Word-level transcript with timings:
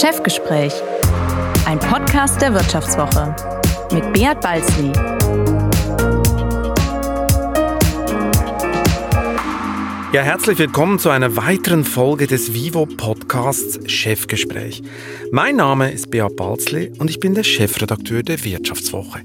Chefgespräch, 0.00 0.72
ein 1.66 1.78
Podcast 1.78 2.42
der 2.42 2.52
Wirtschaftswoche 2.52 3.36
mit 3.92 4.12
Beat 4.12 4.40
Balzli. 4.40 4.90
Ja, 10.12 10.22
herzlich 10.22 10.58
willkommen 10.58 10.98
zu 10.98 11.10
einer 11.10 11.36
weiteren 11.36 11.84
Folge 11.84 12.26
des 12.26 12.52
Vivo 12.52 12.86
Podcasts 12.86 13.78
Chefgespräch. 13.88 14.82
Mein 15.30 15.56
Name 15.56 15.92
ist 15.92 16.10
Beat 16.10 16.34
Balzli 16.34 16.92
und 16.98 17.08
ich 17.08 17.20
bin 17.20 17.36
der 17.36 17.44
Chefredakteur 17.44 18.24
der 18.24 18.42
Wirtschaftswoche. 18.42 19.22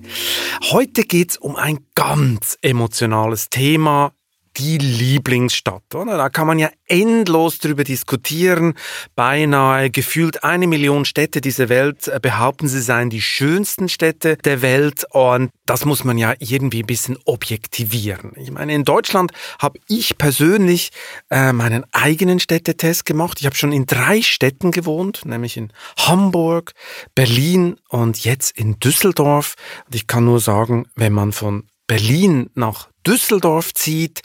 Heute 0.70 1.02
geht 1.02 1.32
es 1.32 1.38
um 1.38 1.56
ein 1.56 1.80
ganz 1.96 2.60
emotionales 2.62 3.50
Thema, 3.50 4.12
die 4.57 4.77
Lieblingsstadt. 4.77 5.95
Oder? 5.95 6.18
Da 6.18 6.29
kann 6.29 6.47
man 6.47 6.59
ja 6.59 6.70
endlos 6.88 7.59
drüber 7.59 7.84
diskutieren. 7.84 8.73
Beinahe 9.16 9.90
gefühlt 9.90 10.44
eine 10.44 10.67
Million 10.67 11.05
Städte 11.05 11.41
dieser 11.41 11.70
Welt 11.70 12.07
äh, 12.07 12.20
behaupten, 12.21 12.67
sie 12.67 12.81
seien 12.81 13.09
die 13.09 13.21
schönsten 13.21 13.90
Städte 13.90 14.38
der 14.38 14.62
Welt. 14.62 15.05
Und 15.12 15.52
das 15.66 15.85
muss 15.85 16.04
man 16.04 16.17
ja 16.17 16.34
irgendwie 16.40 16.84
ein 16.84 16.88
bisschen 16.88 17.17
objektivieren. 17.26 18.34
Ich 18.35 18.52
meine, 18.52 18.73
in 18.73 18.84
Deutschland 18.84 19.31
habe 19.59 19.80
ich 19.88 20.17
persönlich 20.17 20.91
äh, 21.29 21.54
meinen 21.54 21.85
eigenen 21.91 22.40
Städtetest 22.40 23.05
gemacht. 23.05 23.38
Ich 23.40 23.45
habe 23.45 23.55
schon 23.55 23.71
in 23.71 23.85
drei 23.85 24.21
Städten 24.21 24.71
gewohnt, 24.71 25.26
nämlich 25.26 25.57
in 25.57 25.71
Hamburg, 25.98 26.73
Berlin 27.16 27.76
und 27.90 28.23
jetzt 28.23 28.57
in 28.57 28.79
Düsseldorf. 28.79 29.55
Und 29.85 29.95
ich 29.95 30.07
kann 30.07 30.26
nur 30.26 30.40
sagen, 30.40 30.88
wenn 30.95 31.13
man 31.13 31.31
von 31.31 31.69
Berlin 31.89 32.52
nach 32.53 32.88
Düsseldorf 33.05 33.73
zieht, 33.73 34.21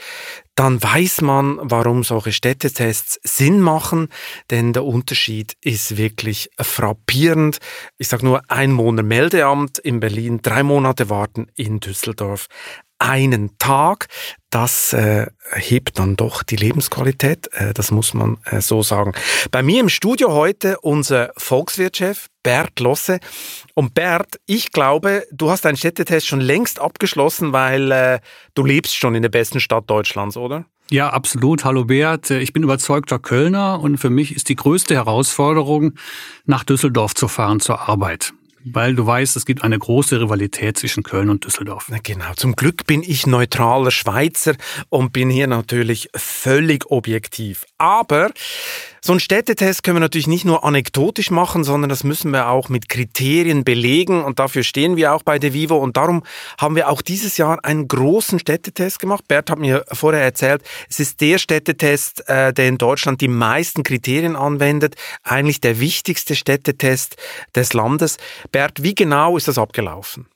dann 0.54 0.82
weiß 0.82 1.22
man, 1.22 1.58
warum 1.62 2.04
solche 2.04 2.32
Städtetests 2.32 3.18
Sinn 3.24 3.58
machen, 3.58 4.08
denn 4.50 4.74
der 4.74 4.84
Unterschied 4.84 5.56
ist 5.62 5.96
wirklich 5.96 6.50
frappierend. 6.60 7.60
Ich 7.96 8.08
sage 8.08 8.26
nur 8.26 8.42
ein 8.48 8.70
Monat 8.70 9.06
Meldeamt 9.06 9.78
in 9.78 9.98
Berlin, 9.98 10.40
drei 10.42 10.62
Monate 10.62 11.08
warten 11.08 11.46
in 11.54 11.80
Düsseldorf 11.80 12.48
einen 13.04 13.58
Tag. 13.58 14.06
Das 14.50 14.92
äh, 14.94 15.26
hebt 15.52 15.98
dann 15.98 16.16
doch 16.16 16.42
die 16.42 16.56
Lebensqualität, 16.56 17.50
äh, 17.52 17.74
das 17.74 17.90
muss 17.90 18.14
man 18.14 18.38
äh, 18.46 18.60
so 18.60 18.82
sagen. 18.82 19.12
Bei 19.50 19.62
mir 19.62 19.80
im 19.80 19.88
Studio 19.88 20.32
heute 20.32 20.80
unser 20.80 21.32
Volkswirtschef 21.36 22.28
Bert 22.42 22.80
Losse. 22.80 23.20
Und 23.74 23.94
Bert, 23.94 24.40
ich 24.46 24.72
glaube, 24.72 25.26
du 25.32 25.50
hast 25.50 25.64
deinen 25.64 25.76
Städtetest 25.76 26.26
schon 26.26 26.40
längst 26.40 26.80
abgeschlossen, 26.80 27.52
weil 27.52 27.92
äh, 27.92 28.20
du 28.54 28.64
lebst 28.64 28.96
schon 28.96 29.14
in 29.14 29.22
der 29.22 29.28
besten 29.28 29.60
Stadt 29.60 29.84
Deutschlands, 29.90 30.36
oder? 30.36 30.64
Ja, 30.90 31.10
absolut. 31.10 31.64
Hallo 31.64 31.84
Bert. 31.84 32.30
Ich 32.30 32.52
bin 32.52 32.62
überzeugter 32.62 33.18
Kölner 33.18 33.80
und 33.80 33.98
für 33.98 34.10
mich 34.10 34.34
ist 34.34 34.48
die 34.48 34.56
größte 34.56 34.94
Herausforderung, 34.94 35.94
nach 36.46 36.64
Düsseldorf 36.64 37.14
zu 37.14 37.28
fahren 37.28 37.60
zur 37.60 37.88
Arbeit 37.88 38.32
weil 38.64 38.94
du 38.94 39.06
weißt, 39.06 39.36
es 39.36 39.46
gibt 39.46 39.62
eine 39.62 39.78
große 39.78 40.20
Rivalität 40.20 40.78
zwischen 40.78 41.02
Köln 41.02 41.30
und 41.30 41.44
Düsseldorf. 41.44 41.86
Na 41.90 41.98
genau, 42.02 42.32
zum 42.34 42.56
Glück 42.56 42.86
bin 42.86 43.02
ich 43.02 43.26
neutraler 43.26 43.90
Schweizer 43.90 44.54
und 44.88 45.12
bin 45.12 45.30
hier 45.30 45.46
natürlich 45.46 46.08
völlig 46.16 46.90
objektiv. 46.90 47.66
Aber 47.78 48.32
so 49.06 49.12
ein 49.12 49.20
Städtetest 49.20 49.82
können 49.82 49.96
wir 49.96 50.00
natürlich 50.00 50.28
nicht 50.28 50.46
nur 50.46 50.64
anekdotisch 50.64 51.30
machen, 51.30 51.62
sondern 51.62 51.90
das 51.90 52.04
müssen 52.04 52.30
wir 52.30 52.48
auch 52.48 52.70
mit 52.70 52.88
Kriterien 52.88 53.62
belegen 53.62 54.24
und 54.24 54.38
dafür 54.38 54.62
stehen 54.62 54.96
wir 54.96 55.12
auch 55.12 55.22
bei 55.22 55.38
der 55.38 55.52
Vivo 55.52 55.76
und 55.76 55.98
darum 55.98 56.22
haben 56.56 56.74
wir 56.74 56.88
auch 56.88 57.02
dieses 57.02 57.36
Jahr 57.36 57.62
einen 57.66 57.86
großen 57.86 58.38
Städtetest 58.38 58.98
gemacht. 58.98 59.28
Bert 59.28 59.50
hat 59.50 59.58
mir 59.58 59.84
vorher 59.92 60.22
erzählt, 60.22 60.62
es 60.88 61.00
ist 61.00 61.20
der 61.20 61.36
Städtetest, 61.36 62.26
äh, 62.30 62.54
der 62.54 62.66
in 62.66 62.78
Deutschland 62.78 63.20
die 63.20 63.28
meisten 63.28 63.82
Kriterien 63.82 64.36
anwendet, 64.36 64.94
eigentlich 65.22 65.60
der 65.60 65.80
wichtigste 65.80 66.34
Städtetest 66.34 67.16
des 67.54 67.74
Landes. 67.74 68.16
Bert, 68.52 68.82
wie 68.82 68.94
genau 68.94 69.36
ist 69.36 69.48
das 69.48 69.58
abgelaufen? 69.58 70.28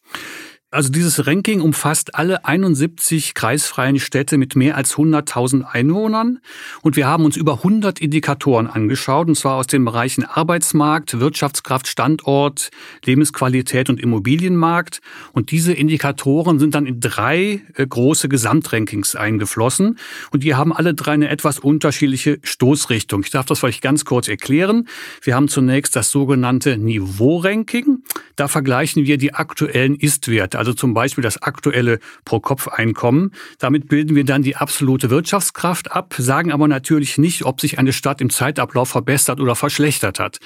Also 0.70 0.90
dieses 0.90 1.26
Ranking 1.26 1.62
umfasst 1.62 2.14
alle 2.14 2.44
71 2.44 3.32
kreisfreien 3.32 3.98
Städte 3.98 4.36
mit 4.36 4.54
mehr 4.54 4.76
als 4.76 4.96
100.000 4.96 5.62
Einwohnern 5.64 6.40
und 6.82 6.94
wir 6.94 7.06
haben 7.06 7.24
uns 7.24 7.38
über 7.38 7.54
100 7.54 8.02
Indikatoren 8.02 8.66
angeschaut 8.66 9.28
und 9.28 9.34
zwar 9.34 9.56
aus 9.56 9.66
den 9.66 9.82
Bereichen 9.86 10.26
Arbeitsmarkt, 10.26 11.20
Wirtschaftskraft, 11.20 11.88
Standort, 11.88 12.68
Lebensqualität 13.02 13.88
und 13.88 13.98
Immobilienmarkt 13.98 15.00
und 15.32 15.52
diese 15.52 15.72
Indikatoren 15.72 16.58
sind 16.58 16.74
dann 16.74 16.84
in 16.84 17.00
drei 17.00 17.62
äh, 17.74 17.86
große 17.86 18.28
Gesamtrankings 18.28 19.16
eingeflossen 19.16 19.98
und 20.32 20.42
die 20.42 20.54
haben 20.54 20.74
alle 20.74 20.92
drei 20.92 21.12
eine 21.12 21.30
etwas 21.30 21.58
unterschiedliche 21.58 22.40
Stoßrichtung. 22.42 23.22
Ich 23.24 23.30
darf 23.30 23.46
das 23.46 23.60
vielleicht 23.60 23.80
ganz 23.80 24.04
kurz 24.04 24.28
erklären. 24.28 24.86
Wir 25.22 25.34
haben 25.34 25.48
zunächst 25.48 25.96
das 25.96 26.10
sogenannte 26.10 26.76
Niveau-Ranking. 26.76 28.02
Da 28.36 28.48
vergleichen 28.48 29.06
wir 29.06 29.16
die 29.16 29.32
aktuellen 29.32 29.96
Ist-Werte 29.96 30.57
also 30.58 30.74
zum 30.74 30.92
Beispiel 30.92 31.22
das 31.22 31.40
aktuelle 31.40 32.00
Pro-Kopf-Einkommen. 32.24 33.32
Damit 33.58 33.88
bilden 33.88 34.14
wir 34.14 34.24
dann 34.24 34.42
die 34.42 34.56
absolute 34.56 35.10
Wirtschaftskraft 35.10 35.92
ab, 35.92 36.14
sagen 36.18 36.52
aber 36.52 36.68
natürlich 36.68 37.16
nicht, 37.16 37.44
ob 37.44 37.60
sich 37.60 37.78
eine 37.78 37.92
Stadt 37.92 38.20
im 38.20 38.30
Zeitablauf 38.30 38.90
verbessert 38.90 39.40
oder 39.40 39.54
verschlechtert 39.54 40.18
hat. 40.18 40.38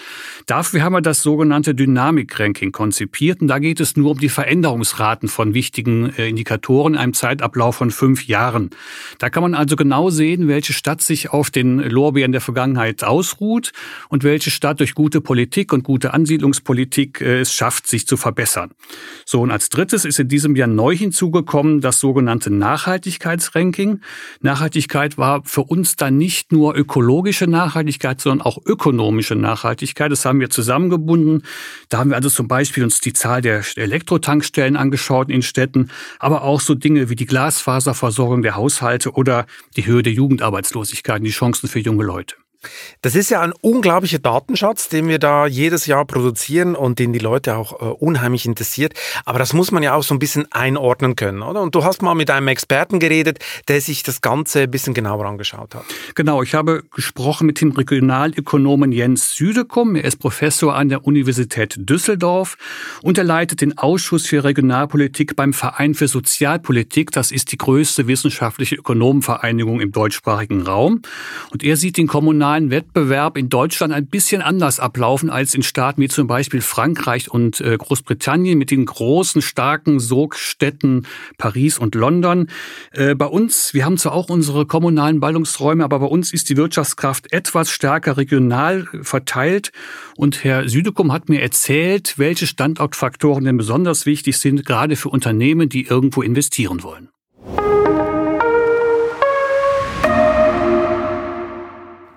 Dafür 0.46 0.82
haben 0.82 0.92
wir 0.92 1.00
das 1.00 1.22
sogenannte 1.22 1.74
Dynamik-Ranking 1.74 2.72
konzipiert 2.72 3.40
und 3.40 3.48
da 3.48 3.58
geht 3.58 3.80
es 3.80 3.96
nur 3.96 4.12
um 4.12 4.18
die 4.18 4.28
Veränderungsraten 4.28 5.28
von 5.28 5.54
wichtigen 5.54 6.12
äh, 6.16 6.28
Indikatoren 6.28 6.94
in 6.94 6.98
einem 6.98 7.14
Zeitablauf 7.14 7.76
von 7.76 7.90
fünf 7.90 8.26
Jahren. 8.26 8.70
Da 9.18 9.30
kann 9.30 9.42
man 9.42 9.54
also 9.54 9.76
genau 9.76 10.10
sehen, 10.10 10.48
welche 10.48 10.72
Stadt 10.72 11.00
sich 11.00 11.30
auf 11.30 11.50
den 11.50 11.78
Lorbeeren 11.78 12.32
der 12.32 12.40
Vergangenheit 12.40 13.04
ausruht 13.04 13.72
und 14.08 14.24
welche 14.24 14.50
Stadt 14.50 14.80
durch 14.80 14.94
gute 14.94 15.20
Politik 15.20 15.72
und 15.72 15.84
gute 15.84 16.12
Ansiedlungspolitik 16.12 17.20
äh, 17.20 17.40
es 17.40 17.52
schafft, 17.52 17.86
sich 17.86 18.06
zu 18.06 18.16
verbessern. 18.16 18.72
So, 19.24 19.40
und 19.40 19.50
als 19.50 19.68
drittes 19.68 20.01
drittes 20.02 20.04
ist 20.04 20.20
in 20.20 20.28
diesem 20.28 20.56
Jahr 20.56 20.68
neu 20.68 20.94
hinzugekommen 20.94 21.80
das 21.80 22.00
sogenannte 22.00 22.50
Nachhaltigkeitsranking. 22.50 24.00
Nachhaltigkeit 24.40 25.18
war 25.18 25.42
für 25.44 25.62
uns 25.62 25.96
dann 25.96 26.18
nicht 26.18 26.52
nur 26.52 26.76
ökologische 26.76 27.46
Nachhaltigkeit, 27.46 28.20
sondern 28.20 28.44
auch 28.46 28.58
ökonomische 28.64 29.34
Nachhaltigkeit. 29.34 30.10
Das 30.12 30.24
haben 30.24 30.40
wir 30.40 30.50
zusammengebunden. 30.50 31.42
Da 31.88 31.98
haben 31.98 32.10
wir 32.10 32.16
also 32.16 32.28
zum 32.28 32.48
Beispiel 32.48 32.84
uns 32.84 33.00
die 33.00 33.12
Zahl 33.12 33.40
der 33.42 33.62
Elektrotankstellen 33.76 34.76
angeschaut 34.76 35.30
in 35.30 35.42
Städten, 35.42 35.90
aber 36.19 36.42
auch 36.42 36.60
so 36.60 36.74
Dinge 36.74 37.08
wie 37.08 37.16
die 37.16 37.26
Glasfaserversorgung 37.26 38.42
der 38.42 38.56
Haushalte 38.56 39.12
oder 39.12 39.46
die 39.76 39.86
Höhe 39.86 40.02
der 40.02 40.12
Jugendarbeitslosigkeit 40.12 41.22
die 41.22 41.30
Chancen 41.30 41.69
für 41.69 41.80
junge 41.80 42.04
Leute. 42.04 42.41
Das 43.00 43.14
ist 43.14 43.30
ja 43.30 43.40
ein 43.40 43.52
unglaublicher 43.60 44.18
Datenschatz, 44.18 44.88
den 44.88 45.08
wir 45.08 45.18
da 45.18 45.46
jedes 45.46 45.86
Jahr 45.86 46.04
produzieren 46.04 46.74
und 46.74 46.98
den 46.98 47.12
die 47.12 47.18
Leute 47.18 47.56
auch 47.56 47.80
äh, 47.80 47.84
unheimlich 47.84 48.46
interessiert. 48.46 48.94
Aber 49.24 49.38
das 49.38 49.52
muss 49.52 49.72
man 49.72 49.82
ja 49.82 49.94
auch 49.94 50.02
so 50.02 50.14
ein 50.14 50.18
bisschen 50.18 50.50
einordnen 50.52 51.16
können, 51.16 51.42
oder? 51.42 51.62
Und 51.62 51.74
du 51.74 51.84
hast 51.84 52.02
mal 52.02 52.14
mit 52.14 52.30
einem 52.30 52.48
Experten 52.48 52.98
geredet, 52.98 53.38
der 53.68 53.80
sich 53.80 54.02
das 54.02 54.20
Ganze 54.20 54.62
ein 54.62 54.70
bisschen 54.70 54.94
genauer 54.94 55.26
angeschaut 55.26 55.74
hat. 55.74 55.84
Genau, 56.14 56.42
ich 56.42 56.54
habe 56.54 56.82
gesprochen 56.94 57.46
mit 57.46 57.60
dem 57.60 57.72
Regionalökonomen 57.72 58.92
Jens 58.92 59.34
Südekum. 59.34 59.96
Er 59.96 60.04
ist 60.04 60.18
Professor 60.18 60.74
an 60.74 60.88
der 60.88 61.04
Universität 61.04 61.74
Düsseldorf 61.78 62.56
und 63.02 63.18
er 63.18 63.24
leitet 63.24 63.60
den 63.60 63.78
Ausschuss 63.78 64.26
für 64.26 64.44
Regionalpolitik 64.44 65.36
beim 65.36 65.52
Verein 65.52 65.94
für 65.94 66.08
Sozialpolitik. 66.08 67.10
Das 67.10 67.32
ist 67.32 67.52
die 67.52 67.58
größte 67.58 68.06
wissenschaftliche 68.06 68.76
Ökonomenvereinigung 68.76 69.80
im 69.80 69.92
deutschsprachigen 69.92 70.62
Raum. 70.62 71.02
Und 71.50 71.64
er 71.64 71.76
sieht 71.76 71.96
den 71.96 72.06
kommunalen 72.06 72.51
internationalen 72.52 72.70
Wettbewerb 72.70 73.38
in 73.38 73.48
Deutschland 73.48 73.92
ein 73.94 74.06
bisschen 74.06 74.42
anders 74.42 74.78
ablaufen 74.78 75.30
als 75.30 75.54
in 75.54 75.62
Staaten 75.62 76.02
wie 76.02 76.08
zum 76.08 76.26
Beispiel 76.26 76.60
Frankreich 76.60 77.30
und 77.30 77.60
äh, 77.60 77.76
Großbritannien 77.78 78.58
mit 78.58 78.70
den 78.70 78.84
großen, 78.84 79.40
starken 79.40 80.00
Sogstädten 80.00 81.06
Paris 81.38 81.78
und 81.78 81.94
London. 81.94 82.48
Äh, 82.92 83.14
bei 83.14 83.26
uns, 83.26 83.72
wir 83.72 83.84
haben 83.84 83.96
zwar 83.96 84.12
auch 84.12 84.28
unsere 84.28 84.66
kommunalen 84.66 85.20
Ballungsräume, 85.20 85.82
aber 85.82 86.00
bei 86.00 86.06
uns 86.06 86.32
ist 86.32 86.50
die 86.50 86.56
Wirtschaftskraft 86.56 87.32
etwas 87.32 87.70
stärker 87.70 88.16
regional 88.16 88.87
verteilt. 89.02 89.72
Und 90.16 90.44
Herr 90.44 90.69
Südekum 90.69 91.12
hat 91.12 91.28
mir 91.28 91.40
erzählt, 91.40 92.19
welche 92.19 92.46
Standortfaktoren 92.46 93.44
denn 93.44 93.56
besonders 93.56 94.04
wichtig 94.04 94.38
sind, 94.38 94.66
gerade 94.66 94.96
für 94.96 95.08
Unternehmen, 95.08 95.69
die 95.69 95.87
irgendwo 95.87 96.20
investieren 96.20 96.82
wollen. 96.82 97.12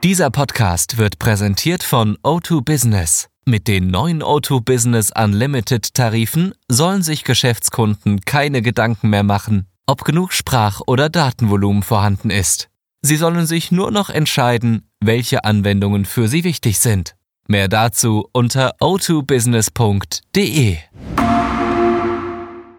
Dieser 0.05 0.29
Podcast 0.29 0.97
wird 0.99 1.17
präsentiert 1.17 1.81
von 1.81 2.15
O2 2.17 2.63
Business. 2.63 3.27
Mit 3.43 3.67
den 3.67 3.87
neuen 3.87 4.21
O2 4.21 4.63
Business 4.63 5.09
Unlimited 5.11 5.95
Tarifen 5.95 6.53
sollen 6.69 7.01
sich 7.01 7.23
Geschäftskunden 7.23 8.21
keine 8.21 8.61
Gedanken 8.61 9.09
mehr 9.09 9.23
machen, 9.23 9.65
ob 9.87 10.05
genug 10.05 10.31
Sprach- 10.31 10.81
oder 10.85 11.09
Datenvolumen 11.09 11.81
vorhanden 11.81 12.29
ist. 12.29 12.69
Sie 13.01 13.15
sollen 13.15 13.47
sich 13.47 13.71
nur 13.71 13.89
noch 13.89 14.11
entscheiden, 14.11 14.87
welche 14.99 15.43
Anwendungen 15.43 16.05
für 16.05 16.27
sie 16.27 16.43
wichtig 16.43 16.77
sind. 16.77 17.15
Mehr 17.47 17.67
dazu 17.67 18.29
unter 18.31 18.75
o2business.de. 18.81 20.77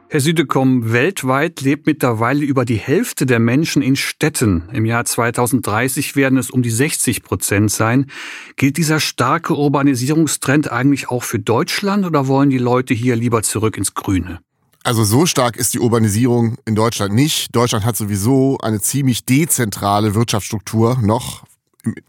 Herr 0.08 0.20
Südekom, 0.20 0.92
weltweit 0.92 1.62
lebt 1.62 1.86
mittlerweile 1.86 2.44
über 2.44 2.64
die 2.64 2.76
Hälfte 2.76 3.26
der 3.26 3.40
Menschen 3.40 3.82
in 3.82 3.96
Städten. 3.96 4.68
Im 4.72 4.84
Jahr 4.84 5.04
2030 5.04 6.14
werden 6.14 6.38
es 6.38 6.48
um 6.48 6.62
die 6.62 6.70
60 6.70 7.24
Prozent 7.24 7.72
sein. 7.72 8.06
Gilt 8.54 8.76
dieser 8.76 9.00
starke 9.00 9.56
Urbanisierungstrend 9.56 10.70
eigentlich 10.70 11.08
auch 11.08 11.24
für 11.24 11.40
Deutschland 11.40 12.06
oder 12.06 12.28
wollen 12.28 12.50
die 12.50 12.58
Leute 12.58 12.94
hier 12.94 13.16
lieber 13.16 13.42
zurück 13.42 13.76
ins 13.76 13.94
Grüne? 13.94 14.38
Also 14.84 15.02
so 15.02 15.26
stark 15.26 15.56
ist 15.56 15.74
die 15.74 15.80
Urbanisierung 15.80 16.56
in 16.64 16.76
Deutschland 16.76 17.12
nicht. 17.12 17.48
Deutschland 17.56 17.84
hat 17.84 17.96
sowieso 17.96 18.58
eine 18.58 18.80
ziemlich 18.80 19.24
dezentrale 19.24 20.14
Wirtschaftsstruktur 20.14 20.98
noch, 21.02 21.42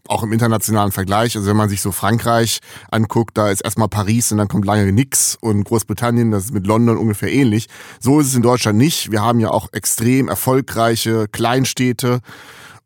auch 0.07 0.23
im 0.23 0.33
internationalen 0.33 0.91
Vergleich. 0.91 1.35
Also 1.35 1.47
wenn 1.49 1.57
man 1.57 1.69
sich 1.69 1.81
so 1.81 1.91
Frankreich 1.91 2.59
anguckt, 2.91 3.37
da 3.37 3.49
ist 3.49 3.61
erstmal 3.61 3.87
Paris 3.87 4.31
und 4.31 4.37
dann 4.37 4.47
kommt 4.47 4.65
lange 4.65 4.91
nix 4.91 5.37
und 5.39 5.63
Großbritannien, 5.63 6.31
das 6.31 6.45
ist 6.45 6.53
mit 6.53 6.67
London 6.67 6.97
ungefähr 6.97 7.31
ähnlich. 7.31 7.67
So 7.99 8.19
ist 8.19 8.27
es 8.27 8.35
in 8.35 8.41
Deutschland 8.41 8.77
nicht. 8.77 9.11
Wir 9.11 9.21
haben 9.21 9.39
ja 9.39 9.51
auch 9.51 9.69
extrem 9.73 10.27
erfolgreiche 10.27 11.27
Kleinstädte 11.27 12.19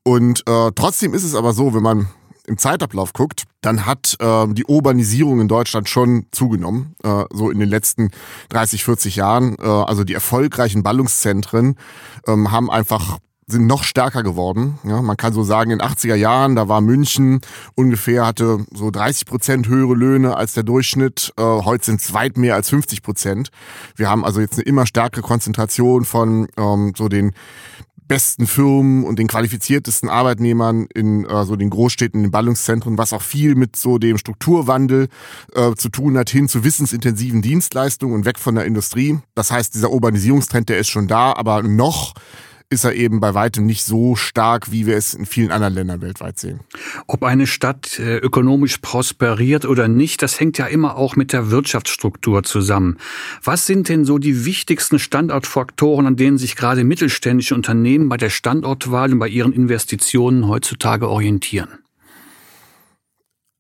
und 0.04 0.48
äh, 0.48 0.72
trotzdem 0.74 1.14
ist 1.14 1.24
es 1.24 1.36
aber 1.36 1.54
so, 1.54 1.74
wenn 1.74 1.84
man 1.84 2.08
im 2.48 2.58
Zeitablauf 2.58 3.14
guckt, 3.14 3.44
dann 3.62 3.86
hat 3.86 4.18
äh, 4.20 4.48
die 4.50 4.66
Urbanisierung 4.66 5.40
in 5.40 5.48
Deutschland 5.48 5.88
schon 5.90 6.26
zugenommen, 6.32 6.96
äh, 7.04 7.24
so 7.32 7.52
in 7.52 7.60
den 7.60 7.70
letzten 7.70 8.12
30, 8.50 8.84
40 8.84 9.16
Jahren. 9.16 9.56
Äh, 9.60 9.66
also 9.66 10.04
die 10.04 10.14
erfolgreichen 10.14 10.82
Ballungszentren 10.82 11.76
ähm, 12.28 12.52
haben 12.52 12.72
einfach 12.72 13.20
sind 13.52 13.68
noch 13.68 13.84
stärker 13.84 14.24
geworden. 14.24 14.80
Ja, 14.84 15.02
man 15.02 15.18
kann 15.18 15.34
so 15.34 15.44
sagen, 15.44 15.72
in 15.72 15.80
den 15.80 15.88
80er 15.88 16.16
Jahren, 16.16 16.56
da 16.56 16.68
war 16.68 16.82
München 16.82 17.42
ungefähr, 17.76 18.26
hatte 18.26 18.66
so 18.74 18.92
30 18.92 19.26
Prozent 19.26 19.68
höhere 19.68 19.94
Löhne 19.94 20.36
als 20.36 20.54
der 20.54 20.64
Durchschnitt. 20.64 21.34
Äh, 21.38 21.44
heute 21.44 21.86
sind 21.86 22.02
es 22.02 22.14
weit 22.14 22.38
mehr 22.38 22.56
als 22.56 22.70
50 22.70 23.04
Prozent. 23.04 23.50
Wir 23.96 24.10
haben 24.10 24.26
also 24.26 24.42
jetzt 24.42 24.56
eine 24.56 24.64
immer 24.64 24.86
stärkere 24.86 25.22
Konzentration 25.22 26.06
von 26.06 26.48
ähm, 26.58 26.94
so 26.96 27.08
den 27.08 27.34
besten 28.12 28.46
Firmen 28.46 29.06
und 29.06 29.20
den 29.20 29.28
qualifiziertesten 29.28 30.10
Arbeitnehmern 30.10 30.86
in 30.94 31.24
äh, 31.24 31.46
so 31.46 31.56
den 31.56 31.70
Großstädten, 31.70 32.20
in 32.20 32.26
den 32.26 32.32
Ballungszentren, 32.32 32.98
was 32.98 33.14
auch 33.14 33.22
viel 33.22 33.56
mit 33.56 33.78
so 33.78 34.00
dem 34.00 34.18
Strukturwandel 34.18 35.08
äh, 35.56 35.76
zu 35.76 35.88
tun 35.88 36.18
hat, 36.18 36.30
hin 36.30 36.50
zu 36.50 36.66
wissensintensiven 36.66 37.42
Dienstleistungen 37.42 38.14
und 38.14 38.26
weg 38.26 38.38
von 38.38 38.56
der 38.56 38.66
Industrie. 38.66 39.20
Das 39.34 39.50
heißt, 39.50 39.76
dieser 39.76 39.92
Urbanisierungstrend, 39.92 40.68
der 40.68 40.80
ist 40.80 40.90
schon 40.90 41.08
da, 41.08 41.32
aber 41.32 41.64
noch 41.64 42.14
ist 42.72 42.86
er 42.86 42.94
eben 42.94 43.20
bei 43.20 43.34
weitem 43.34 43.66
nicht 43.66 43.84
so 43.84 44.16
stark, 44.16 44.72
wie 44.72 44.86
wir 44.86 44.96
es 44.96 45.14
in 45.14 45.26
vielen 45.26 45.52
anderen 45.52 45.74
Ländern 45.74 46.02
weltweit 46.02 46.40
sehen. 46.40 46.62
Ob 47.06 47.24
eine 47.24 47.46
Stadt 47.46 48.00
äh, 48.00 48.18
ökonomisch 48.18 48.78
prosperiert 48.78 49.66
oder 49.66 49.90
nicht, 49.90 50.22
das 50.22 50.40
hängt 50.40 50.58
ja 50.58 50.68
immer 50.68 50.96
auch 50.96 51.18
mit 51.18 51.34
der 51.34 51.52
Wirtschaftsstruktur 51.52 52.44
zusammen. 52.44 52.98
Was 53.44 53.66
sind 53.66 53.90
denn 53.90 54.06
so 54.06 54.18
die 54.18 54.46
wichtigsten 54.46 55.00
Standortfaktoren, 55.00 56.08
an 56.08 56.16
denen 56.16 56.38
sich 56.38 56.56
gerade 56.56 56.86
mittelständische 56.86 57.56
Unternehmen 57.56 58.08
bei 58.08 58.18
der 58.18 58.30
Standortwahl 58.30 59.12
und 59.12 59.20
bei 59.20 59.28
ihren 59.28 59.52
Investitionen 59.52 60.48
heutzutage 60.48 61.10
orientieren? 61.10 61.70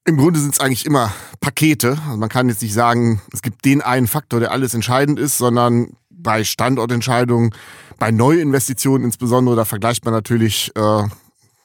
Im 0.05 0.17
Grunde 0.17 0.39
sind 0.39 0.53
es 0.53 0.59
eigentlich 0.59 0.85
immer 0.85 1.13
Pakete. 1.41 1.97
Also 2.05 2.17
man 2.17 2.29
kann 2.29 2.49
jetzt 2.49 2.61
nicht 2.61 2.73
sagen, 2.73 3.21
es 3.33 3.41
gibt 3.41 3.65
den 3.65 3.81
einen 3.81 4.07
Faktor, 4.07 4.39
der 4.39 4.51
alles 4.51 4.73
entscheidend 4.73 5.19
ist, 5.19 5.37
sondern 5.37 5.95
bei 6.21 6.43
Standortentscheidungen 6.43 7.51
bei 7.99 8.09
Neuinvestitionen 8.11 9.05
insbesondere, 9.05 9.55
da 9.55 9.63
vergleicht 9.65 10.05
man 10.05 10.13
natürlich 10.13 10.71
äh, 10.75 11.03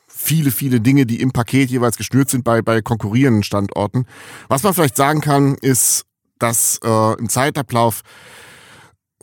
viele, 0.07 0.51
viele 0.51 0.81
Dinge, 0.81 1.07
die 1.07 1.21
im 1.21 1.33
Paket 1.33 1.71
jeweils 1.71 1.97
geschnürt 1.97 2.29
sind 2.29 2.45
bei, 2.45 2.61
bei 2.61 2.83
konkurrierenden 2.83 3.43
Standorten. 3.43 4.07
Was 4.49 4.63
man 4.63 4.75
vielleicht 4.75 4.97
sagen 4.97 5.21
kann, 5.23 5.55
ist, 5.55 6.05
dass 6.39 6.79
äh, 6.85 7.19
im 7.19 7.29
Zeitablauf 7.31 8.03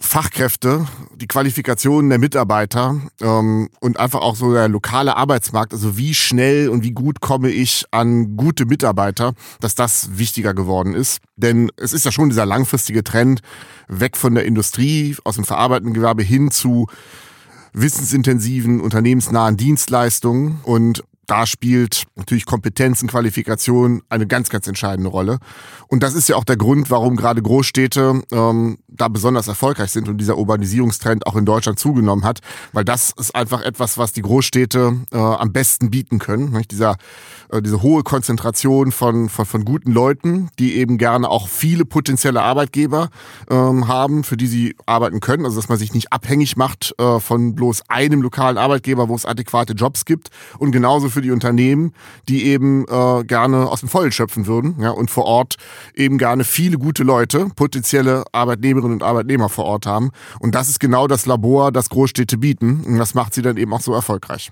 Fachkräfte, 0.05 0.85
die 1.15 1.27
Qualifikationen 1.27 2.09
der 2.09 2.19
Mitarbeiter 2.19 2.99
ähm, 3.21 3.69
und 3.79 3.99
einfach 3.99 4.19
auch 4.19 4.35
so 4.35 4.53
der 4.53 4.67
lokale 4.67 5.15
Arbeitsmarkt, 5.15 5.73
also 5.73 5.97
wie 5.97 6.13
schnell 6.13 6.67
und 6.67 6.83
wie 6.83 6.91
gut 6.91 7.21
komme 7.21 7.49
ich 7.49 7.85
an 7.91 8.35
gute 8.35 8.65
Mitarbeiter, 8.65 9.33
dass 9.61 9.75
das 9.75 10.17
wichtiger 10.17 10.53
geworden 10.53 10.93
ist. 10.93 11.19
Denn 11.37 11.71
es 11.77 11.93
ist 11.93 12.03
ja 12.03 12.11
schon 12.11 12.29
dieser 12.29 12.45
langfristige 12.45 13.03
Trend 13.03 13.41
weg 13.87 14.17
von 14.17 14.35
der 14.35 14.45
Industrie, 14.45 15.15
aus 15.23 15.35
dem 15.35 15.45
verarbeitenden 15.45 15.93
Gewerbe 15.93 16.21
hin 16.21 16.51
zu 16.51 16.87
wissensintensiven, 17.71 18.81
unternehmensnahen 18.81 19.57
Dienstleistungen. 19.57 20.59
Und 20.63 21.03
da 21.33 21.47
spielt 21.47 22.03
natürlich 22.15 22.45
Kompetenzen, 22.45 23.07
Qualifikation 23.07 24.03
eine 24.07 24.27
ganz, 24.27 24.49
ganz 24.49 24.67
entscheidende 24.67 25.09
Rolle. 25.09 25.39
Und 25.87 26.03
das 26.03 26.13
ist 26.13 26.29
ja 26.29 26.35
auch 26.35 26.43
der 26.43 26.57
Grund, 26.57 26.91
warum 26.91 27.15
gerade 27.15 27.41
Großstädte 27.41 28.21
ähm, 28.31 28.77
da 28.87 29.07
besonders 29.07 29.47
erfolgreich 29.47 29.89
sind 29.89 30.07
und 30.07 30.19
dieser 30.19 30.37
Urbanisierungstrend 30.37 31.25
auch 31.25 31.35
in 31.35 31.45
Deutschland 31.45 31.79
zugenommen 31.79 32.23
hat, 32.23 32.41
weil 32.71 32.85
das 32.85 33.15
ist 33.17 33.33
einfach 33.33 33.63
etwas, 33.63 33.97
was 33.97 34.13
die 34.13 34.21
Großstädte 34.21 34.95
äh, 35.11 35.17
am 35.17 35.51
besten 35.51 35.89
bieten 35.89 36.19
können. 36.19 36.51
Nicht? 36.51 36.69
Dieser, 36.69 36.97
diese 37.61 37.81
hohe 37.81 38.03
Konzentration 38.03 38.91
von, 38.91 39.29
von, 39.29 39.45
von 39.45 39.65
guten 39.65 39.91
Leuten, 39.91 40.49
die 40.59 40.75
eben 40.75 40.97
gerne 40.97 41.29
auch 41.29 41.47
viele 41.47 41.85
potenzielle 41.85 42.41
Arbeitgeber 42.41 43.09
ähm, 43.49 43.87
haben, 43.87 44.23
für 44.23 44.37
die 44.37 44.47
sie 44.47 44.75
arbeiten 44.85 45.19
können. 45.19 45.45
Also 45.45 45.57
dass 45.57 45.69
man 45.69 45.77
sich 45.77 45.93
nicht 45.93 46.11
abhängig 46.11 46.57
macht 46.57 46.95
äh, 46.99 47.19
von 47.19 47.55
bloß 47.55 47.83
einem 47.89 48.21
lokalen 48.21 48.57
Arbeitgeber, 48.57 49.09
wo 49.09 49.15
es 49.15 49.25
adäquate 49.25 49.73
Jobs 49.73 50.05
gibt. 50.05 50.29
Und 50.57 50.71
genauso 50.71 51.09
für 51.09 51.21
die 51.21 51.31
Unternehmen, 51.31 51.93
die 52.29 52.45
eben 52.45 52.85
äh, 52.87 53.23
gerne 53.23 53.67
aus 53.69 53.81
dem 53.81 53.89
Vollen 53.89 54.11
schöpfen 54.11 54.47
würden 54.47 54.75
ja, 54.79 54.91
und 54.91 55.11
vor 55.11 55.25
Ort 55.25 55.55
eben 55.95 56.17
gerne 56.17 56.43
viele 56.43 56.77
gute 56.77 57.03
Leute, 57.03 57.47
potenzielle 57.55 58.23
Arbeitnehmerinnen 58.31 58.93
und 58.93 59.03
Arbeitnehmer 59.03 59.49
vor 59.49 59.65
Ort 59.65 59.85
haben. 59.85 60.11
Und 60.39 60.55
das 60.55 60.69
ist 60.69 60.79
genau 60.79 61.07
das 61.07 61.25
Labor, 61.25 61.71
das 61.71 61.89
Großstädte 61.89 62.37
bieten. 62.37 62.83
Und 62.85 62.97
das 62.97 63.13
macht 63.13 63.33
sie 63.33 63.41
dann 63.41 63.57
eben 63.57 63.73
auch 63.73 63.81
so 63.81 63.93
erfolgreich. 63.93 64.51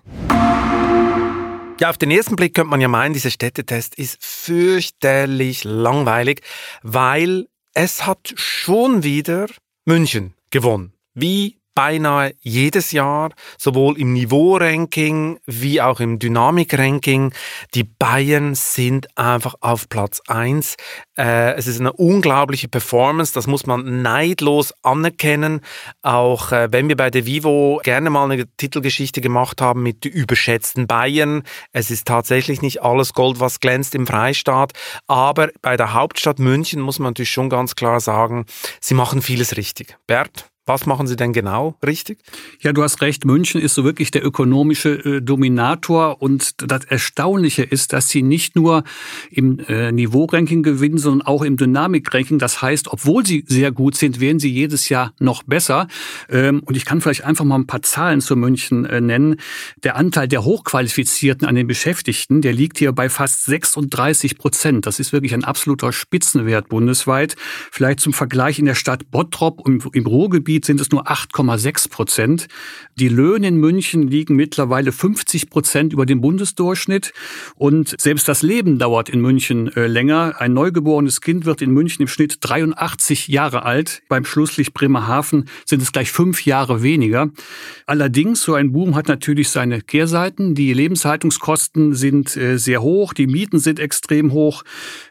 Ja, 1.81 1.89
auf 1.89 1.98
den 1.98 2.12
ersten 2.12 2.36
Blick 2.36 2.54
könnte 2.54 2.69
man 2.69 2.80
ja 2.80 2.88
meinen, 2.88 3.16
dieser 3.16 3.31
Städtetest 3.31 3.95
ist 3.95 4.24
fürchterlich 4.24 5.63
langweilig, 5.63 6.42
weil 6.83 7.48
es 7.74 8.06
hat 8.06 8.33
schon 8.36 9.01
wieder 9.01 9.48
München 9.86 10.36
gewonnen. 10.51 10.94
Wie 11.16 11.57
beinahe 11.76 12.34
jedes 12.40 12.92
Jahr, 12.92 13.32
sowohl 13.58 14.00
im 14.00 14.14
Niveau-Ranking 14.14 15.40
wie 15.46 15.82
auch 15.82 16.00
im 16.00 16.20
Dynamik-Ranking. 16.20 17.34
Die 17.74 17.84
Bayern 17.84 18.56
sind 18.56 19.08
einfach 19.18 19.56
auf 19.62 19.90
Platz 19.90 20.22
eins. 20.28 20.76
Äh, 21.18 21.54
es 21.54 21.68
ist 21.68 21.80
eine 21.80 21.94
unglaubliche 21.94 22.68
Performance, 22.68 23.34
das 23.34 23.48
muss 23.48 23.66
man 23.66 24.02
neidlos 24.02 24.74
anerkennen. 24.82 25.62
Auch 26.02 26.52
äh, 26.52 26.68
wenn 26.72 26.90
wir 26.90 26.98
bei 26.98 27.10
der 27.10 27.26
Vivo 27.26 27.80
gerne 27.84 28.10
mal 28.10 28.30
eine 28.30 28.46
Titelgeschichte 28.58 29.22
gemacht 29.22 29.62
haben 29.62 29.84
mit 29.84 30.06
überschätzten 30.06 30.88
Bayern. 30.88 31.44
Es 31.72 31.92
ist 31.92 32.08
tatsächlich 32.08 32.62
nicht 32.62 32.82
alles 32.84 33.14
Gold, 33.14 33.40
was 33.40 33.60
glänzt 33.60 33.96
im 33.96 34.08
Freistaat. 34.08 34.74
Aber 35.08 35.50
bei 35.62 35.78
der 35.78 35.94
Hauptstadt 35.94 36.40
München 36.40 36.82
muss 36.82 37.00
man 37.00 37.12
natürlich 37.12 37.32
schon 37.32 37.50
ganz 37.50 37.75
klar 37.75 38.00
sagen, 38.00 38.46
sie 38.80 38.94
machen 38.94 39.22
vieles 39.22 39.58
richtig. 39.58 39.98
Bert? 40.08 40.51
Was 40.72 40.86
machen 40.86 41.06
Sie 41.06 41.18
denn 41.18 41.34
genau 41.34 41.75
richtig? 41.86 42.20
Ja, 42.62 42.72
du 42.72 42.82
hast 42.82 43.01
recht. 43.01 43.25
München 43.25 43.60
ist 43.60 43.75
so 43.75 43.84
wirklich 43.84 44.10
der 44.10 44.25
ökonomische 44.25 45.18
äh, 45.18 45.22
Dominator. 45.22 46.22
Und 46.22 46.54
das 46.72 46.86
Erstaunliche 46.86 47.63
ist, 47.63 47.92
dass 47.92 48.08
sie 48.08 48.22
nicht 48.22 48.56
nur 48.56 48.86
im 49.30 49.60
äh, 49.68 49.92
Niveau-Ranking 49.92 50.63
gewinnen, 50.63 50.98
sondern 50.98 51.28
auch 51.28 51.42
im 51.42 51.58
Dynamik-Ranking. 51.58 52.40
Das 52.40 52.62
heißt, 52.62 52.88
obwohl 52.88 53.25
sie 53.25 53.44
sehr 53.50 53.74
gut 53.74 53.98
sind, 53.98 54.22
werden 54.22 54.40
sie 54.40 54.50
jedes 54.50 54.88
Jahr 54.88 55.13
noch 55.20 55.44
besser. 55.44 55.90
Ähm, 56.30 56.62
und 56.63 56.78
ich 56.78 56.86
kann 56.86 57.01
vielleicht 57.01 57.25
einfach 57.25 57.44
mal 57.44 57.58
ein 57.58 57.68
paar 57.68 57.82
Zahlen 57.82 58.22
zu 58.22 58.38
München 58.38 58.86
äh, 58.86 59.01
nennen. 59.01 59.42
Der 59.84 59.98
Anteil 59.98 60.30
der 60.30 60.46
Hochqualifizierten 60.46 61.46
an 61.46 61.56
den 61.56 61.68
Beschäftigten, 61.68 62.42
der 62.42 62.54
liegt 62.54 62.78
hier 62.78 62.94
bei 62.94 63.10
fast 63.10 63.44
36 63.44 64.38
Prozent. 64.38 64.86
Das 64.86 65.01
ist 65.01 65.12
wirklich 65.12 65.34
ein 65.34 65.44
absoluter 65.44 65.92
Spitzenwert 65.92 66.70
bundesweit. 66.70 67.36
Vielleicht 67.72 68.00
zum 68.00 68.13
Vergleich 68.13 68.58
in 68.58 68.66
der 68.66 68.75
Stadt 68.75 69.12
Bottrop 69.12 69.68
im, 69.68 69.84
im 69.92 70.08
Ruhrgebiet 70.08 70.61
Gebiet 70.62 70.65
sind 70.65 70.82
es 70.82 70.91
nur 70.91 71.10
8,6 71.10 71.89
Prozent. 71.89 72.48
Die 72.96 73.08
Löhne 73.08 73.48
in 73.48 73.58
München 73.58 74.08
liegen 74.08 74.36
mittlerweile 74.36 74.91
50 74.91 75.50
Prozent 75.50 75.94
über 75.94 76.06
dem 76.06 76.22
Bundesdurchschnitt. 76.22 77.13
Und 77.56 77.96
selbst 78.00 78.27
das 78.27 78.44
Leben 78.44 78.77
dauert 78.77 79.10
in 79.10 79.22
München 79.22 79.75
äh, 79.75 79.88
länger. 79.88 80.36
Ein 80.39 80.53
neugeborenes 80.53 81.22
Kind 81.22 81.46
wird 81.46 81.62
in 81.62 81.72
München 81.72 82.03
im 82.03 82.08
Schnitt 82.08 82.38
83 82.41 83.27
Jahre 83.27 83.63
alt. 83.63 84.03
Beim 84.08 84.25
Schlusslicht 84.25 84.74
Bremerhaven 84.74 85.46
sind 85.65 85.82
es 85.82 85.91
gleich 85.91 86.12
fünf 86.12 86.46
Jahre 86.46 86.84
weniger. 86.84 87.30
Allerdings, 87.88 88.44
so 88.44 88.53
ein 88.53 88.72
Boom 88.72 88.96
hat 88.96 89.08
natürlich 89.08 89.50
seine 89.50 89.82
Kehrseiten. 89.82 90.53
Die 90.53 90.74
Lebenshaltungskosten 90.74 91.96
sind 91.96 92.38
äh, 92.38 92.58
sehr 92.58 92.82
hoch, 92.82 93.13
die 93.13 93.27
Mieten 93.27 93.60
sind 93.60 93.80
extrem 93.80 94.32
hoch. 94.32 94.63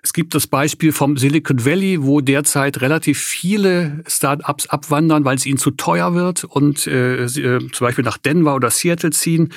Es 0.02 0.12
gibt 0.12 0.34
das 0.34 0.46
Beispiel 0.46 0.92
vom 0.92 1.16
Silicon 1.16 1.64
Valley, 1.64 2.02
wo 2.02 2.20
derzeit 2.20 2.80
relativ 2.80 3.18
viele 3.18 4.04
Start-ups 4.06 4.68
abwandern, 4.68 5.24
weil 5.30 5.36
es 5.36 5.46
ihnen 5.46 5.58
zu 5.58 5.70
teuer 5.70 6.12
wird 6.14 6.42
und 6.42 6.88
äh, 6.88 7.28
sie, 7.28 7.42
äh, 7.42 7.60
zum 7.70 7.86
Beispiel 7.86 8.04
nach 8.04 8.18
Denver 8.18 8.56
oder 8.56 8.68
Seattle 8.68 9.10
ziehen. 9.10 9.52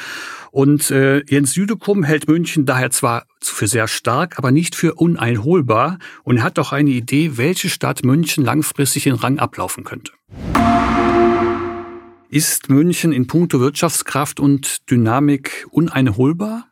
Und 0.52 0.92
äh, 0.92 1.24
Jens 1.28 1.54
Südekum 1.54 2.04
hält 2.04 2.28
München 2.28 2.68
daher 2.68 2.92
zwar 2.92 3.26
für 3.42 3.68
sehr 3.68 3.88
stark, 3.88 4.38
aber 4.38 4.52
nicht 4.52 4.76
für 4.76 4.94
uneinholbar 4.94 5.98
und 6.24 6.44
hat 6.44 6.60
doch 6.60 6.74
eine 6.74 6.92
Idee, 6.92 7.38
welche 7.38 7.70
Stadt 7.70 8.06
München 8.06 8.46
langfristig 8.46 9.06
den 9.06 9.16
Rang 9.16 9.40
ablaufen 9.40 9.84
könnte. 9.84 10.12
Ist 12.30 12.70
München 12.70 13.12
in 13.12 13.26
puncto 13.26 13.60
Wirtschaftskraft 13.60 14.40
und 14.40 14.92
Dynamik 14.92 15.66
uneinholbar? 15.72 16.68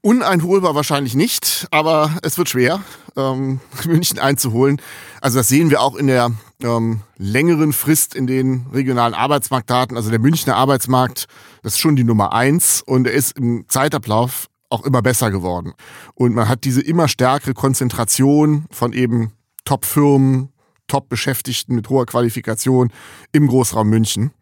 Uneinholbar 0.00 0.74
wahrscheinlich 0.74 1.14
nicht, 1.14 1.68
aber 1.70 2.10
es 2.22 2.38
wird 2.38 2.48
schwer, 2.48 2.82
ähm, 3.16 3.60
München 3.86 4.18
einzuholen. 4.18 4.82
Also 5.20 5.38
das 5.38 5.48
sehen 5.48 5.70
wir 5.70 5.80
auch 5.80 5.96
in 5.96 6.06
der 6.06 6.30
ähm, 6.62 7.00
längeren 7.16 7.72
Frist 7.72 8.14
in 8.14 8.26
den 8.26 8.66
regionalen 8.72 9.14
Arbeitsmarktdaten. 9.14 9.96
Also 9.96 10.10
der 10.10 10.18
Münchner 10.18 10.56
Arbeitsmarkt, 10.56 11.26
das 11.62 11.74
ist 11.74 11.80
schon 11.80 11.96
die 11.96 12.04
Nummer 12.04 12.32
eins 12.32 12.82
und 12.84 13.06
er 13.06 13.12
ist 13.12 13.36
im 13.38 13.64
Zeitablauf 13.68 14.46
auch 14.68 14.84
immer 14.84 15.02
besser 15.02 15.30
geworden. 15.30 15.74
Und 16.14 16.34
man 16.34 16.48
hat 16.48 16.64
diese 16.64 16.80
immer 16.80 17.08
stärkere 17.08 17.54
Konzentration 17.54 18.66
von 18.70 18.92
eben 18.92 19.32
Top-Firmen, 19.64 20.50
Top-Beschäftigten 20.88 21.74
mit 21.74 21.88
hoher 21.88 22.06
Qualifikation 22.06 22.92
im 23.32 23.46
Großraum 23.46 23.88
München. 23.88 24.32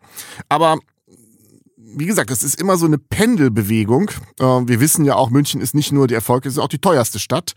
Aber 0.48 0.78
wie 1.96 2.06
gesagt, 2.06 2.30
das 2.30 2.42
ist 2.42 2.60
immer 2.60 2.76
so 2.76 2.86
eine 2.86 2.98
Pendelbewegung. 2.98 4.10
Äh, 4.40 4.44
wir 4.44 4.80
wissen 4.80 5.04
ja 5.04 5.14
auch, 5.16 5.30
München 5.30 5.60
ist 5.60 5.74
nicht 5.74 5.92
nur 5.92 6.06
die 6.06 6.14
Erfolg, 6.14 6.44
es 6.46 6.54
ist 6.54 6.58
auch 6.58 6.68
die 6.68 6.80
teuerste 6.80 7.18
Stadt. 7.18 7.52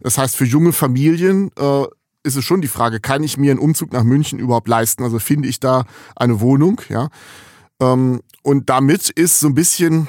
Das 0.00 0.18
heißt, 0.18 0.36
für 0.36 0.44
junge 0.44 0.72
Familien 0.72 1.50
äh, 1.58 1.84
ist 2.22 2.36
es 2.36 2.44
schon 2.44 2.60
die 2.60 2.68
Frage, 2.68 3.00
kann 3.00 3.22
ich 3.22 3.36
mir 3.36 3.50
einen 3.50 3.60
Umzug 3.60 3.92
nach 3.92 4.04
München 4.04 4.38
überhaupt 4.38 4.68
leisten? 4.68 5.02
Also 5.02 5.18
finde 5.18 5.48
ich 5.48 5.60
da 5.60 5.84
eine 6.16 6.40
Wohnung, 6.40 6.80
ja? 6.88 7.08
Ähm, 7.80 8.20
und 8.42 8.68
damit 8.70 9.08
ist 9.10 9.40
so 9.40 9.46
ein 9.46 9.54
bisschen 9.54 10.08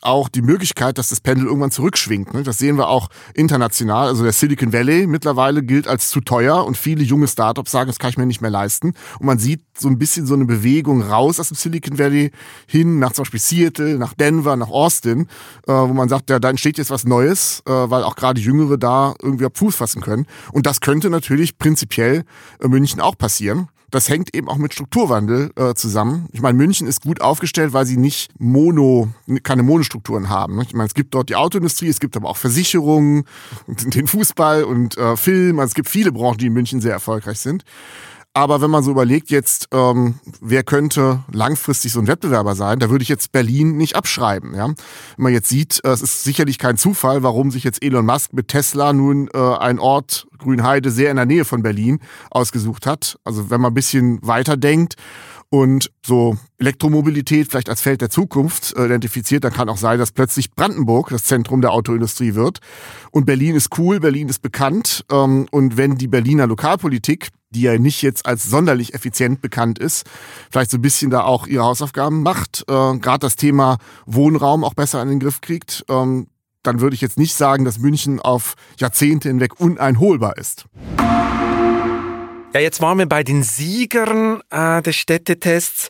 auch 0.00 0.28
die 0.28 0.42
Möglichkeit, 0.42 0.98
dass 0.98 1.08
das 1.08 1.20
Pendel 1.20 1.46
irgendwann 1.46 1.70
zurückschwingt. 1.70 2.32
Ne? 2.32 2.42
Das 2.42 2.58
sehen 2.58 2.76
wir 2.78 2.88
auch 2.88 3.08
international. 3.34 4.08
Also 4.08 4.22
der 4.22 4.32
Silicon 4.32 4.72
Valley 4.72 5.06
mittlerweile 5.06 5.62
gilt 5.62 5.86
als 5.86 6.08
zu 6.08 6.20
teuer 6.20 6.64
und 6.64 6.76
viele 6.76 7.02
junge 7.02 7.28
Startups 7.28 7.70
sagen, 7.70 7.88
das 7.88 7.98
kann 7.98 8.10
ich 8.10 8.16
mir 8.16 8.26
nicht 8.26 8.40
mehr 8.40 8.50
leisten. 8.50 8.94
Und 9.18 9.26
man 9.26 9.38
sieht 9.38 9.62
so 9.76 9.88
ein 9.88 9.98
bisschen 9.98 10.26
so 10.26 10.34
eine 10.34 10.46
Bewegung 10.46 11.02
raus 11.02 11.38
aus 11.38 11.48
dem 11.48 11.56
Silicon 11.56 11.98
Valley 11.98 12.30
hin 12.66 12.98
nach 12.98 13.12
zum 13.12 13.24
Beispiel 13.24 13.40
Seattle, 13.40 13.98
nach 13.98 14.14
Denver, 14.14 14.56
nach 14.56 14.70
Austin, 14.70 15.26
äh, 15.66 15.72
wo 15.72 15.92
man 15.92 16.08
sagt, 16.08 16.30
ja, 16.30 16.38
da 16.38 16.50
entsteht 16.50 16.78
jetzt 16.78 16.90
was 16.90 17.04
Neues, 17.04 17.62
äh, 17.66 17.70
weil 17.70 18.02
auch 18.02 18.16
gerade 18.16 18.40
Jüngere 18.40 18.78
da 18.78 19.14
irgendwie 19.22 19.46
auf 19.46 19.52
Fuß 19.54 19.76
fassen 19.76 20.00
können. 20.00 20.26
Und 20.52 20.66
das 20.66 20.80
könnte 20.80 21.10
natürlich 21.10 21.58
prinzipiell 21.58 22.24
in 22.62 22.70
München 22.70 23.00
auch 23.00 23.18
passieren 23.18 23.68
das 23.90 24.08
hängt 24.08 24.34
eben 24.34 24.48
auch 24.48 24.56
mit 24.56 24.72
Strukturwandel 24.72 25.50
äh, 25.56 25.74
zusammen. 25.74 26.28
Ich 26.32 26.40
meine, 26.40 26.56
München 26.56 26.86
ist 26.86 27.02
gut 27.02 27.20
aufgestellt, 27.20 27.72
weil 27.72 27.86
sie 27.86 27.96
nicht 27.96 28.30
Mono, 28.38 29.08
keine 29.42 29.62
Monostrukturen 29.62 30.28
haben. 30.28 30.56
Ne? 30.56 30.62
Ich 30.66 30.74
meine, 30.74 30.86
es 30.86 30.94
gibt 30.94 31.14
dort 31.14 31.28
die 31.28 31.36
Autoindustrie, 31.36 31.88
es 31.88 32.00
gibt 32.00 32.16
aber 32.16 32.28
auch 32.28 32.36
Versicherungen, 32.36 33.24
den 33.66 34.06
Fußball 34.06 34.64
und 34.64 34.96
äh, 34.96 35.16
Film. 35.16 35.58
Also 35.58 35.70
es 35.70 35.74
gibt 35.74 35.88
viele 35.88 36.12
Branchen, 36.12 36.38
die 36.38 36.46
in 36.46 36.52
München 36.52 36.80
sehr 36.80 36.92
erfolgreich 36.92 37.40
sind. 37.40 37.64
Aber 38.32 38.60
wenn 38.60 38.70
man 38.70 38.84
so 38.84 38.92
überlegt 38.92 39.30
jetzt, 39.30 39.68
ähm, 39.72 40.20
wer 40.40 40.62
könnte 40.62 41.24
langfristig 41.32 41.92
so 41.92 41.98
ein 41.98 42.06
Wettbewerber 42.06 42.54
sein, 42.54 42.78
da 42.78 42.88
würde 42.88 43.02
ich 43.02 43.08
jetzt 43.08 43.32
Berlin 43.32 43.76
nicht 43.76 43.96
abschreiben. 43.96 44.54
Ja? 44.54 44.68
Wenn 44.68 44.76
man 45.16 45.32
jetzt 45.32 45.48
sieht, 45.48 45.80
äh, 45.84 45.88
es 45.88 46.00
ist 46.00 46.22
sicherlich 46.22 46.58
kein 46.58 46.76
Zufall, 46.76 47.24
warum 47.24 47.50
sich 47.50 47.64
jetzt 47.64 47.82
Elon 47.82 48.06
Musk 48.06 48.32
mit 48.32 48.46
Tesla 48.46 48.92
nun 48.92 49.28
äh, 49.34 49.38
einen 49.38 49.80
Ort 49.80 50.28
Grünheide 50.38 50.92
sehr 50.92 51.10
in 51.10 51.16
der 51.16 51.26
Nähe 51.26 51.44
von 51.44 51.62
Berlin 51.62 51.98
ausgesucht 52.30 52.86
hat. 52.86 53.18
Also 53.24 53.50
wenn 53.50 53.60
man 53.60 53.72
ein 53.72 53.74
bisschen 53.74 54.24
weiter 54.24 54.56
denkt 54.56 54.94
und 55.50 55.90
so 56.06 56.36
Elektromobilität 56.58 57.48
vielleicht 57.48 57.68
als 57.68 57.80
Feld 57.80 58.00
der 58.00 58.10
Zukunft 58.10 58.74
äh, 58.76 58.86
identifiziert, 58.86 59.44
dann 59.44 59.52
kann 59.52 59.68
auch 59.68 59.76
sein, 59.76 59.98
dass 59.98 60.12
plötzlich 60.12 60.52
Brandenburg 60.52 61.10
das 61.10 61.24
Zentrum 61.24 61.60
der 61.60 61.72
Autoindustrie 61.72 62.34
wird. 62.34 62.60
Und 63.10 63.26
Berlin 63.26 63.56
ist 63.56 63.76
cool, 63.78 64.00
Berlin 64.00 64.28
ist 64.28 64.42
bekannt. 64.42 65.04
Ähm, 65.10 65.46
und 65.50 65.76
wenn 65.76 65.98
die 65.98 66.08
Berliner 66.08 66.46
Lokalpolitik 66.46 67.30
die 67.52 67.62
ja 67.62 67.76
nicht 67.78 68.02
jetzt 68.02 68.26
als 68.26 68.44
sonderlich 68.44 68.94
effizient 68.94 69.40
bekannt 69.40 69.78
ist, 69.78 70.06
vielleicht 70.50 70.70
so 70.70 70.78
ein 70.78 70.82
bisschen 70.82 71.10
da 71.10 71.22
auch 71.22 71.46
ihre 71.46 71.64
Hausaufgaben 71.64 72.22
macht, 72.22 72.64
äh, 72.68 72.98
gerade 72.98 73.18
das 73.18 73.36
Thema 73.36 73.78
Wohnraum 74.06 74.64
auch 74.64 74.74
besser 74.74 75.02
in 75.02 75.08
den 75.08 75.20
Griff 75.20 75.40
kriegt, 75.40 75.84
ähm, 75.88 76.28
dann 76.62 76.80
würde 76.80 76.94
ich 76.94 77.00
jetzt 77.00 77.18
nicht 77.18 77.34
sagen, 77.34 77.64
dass 77.64 77.78
München 77.78 78.20
auf 78.20 78.54
Jahrzehnte 78.78 79.28
hinweg 79.28 79.58
uneinholbar 79.58 80.36
ist. 80.36 80.66
Ja, 82.52 82.58
jetzt 82.58 82.80
waren 82.80 82.98
wir 82.98 83.06
bei 83.06 83.22
den 83.22 83.44
Siegern 83.44 84.42
äh, 84.50 84.82
des 84.82 84.96
Städtetests 84.96 85.88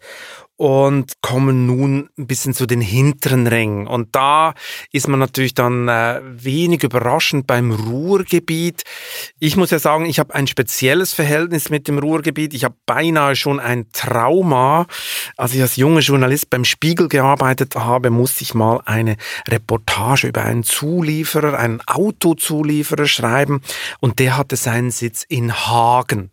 und 0.61 1.23
kommen 1.23 1.64
nun 1.64 2.11
ein 2.19 2.26
bisschen 2.26 2.52
zu 2.52 2.67
den 2.67 2.83
hinteren 2.83 3.47
Rängen. 3.47 3.87
Und 3.87 4.14
da 4.14 4.52
ist 4.93 5.09
man 5.09 5.19
natürlich 5.19 5.55
dann 5.55 5.88
äh, 5.88 6.21
wenig 6.23 6.83
überraschend 6.83 7.47
beim 7.47 7.71
Ruhrgebiet. 7.71 8.83
Ich 9.38 9.57
muss 9.57 9.71
ja 9.71 9.79
sagen, 9.79 10.05
ich 10.05 10.19
habe 10.19 10.35
ein 10.35 10.47
spezielles 10.47 11.14
Verhältnis 11.14 11.71
mit 11.71 11.88
dem 11.88 11.99
Ruhrgebiet. 11.99 12.52
Ich 12.52 12.64
habe 12.64 12.75
beinahe 12.85 13.37
schon 13.37 13.59
ein 13.59 13.87
Trauma. 13.93 14.87
Als 15.38 15.55
ich 15.55 15.62
als 15.62 15.76
junger 15.76 16.00
Journalist 16.00 16.50
beim 16.50 16.67
Spiegel 16.67 17.09
gearbeitet 17.09 17.75
habe, 17.76 18.11
musste 18.11 18.45
ich 18.45 18.52
mal 18.52 18.83
eine 18.85 19.17
Reportage 19.49 20.26
über 20.26 20.43
einen 20.43 20.62
Zulieferer, 20.62 21.59
einen 21.59 21.81
Autozulieferer 21.87 23.07
schreiben. 23.07 23.62
Und 24.00 24.19
der 24.19 24.37
hatte 24.37 24.57
seinen 24.57 24.90
Sitz 24.90 25.23
in 25.26 25.55
Hagen. 25.55 26.33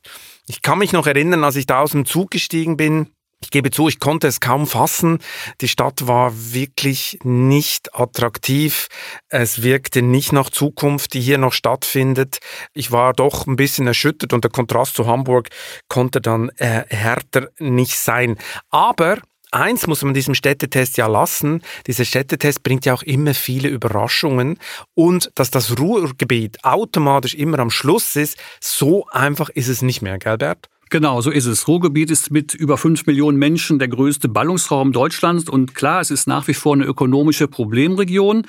Ich 0.50 0.62
kann 0.62 0.79
mich 0.79 0.91
noch 0.91 1.07
erinnern, 1.07 1.46
als 1.46 1.55
ich 1.55 1.65
da 1.65 1.79
aus 1.79 1.91
dem 1.91 2.05
Zug 2.05 2.31
gestiegen 2.31 2.75
bin, 2.75 3.07
ich 3.39 3.51
gebe 3.51 3.70
zu, 3.70 3.88
ich 3.88 4.00
konnte 4.00 4.27
es 4.27 4.39
kaum 4.39 4.65
fassen. 4.65 5.20
Die 5.62 5.67
Stadt 5.67 6.08
war 6.08 6.34
wirklich 6.34 7.20
nicht 7.24 7.94
attraktiv. 7.94 8.88
Es 9.29 9.62
wirkte 9.62 10.01
nicht 10.01 10.34
nach 10.34 10.50
Zukunft, 10.50 11.13
die 11.13 11.22
hier 11.22 11.38
noch 11.38 11.53
stattfindet. 11.53 12.39
Ich 12.74 12.91
war 12.91 13.13
doch 13.13 13.46
ein 13.46 13.56
bisschen 13.56 13.86
erschüttert 13.86 14.34
und 14.34 14.44
der 14.44 14.51
Kontrast 14.51 14.96
zu 14.96 15.06
Hamburg 15.06 15.50
konnte 15.88 16.20
dann 16.20 16.50
äh, 16.58 16.84
härter 16.89 17.50
nicht 17.60 17.98
sein. 17.98 18.38
Aber 18.70 19.20
Eins 19.50 19.88
muss 19.88 20.03
man 20.03 20.13
diesem 20.13 20.36
Städtetest 20.36 20.98
ja 20.98 21.08
lassen. 21.08 21.62
Dieser 21.88 22.03
Städtetest 22.03 22.63
bringt 22.63 22.86
ja 22.86 22.94
auch 22.94 23.03
immer 23.03 23.34
viele 23.34 23.70
Überraschungen. 23.70 24.60
Und 24.94 25.32
dass 25.36 25.51
das 25.51 25.79
Ruhrgebiet 25.79 26.65
automatisch 26.65 27.34
immer 27.34 27.60
am 27.60 27.70
Schluss 27.70 28.17
ist, 28.17 28.38
so 28.60 29.08
einfach 29.08 29.48
ist 29.48 29.70
es 29.70 29.82
nicht 29.82 30.01
mehr, 30.01 30.17
gell, 30.17 30.38
Bert? 30.38 30.67
Genau, 30.89 31.20
so 31.20 31.32
ist 31.32 31.46
es. 31.46 31.67
Ruhrgebiet 31.67 32.12
ist 32.12 32.32
mit 32.32 32.53
über 32.53 32.77
fünf 32.77 33.06
Millionen 33.08 33.38
Menschen 33.38 33.77
der 33.77 33.89
größte 33.89 34.29
Ballungsraum 34.29 34.94
Deutschlands 34.94 35.50
und 35.50 35.75
klar, 35.75 36.00
es 36.00 36.12
ist 36.12 36.27
nach 36.27 36.48
wie 36.48 36.53
vor 36.53 36.75
eine 36.75 36.86
ökonomische 36.86 37.48
Problemregion, 37.48 38.44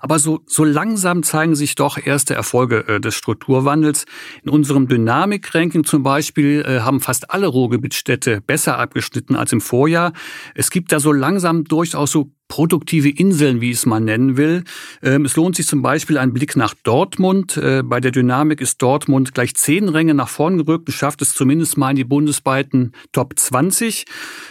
aber 0.00 0.18
so, 0.18 0.40
so 0.46 0.64
langsam 0.64 1.22
zeigen 1.22 1.54
sich 1.54 1.74
doch 1.74 1.98
erste 2.02 2.34
Erfolge 2.34 2.88
äh, 2.88 3.00
des 3.00 3.14
Strukturwandels. 3.14 4.06
In 4.42 4.50
unserem 4.50 4.88
Dynamik-Ranking 4.88 5.84
zum 5.84 6.02
Beispiel 6.02 6.64
äh, 6.66 6.80
haben 6.80 7.00
fast 7.00 7.30
alle 7.30 7.46
Ruhrgebietsstädte 7.46 8.40
besser 8.40 8.78
abgeschnitten 8.78 9.36
als 9.36 9.52
im 9.52 9.60
Vorjahr. 9.60 10.12
Es 10.54 10.70
gibt 10.70 10.92
da 10.92 11.00
so 11.00 11.12
langsam 11.12 11.64
durchaus 11.64 12.10
so 12.10 12.30
produktive 12.52 13.08
Inseln, 13.08 13.62
wie 13.62 13.70
ich 13.70 13.78
es 13.78 13.86
mal 13.86 13.98
nennen 13.98 14.36
will. 14.36 14.64
Ähm, 15.02 15.24
es 15.24 15.36
lohnt 15.36 15.56
sich 15.56 15.66
zum 15.66 15.80
Beispiel 15.80 16.18
ein 16.18 16.34
Blick 16.34 16.54
nach 16.54 16.74
Dortmund. 16.82 17.56
Äh, 17.56 17.82
bei 17.82 17.98
der 17.98 18.10
Dynamik 18.10 18.60
ist 18.60 18.82
Dortmund 18.82 19.32
gleich 19.32 19.54
zehn 19.54 19.88
Ränge 19.88 20.12
nach 20.12 20.28
vorn 20.28 20.58
gerückt 20.58 20.86
und 20.86 20.92
schafft 20.92 21.22
es 21.22 21.32
zumindest 21.32 21.78
mal 21.78 21.88
in 21.88 21.96
die 21.96 22.04
bundesweiten 22.04 22.92
Top 23.12 23.38
20. 23.38 24.04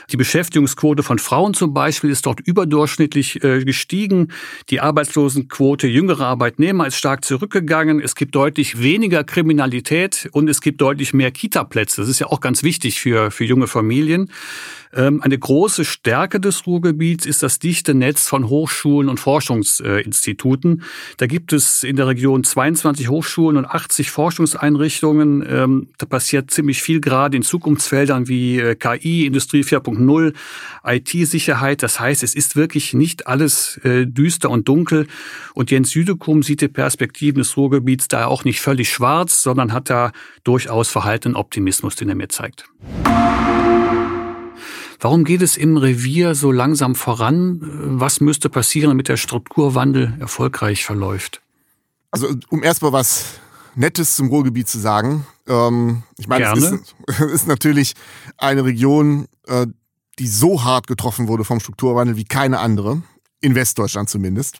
Die 0.09 0.17
Beschäftigungsquote 0.17 1.03
von 1.03 1.19
Frauen 1.19 1.53
zum 1.53 1.75
Beispiel 1.75 2.09
ist 2.09 2.25
dort 2.25 2.39
überdurchschnittlich 2.39 3.43
äh, 3.43 3.63
gestiegen. 3.63 4.29
Die 4.71 4.79
Arbeitslosenquote 4.79 5.85
jüngerer 5.85 6.25
Arbeitnehmer 6.25 6.87
ist 6.87 6.95
stark 6.95 7.23
zurückgegangen. 7.23 8.01
Es 8.01 8.15
gibt 8.15 8.33
deutlich 8.33 8.81
weniger 8.81 9.23
Kriminalität 9.23 10.27
und 10.31 10.49
es 10.49 10.61
gibt 10.61 10.81
deutlich 10.81 11.13
mehr 11.13 11.29
Kita-Plätze. 11.29 12.01
Das 12.01 12.09
ist 12.09 12.17
ja 12.17 12.25
auch 12.25 12.39
ganz 12.39 12.63
wichtig 12.63 12.99
für, 12.99 13.29
für 13.29 13.45
junge 13.45 13.67
Familien. 13.67 14.31
Ähm, 14.93 15.21
eine 15.21 15.37
große 15.37 15.85
Stärke 15.85 16.39
des 16.39 16.65
Ruhrgebiets 16.65 17.25
ist 17.25 17.43
das 17.43 17.59
dichte 17.59 17.90
Netz 17.93 18.27
von 18.27 18.49
Hochschulen 18.49 19.09
und 19.09 19.19
Forschungsinstituten. 19.19 20.83
Da 21.17 21.27
gibt 21.27 21.53
es 21.53 21.83
in 21.83 21.95
der 21.95 22.07
Region 22.07 22.43
22 22.43 23.09
Hochschulen 23.09 23.57
und 23.57 23.65
80 23.65 24.11
Forschungseinrichtungen. 24.11 25.45
Ähm, 25.47 25.87
da 25.97 26.05
passiert 26.05 26.51
ziemlich 26.51 26.81
viel 26.81 27.01
gerade 27.01 27.37
in 27.37 27.43
Zukunftsfeldern 27.43 28.27
wie 28.27 28.59
äh, 28.59 28.75
KI, 28.75 29.25
Industrie 29.25 29.61
4.0, 29.61 30.33
IT-Sicherheit. 30.85 31.83
Das 31.83 31.99
heißt, 31.99 32.23
es 32.23 32.35
ist 32.35 32.55
wirklich 32.55 32.93
nicht 32.93 33.27
alles 33.27 33.77
äh, 33.83 34.05
düster 34.05 34.49
und 34.49 34.67
dunkel. 34.67 35.07
Und 35.53 35.71
Jens 35.71 35.91
Südekum 35.91 36.43
sieht 36.43 36.61
die 36.61 36.67
Perspektiven 36.67 37.39
des 37.39 37.57
Ruhrgebiets 37.57 38.07
daher 38.07 38.29
auch 38.29 38.43
nicht 38.43 38.61
völlig 38.61 38.89
schwarz, 38.89 39.41
sondern 39.43 39.73
hat 39.73 39.89
da 39.89 40.11
durchaus 40.43 40.89
verhaltenen 40.89 41.35
Optimismus, 41.35 41.95
den 41.95 42.09
er 42.09 42.15
mir 42.15 42.29
zeigt. 42.29 42.65
Warum 45.01 45.23
geht 45.23 45.41
es 45.41 45.57
im 45.57 45.77
Revier 45.77 46.35
so 46.35 46.51
langsam 46.51 46.93
voran? 46.93 47.59
Was 47.99 48.21
müsste 48.21 48.49
passieren, 48.49 48.91
damit 48.91 49.07
der 49.07 49.17
Strukturwandel 49.17 50.13
erfolgreich 50.19 50.85
verläuft? 50.85 51.41
Also 52.11 52.27
um 52.49 52.61
erstmal 52.61 52.93
was 52.93 53.25
Nettes 53.73 54.15
zum 54.15 54.27
Ruhrgebiet 54.27 54.69
zu 54.69 54.77
sagen. 54.77 55.25
Ähm, 55.47 56.03
ich 56.17 56.27
meine, 56.27 56.53
es 56.53 56.63
ist, 56.63 56.95
ist, 57.19 57.47
natürlich 57.47 57.93
eine 58.37 58.63
Region, 58.63 59.25
äh, 59.47 59.65
die 60.19 60.27
so 60.27 60.63
hart 60.63 60.85
getroffen 60.85 61.27
wurde 61.27 61.45
vom 61.45 61.59
Strukturwandel 61.59 62.15
wie 62.15 62.25
keine 62.25 62.59
andere, 62.59 63.01
in 63.39 63.55
Westdeutschland 63.55 64.07
zumindest. 64.07 64.59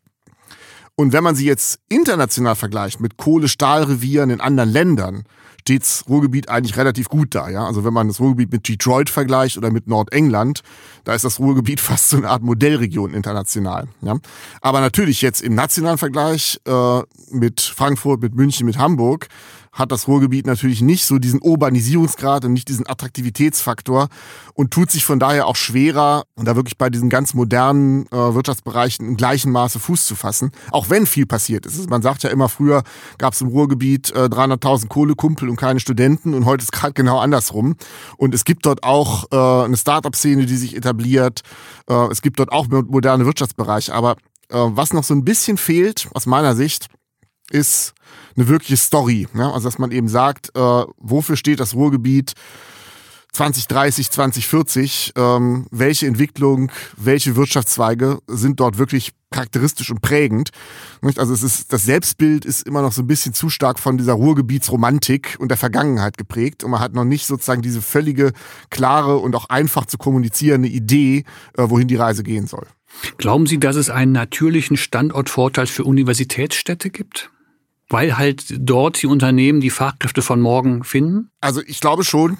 Und 0.95 1.13
wenn 1.13 1.23
man 1.23 1.35
sie 1.35 1.45
jetzt 1.45 1.79
international 1.87 2.55
vergleicht 2.55 2.99
mit 2.99 3.17
Kohle-Stahlrevieren 3.17 4.31
in 4.31 4.41
anderen 4.41 4.69
Ländern, 4.69 5.23
steht's 5.61 6.03
Ruhrgebiet 6.09 6.49
eigentlich 6.49 6.75
relativ 6.75 7.07
gut 7.07 7.33
da. 7.35 7.49
Ja? 7.49 7.65
Also 7.65 7.83
wenn 7.83 7.93
man 7.93 8.07
das 8.07 8.19
Ruhrgebiet 8.19 8.51
mit 8.51 8.67
Detroit 8.67 9.09
vergleicht 9.09 9.57
oder 9.57 9.71
mit 9.71 9.87
Nordengland, 9.87 10.61
da 11.03 11.13
ist 11.13 11.23
das 11.23 11.39
Ruhrgebiet 11.39 11.79
fast 11.79 12.09
so 12.09 12.17
eine 12.17 12.29
Art 12.29 12.43
Modellregion 12.43 13.13
international. 13.13 13.87
Ja? 14.01 14.17
Aber 14.61 14.81
natürlich 14.81 15.21
jetzt 15.21 15.41
im 15.41 15.55
nationalen 15.55 15.97
Vergleich 15.97 16.59
äh, 16.65 17.01
mit 17.29 17.61
Frankfurt, 17.61 18.21
mit 18.21 18.35
München, 18.35 18.65
mit 18.65 18.77
Hamburg, 18.77 19.27
hat 19.71 19.91
das 19.91 20.07
Ruhrgebiet 20.07 20.45
natürlich 20.45 20.81
nicht 20.81 21.05
so 21.05 21.17
diesen 21.17 21.41
Urbanisierungsgrad 21.41 22.45
und 22.45 22.53
nicht 22.53 22.67
diesen 22.67 22.87
Attraktivitätsfaktor 22.87 24.09
und 24.53 24.71
tut 24.71 24.91
sich 24.91 25.05
von 25.05 25.19
daher 25.19 25.47
auch 25.47 25.55
schwerer, 25.55 26.23
da 26.35 26.55
wirklich 26.55 26.77
bei 26.77 26.89
diesen 26.89 27.09
ganz 27.09 27.33
modernen 27.33 28.05
äh, 28.07 28.11
Wirtschaftsbereichen 28.11 29.07
im 29.07 29.17
gleichen 29.17 29.51
Maße 29.51 29.79
Fuß 29.79 30.05
zu 30.05 30.15
fassen, 30.15 30.51
auch 30.71 30.89
wenn 30.89 31.05
viel 31.05 31.25
passiert 31.25 31.65
ist. 31.65 31.89
Man 31.89 32.01
sagt 32.01 32.23
ja 32.23 32.29
immer, 32.29 32.49
früher 32.49 32.83
gab 33.17 33.33
es 33.33 33.41
im 33.41 33.47
Ruhrgebiet 33.47 34.11
äh, 34.11 34.25
300.000 34.25 34.87
Kohlekumpel 34.87 35.49
und 35.49 35.55
keine 35.55 35.79
Studenten 35.79 36.33
und 36.33 36.45
heute 36.45 36.63
ist 36.63 36.71
gerade 36.71 36.93
genau 36.93 37.19
andersrum. 37.19 37.75
Und 38.17 38.35
es 38.35 38.43
gibt 38.43 38.65
dort 38.65 38.83
auch 38.83 39.25
äh, 39.31 39.65
eine 39.65 39.77
Start-up-Szene, 39.77 40.45
die 40.45 40.57
sich 40.57 40.75
etabliert. 40.75 41.41
Äh, 41.89 42.11
es 42.11 42.21
gibt 42.21 42.39
dort 42.39 42.51
auch 42.51 42.67
moderne 42.67 43.25
Wirtschaftsbereiche. 43.25 43.93
Aber 43.93 44.17
äh, 44.49 44.57
was 44.57 44.93
noch 44.93 45.03
so 45.03 45.13
ein 45.13 45.23
bisschen 45.23 45.57
fehlt, 45.57 46.09
aus 46.13 46.25
meiner 46.25 46.55
Sicht, 46.55 46.87
ist 47.51 47.93
eine 48.35 48.47
wirkliche 48.47 48.77
Story. 48.77 49.27
Ja? 49.33 49.51
Also 49.51 49.67
dass 49.67 49.77
man 49.77 49.91
eben 49.91 50.07
sagt, 50.07 50.49
äh, 50.55 50.83
wofür 50.97 51.35
steht 51.35 51.59
das 51.59 51.73
Ruhrgebiet 51.73 52.33
2030, 53.33 54.11
2040, 54.11 55.13
ähm, 55.15 55.65
welche 55.71 56.05
Entwicklung, 56.05 56.69
welche 56.97 57.37
Wirtschaftszweige 57.37 58.19
sind 58.27 58.59
dort 58.59 58.77
wirklich 58.77 59.11
charakteristisch 59.31 59.89
und 59.89 60.01
prägend. 60.01 60.49
Nicht? 61.01 61.17
Also 61.17 61.33
es 61.33 61.41
ist, 61.41 61.71
das 61.71 61.85
Selbstbild 61.85 62.43
ist 62.43 62.67
immer 62.67 62.81
noch 62.81 62.91
so 62.91 63.01
ein 63.01 63.07
bisschen 63.07 63.33
zu 63.33 63.49
stark 63.49 63.79
von 63.79 63.97
dieser 63.97 64.13
Ruhrgebietsromantik 64.13 65.37
und 65.39 65.47
der 65.49 65.57
Vergangenheit 65.57 66.17
geprägt 66.17 66.65
und 66.65 66.71
man 66.71 66.81
hat 66.81 66.93
noch 66.93 67.05
nicht 67.05 67.25
sozusagen 67.25 67.61
diese 67.61 67.81
völlige, 67.81 68.33
klare 68.69 69.17
und 69.17 69.33
auch 69.33 69.45
einfach 69.45 69.85
zu 69.85 69.97
kommunizierende 69.97 70.67
Idee, 70.67 71.23
äh, 71.57 71.69
wohin 71.69 71.87
die 71.87 71.95
Reise 71.95 72.23
gehen 72.23 72.47
soll. 72.47 72.67
Glauben 73.17 73.47
Sie, 73.47 73.57
dass 73.57 73.77
es 73.77 73.89
einen 73.89 74.11
natürlichen 74.11 74.75
Standortvorteil 74.75 75.67
für 75.67 75.85
Universitätsstädte 75.85 76.89
gibt? 76.89 77.31
Weil 77.91 78.17
halt 78.17 78.45
dort 78.57 79.01
die 79.01 79.07
Unternehmen 79.07 79.59
die 79.61 79.69
Fachkräfte 79.69 80.21
von 80.21 80.41
morgen 80.41 80.83
finden? 80.83 81.29
Also 81.41 81.61
ich 81.65 81.79
glaube 81.79 82.03
schon, 82.03 82.37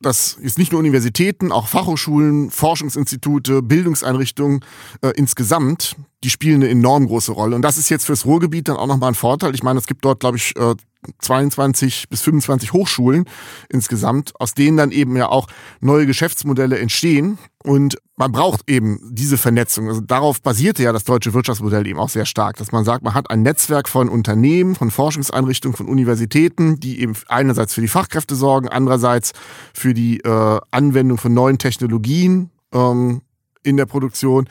dass 0.00 0.38
jetzt 0.42 0.58
nicht 0.58 0.72
nur 0.72 0.78
Universitäten, 0.78 1.50
auch 1.50 1.66
Fachhochschulen, 1.66 2.50
Forschungsinstitute, 2.50 3.62
Bildungseinrichtungen 3.62 4.64
äh, 5.02 5.12
insgesamt, 5.16 5.96
die 6.22 6.30
spielen 6.30 6.62
eine 6.62 6.70
enorm 6.70 7.06
große 7.06 7.32
Rolle. 7.32 7.56
Und 7.56 7.62
das 7.62 7.78
ist 7.78 7.88
jetzt 7.88 8.06
fürs 8.06 8.24
Ruhrgebiet 8.24 8.68
dann 8.68 8.76
auch 8.76 8.86
nochmal 8.86 9.10
ein 9.10 9.14
Vorteil. 9.14 9.54
Ich 9.54 9.62
meine, 9.62 9.78
es 9.78 9.86
gibt 9.86 10.04
dort, 10.04 10.20
glaube 10.20 10.36
ich, 10.36 10.56
äh, 10.56 10.74
22 11.20 12.08
bis 12.08 12.22
25 12.22 12.72
Hochschulen 12.72 13.24
insgesamt, 13.68 14.32
aus 14.40 14.54
denen 14.54 14.76
dann 14.76 14.90
eben 14.90 15.16
ja 15.16 15.28
auch 15.28 15.46
neue 15.80 16.06
Geschäftsmodelle 16.06 16.78
entstehen. 16.78 17.38
Und 17.62 17.98
man 18.16 18.32
braucht 18.32 18.68
eben 18.68 18.98
diese 19.10 19.38
Vernetzung. 19.38 19.88
Also 19.88 20.00
darauf 20.00 20.42
basierte 20.42 20.82
ja 20.82 20.92
das 20.92 21.04
deutsche 21.04 21.34
Wirtschaftsmodell 21.34 21.86
eben 21.86 21.98
auch 21.98 22.08
sehr 22.08 22.26
stark, 22.26 22.56
dass 22.56 22.72
man 22.72 22.84
sagt, 22.84 23.04
man 23.04 23.14
hat 23.14 23.30
ein 23.30 23.42
Netzwerk 23.42 23.88
von 23.88 24.08
Unternehmen, 24.08 24.74
von 24.74 24.90
Forschungseinrichtungen, 24.90 25.76
von 25.76 25.88
Universitäten, 25.88 26.80
die 26.80 27.00
eben 27.00 27.14
einerseits 27.28 27.74
für 27.74 27.80
die 27.80 27.88
Fachkräfte 27.88 28.34
sorgen, 28.34 28.68
andererseits 28.68 29.32
für 29.72 29.94
die 29.94 30.20
äh, 30.20 30.60
Anwendung 30.70 31.18
von 31.18 31.32
neuen 31.34 31.58
Technologien 31.58 32.50
ähm, 32.72 33.22
in 33.62 33.76
der 33.76 33.86
Produktion. 33.86 34.48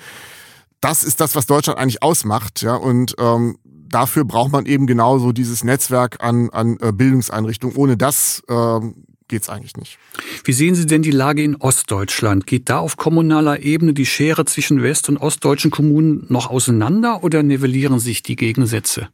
Das 0.79 1.03
ist 1.03 1.19
das, 1.19 1.35
was 1.35 1.47
Deutschland 1.47 1.79
eigentlich 1.79 2.03
ausmacht, 2.03 2.61
ja. 2.61 2.75
Und 2.75 3.15
ähm, 3.17 3.57
dafür 3.89 4.25
braucht 4.25 4.51
man 4.51 4.65
eben 4.65 4.87
genauso 4.87 5.31
dieses 5.31 5.63
Netzwerk 5.63 6.23
an, 6.23 6.49
an 6.49 6.77
äh, 6.81 6.91
Bildungseinrichtungen. 6.91 7.75
Ohne 7.75 7.97
das 7.97 8.43
ähm, 8.49 9.05
geht's 9.27 9.49
eigentlich 9.49 9.75
nicht. 9.75 9.97
Wie 10.43 10.53
sehen 10.53 10.75
Sie 10.75 10.85
denn 10.85 11.01
die 11.01 11.11
Lage 11.11 11.43
in 11.43 11.55
Ostdeutschland? 11.55 12.47
Geht 12.47 12.69
da 12.69 12.79
auf 12.79 12.97
kommunaler 12.97 13.61
Ebene 13.61 13.93
die 13.93 14.05
Schere 14.05 14.45
zwischen 14.45 14.81
west- 14.83 15.09
und 15.09 15.17
ostdeutschen 15.17 15.71
Kommunen 15.71 16.25
noch 16.29 16.49
auseinander 16.49 17.23
oder 17.23 17.43
nivellieren 17.43 17.99
sich 17.99 18.23
die 18.23 18.35
Gegensätze? 18.35 19.09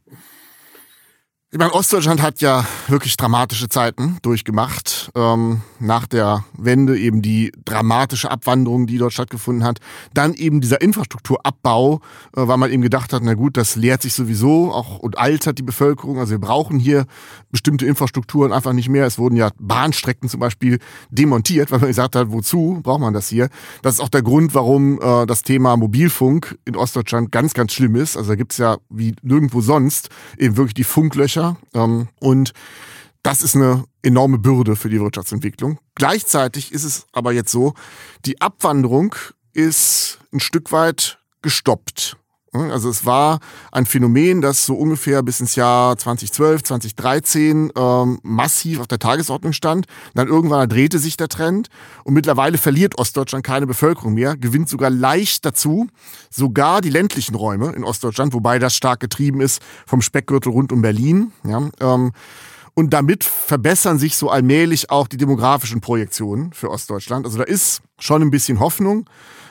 Ich 1.54 1.58
meine, 1.60 1.72
Ostdeutschland 1.72 2.20
hat 2.20 2.40
ja 2.40 2.66
wirklich 2.88 3.16
dramatische 3.16 3.68
Zeiten 3.68 4.18
durchgemacht. 4.22 5.12
Ähm, 5.14 5.60
nach 5.78 6.04
der 6.04 6.44
Wende 6.58 6.98
eben 6.98 7.22
die 7.22 7.52
dramatische 7.64 8.28
Abwanderung, 8.28 8.88
die 8.88 8.98
dort 8.98 9.12
stattgefunden 9.12 9.62
hat. 9.62 9.78
Dann 10.14 10.34
eben 10.34 10.60
dieser 10.60 10.80
Infrastrukturabbau, 10.80 12.00
äh, 12.36 12.48
weil 12.48 12.56
man 12.56 12.72
eben 12.72 12.82
gedacht 12.82 13.12
hat, 13.12 13.22
na 13.22 13.34
gut, 13.34 13.56
das 13.56 13.76
leert 13.76 14.02
sich 14.02 14.14
sowieso 14.14 14.72
auch 14.72 14.98
und 14.98 15.16
altert 15.16 15.58
die 15.58 15.62
Bevölkerung. 15.62 16.18
Also 16.18 16.32
wir 16.32 16.40
brauchen 16.40 16.80
hier 16.80 17.06
bestimmte 17.52 17.86
Infrastrukturen 17.86 18.52
einfach 18.52 18.72
nicht 18.72 18.88
mehr. 18.88 19.06
Es 19.06 19.18
wurden 19.18 19.36
ja 19.36 19.50
Bahnstrecken 19.60 20.28
zum 20.28 20.40
Beispiel 20.40 20.80
demontiert, 21.10 21.70
weil 21.70 21.78
man 21.78 21.88
gesagt 21.88 22.16
hat, 22.16 22.32
wozu 22.32 22.80
braucht 22.82 23.00
man 23.00 23.14
das 23.14 23.28
hier? 23.28 23.48
Das 23.82 23.94
ist 23.94 24.00
auch 24.00 24.08
der 24.08 24.22
Grund, 24.22 24.56
warum 24.56 25.00
äh, 25.00 25.24
das 25.26 25.42
Thema 25.42 25.76
Mobilfunk 25.76 26.58
in 26.64 26.74
Ostdeutschland 26.74 27.30
ganz, 27.30 27.54
ganz 27.54 27.72
schlimm 27.72 27.94
ist. 27.94 28.16
Also 28.16 28.30
da 28.30 28.34
gibt's 28.34 28.58
ja 28.58 28.78
wie 28.90 29.14
nirgendwo 29.22 29.60
sonst 29.60 30.08
eben 30.36 30.56
wirklich 30.56 30.74
die 30.74 30.82
Funklöcher 30.82 31.43
Ähm, 31.72 32.08
und 32.20 32.52
das 33.22 33.42
ist 33.42 33.56
eine 33.56 33.84
enorme 34.02 34.38
Bürde 34.38 34.76
für 34.76 34.90
die 34.90 35.00
Wirtschaftsentwicklung. 35.00 35.78
Gleichzeitig 35.94 36.72
ist 36.72 36.84
es 36.84 37.06
aber 37.12 37.32
jetzt 37.32 37.50
so, 37.50 37.74
die 38.26 38.40
Abwanderung 38.40 39.14
ist 39.54 40.18
ein 40.32 40.40
Stück 40.40 40.72
weit 40.72 41.18
gestoppt. 41.40 42.16
Also 42.54 42.88
es 42.88 43.04
war 43.04 43.40
ein 43.72 43.84
Phänomen, 43.84 44.40
das 44.40 44.64
so 44.64 44.74
ungefähr 44.74 45.22
bis 45.22 45.40
ins 45.40 45.56
Jahr 45.56 45.96
2012, 45.96 46.62
2013 46.62 47.72
ähm, 47.76 48.18
massiv 48.22 48.80
auf 48.80 48.86
der 48.86 49.00
Tagesordnung 49.00 49.52
stand. 49.52 49.86
Dann 50.14 50.28
irgendwann 50.28 50.68
drehte 50.68 51.00
sich 51.00 51.16
der 51.16 51.28
Trend 51.28 51.68
und 52.04 52.14
mittlerweile 52.14 52.56
verliert 52.56 52.96
Ostdeutschland 52.96 53.44
keine 53.44 53.66
Bevölkerung 53.66 54.14
mehr, 54.14 54.36
gewinnt 54.36 54.68
sogar 54.68 54.90
leicht 54.90 55.44
dazu, 55.44 55.88
sogar 56.30 56.80
die 56.80 56.90
ländlichen 56.90 57.34
Räume 57.34 57.72
in 57.72 57.82
Ostdeutschland, 57.82 58.32
wobei 58.34 58.60
das 58.60 58.76
stark 58.76 59.00
getrieben 59.00 59.40
ist 59.40 59.60
vom 59.86 60.00
Speckgürtel 60.00 60.52
rund 60.52 60.70
um 60.70 60.80
Berlin. 60.80 61.32
Ja, 61.44 61.68
ähm, 61.80 62.12
und 62.74 62.92
damit 62.92 63.22
verbessern 63.24 63.98
sich 63.98 64.16
so 64.16 64.30
allmählich 64.30 64.90
auch 64.90 65.06
die 65.06 65.16
demografischen 65.16 65.80
Projektionen 65.80 66.52
für 66.52 66.70
Ostdeutschland. 66.70 67.24
Also 67.24 67.38
da 67.38 67.44
ist 67.44 67.82
schon 67.98 68.20
ein 68.22 68.30
bisschen 68.30 68.58
Hoffnung. 68.58 69.06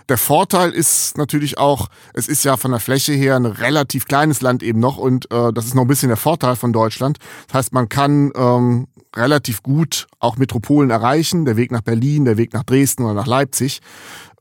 Der 0.10 0.18
Vorteil 0.18 0.72
ist 0.72 1.18
natürlich 1.18 1.58
auch, 1.58 1.88
es 2.14 2.28
ist 2.28 2.44
ja 2.44 2.58
von 2.58 2.72
der 2.72 2.80
Fläche 2.80 3.14
her 3.14 3.36
ein 3.36 3.46
relativ 3.46 4.06
kleines 4.06 4.42
Land 4.42 4.64
eben 4.64 4.80
noch 4.80 4.98
und 4.98 5.32
äh, 5.32 5.54
das 5.54 5.66
ist 5.66 5.76
noch 5.76 5.84
ein 5.84 5.88
bisschen 5.88 6.10
der 6.10 6.18
Vorteil 6.18 6.56
von 6.56 6.74
Deutschland. 6.74 7.18
Das 7.48 7.56
heißt, 7.56 7.74
man 7.74 7.90
kann 7.90 8.32
ähm, 8.36 8.88
relativ 9.16 9.64
gut 9.64 10.08
auch 10.20 10.38
Metropolen 10.38 10.90
erreichen, 10.90 11.46
der 11.46 11.58
Weg 11.58 11.72
nach 11.72 11.82
Berlin, 11.82 12.26
der 12.26 12.38
Weg 12.38 12.54
nach 12.54 12.64
Dresden 12.64 13.04
oder 13.04 13.14
nach 13.14 13.28
Leipzig. 13.28 13.82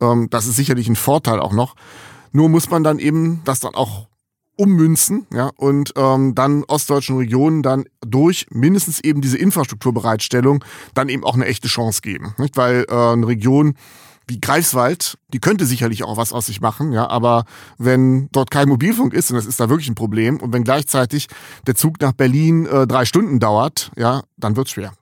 Ähm, 0.01 0.29
das 0.31 0.47
ist 0.47 0.57
sicherlich 0.57 0.89
ein 0.89 0.97
Vorteil 0.97 1.41
auch 1.41 1.53
noch. 1.53 1.75
Nur 2.33 2.49
muss 2.49 2.71
man 2.71 2.83
dann 2.83 2.99
eben 2.99 3.43
das 3.45 3.61
dann 3.61 3.75
auch 3.75 4.09
ummünzen 4.57 5.27
ja, 5.33 5.51
und 5.57 5.93
ähm, 5.97 6.35
dann 6.35 6.65
ostdeutschen 6.65 7.17
Regionen 7.17 7.63
dann 7.63 7.85
durch 8.01 8.47
mindestens 8.51 9.01
eben 9.01 9.21
diese 9.21 9.39
Infrastrukturbereitstellung 9.39 10.65
dann 10.95 11.09
eben 11.09 11.25
auch 11.25 11.35
eine 11.35 11.47
echte 11.47 11.69
Chance 11.69 12.01
geben. 12.03 12.35
Nicht? 12.39 12.57
Weil 12.57 12.85
äh, 12.89 12.95
eine 12.95 13.27
Region 13.27 13.75
wie 14.27 14.41
Greifswald, 14.41 15.19
die 15.33 15.41
könnte 15.41 15.67
sicherlich 15.67 16.05
auch 16.05 16.17
was 16.17 16.33
aus 16.33 16.47
sich 16.47 16.61
machen, 16.61 16.93
ja, 16.93 17.09
aber 17.09 17.45
wenn 17.79 18.29
dort 18.33 18.51
kein 18.51 18.69
Mobilfunk 18.69 19.15
ist, 19.15 19.31
und 19.31 19.37
das 19.37 19.47
ist 19.47 19.61
da 19.61 19.69
wirklich 19.69 19.89
ein 19.89 19.95
Problem, 19.95 20.39
und 20.39 20.53
wenn 20.53 20.65
gleichzeitig 20.65 21.29
der 21.67 21.75
Zug 21.75 22.01
nach 22.01 22.13
Berlin 22.13 22.67
äh, 22.67 22.87
drei 22.87 23.05
Stunden 23.05 23.41
dauert, 23.41 23.91
ja, 23.97 24.23
dann 24.37 24.57
wird's 24.57 24.73
schwer. 24.73 24.93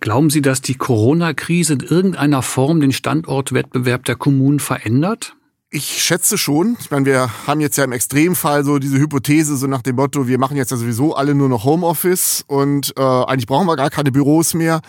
Glauben 0.00 0.30
Sie, 0.30 0.42
dass 0.42 0.60
die 0.60 0.74
Corona-Krise 0.74 1.74
in 1.74 1.80
irgendeiner 1.80 2.42
Form 2.42 2.80
den 2.80 2.92
Standortwettbewerb 2.92 4.04
der 4.04 4.16
Kommunen 4.16 4.60
verändert? 4.60 5.36
Ich 5.70 6.02
schätze 6.04 6.38
schon. 6.38 6.76
Ich 6.78 6.92
meine, 6.92 7.04
wir 7.04 7.30
haben 7.48 7.60
jetzt 7.60 7.76
ja 7.76 7.84
im 7.84 7.90
Extremfall 7.90 8.64
so 8.64 8.78
diese 8.78 8.98
Hypothese 8.98 9.56
so 9.56 9.66
nach 9.66 9.82
dem 9.82 9.96
Motto, 9.96 10.28
wir 10.28 10.38
machen 10.38 10.56
jetzt 10.56 10.70
ja 10.70 10.76
sowieso 10.76 11.16
alle 11.16 11.34
nur 11.34 11.48
noch 11.48 11.64
Homeoffice 11.64 12.44
und 12.46 12.92
äh, 12.96 13.02
eigentlich 13.02 13.48
brauchen 13.48 13.66
wir 13.66 13.74
gar 13.74 13.90
keine 13.90 14.12
Büros 14.12 14.54
mehr. 14.54 14.82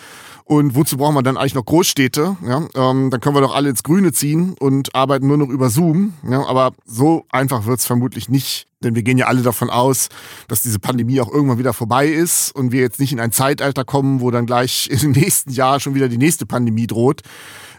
Und 0.47 0.75
wozu 0.75 0.97
brauchen 0.97 1.15
wir 1.15 1.23
dann 1.23 1.37
eigentlich 1.37 1.55
noch 1.55 1.65
Großstädte? 1.65 2.37
Ja, 2.45 2.67
ähm, 2.75 3.09
dann 3.09 3.19
können 3.19 3.35
wir 3.35 3.41
doch 3.41 3.55
alle 3.55 3.67
ins 3.67 3.81
Grüne 3.81 4.13
ziehen 4.13 4.55
und 4.59 4.93
arbeiten 4.93 5.25
nur 5.25 5.37
noch 5.37 5.49
über 5.49 5.71
Zoom. 5.71 6.13
Ja, 6.29 6.45
aber 6.45 6.73
so 6.85 7.25
einfach 7.31 7.65
wird's 7.65 7.87
vermutlich 7.87 8.29
nicht. 8.29 8.67
Denn 8.83 8.93
wir 8.93 9.01
gehen 9.01 9.17
ja 9.17 9.25
alle 9.25 9.41
davon 9.41 9.71
aus, 9.71 10.09
dass 10.47 10.61
diese 10.61 10.77
Pandemie 10.77 11.19
auch 11.19 11.31
irgendwann 11.31 11.57
wieder 11.57 11.73
vorbei 11.73 12.07
ist 12.07 12.55
und 12.55 12.71
wir 12.71 12.81
jetzt 12.81 12.99
nicht 12.99 13.11
in 13.11 13.19
ein 13.19 13.31
Zeitalter 13.31 13.83
kommen, 13.83 14.21
wo 14.21 14.29
dann 14.29 14.45
gleich 14.45 14.87
im 15.03 15.11
nächsten 15.11 15.49
Jahr 15.49 15.79
schon 15.79 15.95
wieder 15.95 16.09
die 16.09 16.19
nächste 16.19 16.45
Pandemie 16.45 16.85
droht. 16.85 17.21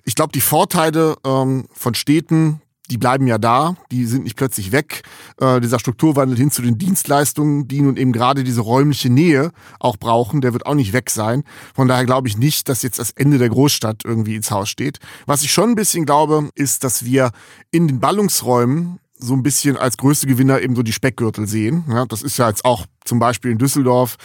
Ich 0.03 0.17
glaube, 0.17 0.33
die 0.33 0.41
Vorteile 0.41 1.17
ähm, 1.25 1.67
von 1.73 1.95
Städten, 1.95 2.61
die 2.91 2.99
bleiben 2.99 3.27
ja 3.27 3.39
da, 3.39 3.77
die 3.91 4.07
sind 4.07 4.25
nicht 4.25 4.37
plötzlich 4.37 4.73
weg. 4.73 5.03
Äh, 5.41 5.61
dieser 5.61 5.79
Strukturwandel 5.79 6.37
hin 6.37 6.51
zu 6.51 6.63
den 6.63 6.79
Dienstleistungen, 6.79 7.69
die 7.69 7.81
nun 7.81 7.97
eben 7.97 8.13
gerade 8.13 8.45
diese 8.45 8.61
räumliche 8.61 9.11
Nähe 9.11 9.53
auch 9.81 9.97
brauchen, 9.97 10.41
der 10.41 10.53
wird 10.53 10.67
auch 10.67 10.75
nicht 10.75 10.93
weg 10.93 11.11
sein. 11.11 11.45
Von 11.75 11.89
daher 11.89 12.05
glaube 12.05 12.29
ich 12.29 12.37
nicht, 12.37 12.69
dass 12.69 12.83
jetzt 12.83 12.99
das 12.99 13.11
Ende 13.11 13.39
der 13.39 13.49
Großstadt 13.49 14.05
irgendwie 14.05 14.37
ins 14.37 14.51
Haus 14.51 14.69
steht. 14.69 14.99
Was 15.27 15.43
ich 15.43 15.53
schon 15.53 15.71
ein 15.71 15.75
bisschen 15.75 16.07
glaube, 16.07 16.51
ist, 16.55 16.85
dass 16.85 17.05
wir 17.05 17.31
in 17.71 17.89
den 17.89 18.01
Ballungsräumen 18.01 18.99
so 19.19 19.35
ein 19.35 19.43
bisschen 19.43 19.77
als 19.77 19.97
größte 19.97 20.27
Gewinner 20.27 20.61
eben 20.61 20.77
so 20.77 20.83
die 20.83 20.93
Speckgürtel 20.93 21.47
sehen. 21.47 21.85
Ja, 21.89 22.05
das 22.07 22.23
ist 22.23 22.37
ja 22.37 22.49
jetzt 22.49 22.65
auch 22.65 22.87
zum 23.05 23.19
Beispiel 23.19 23.51
in 23.51 23.59
Düsseldorf 23.59 24.17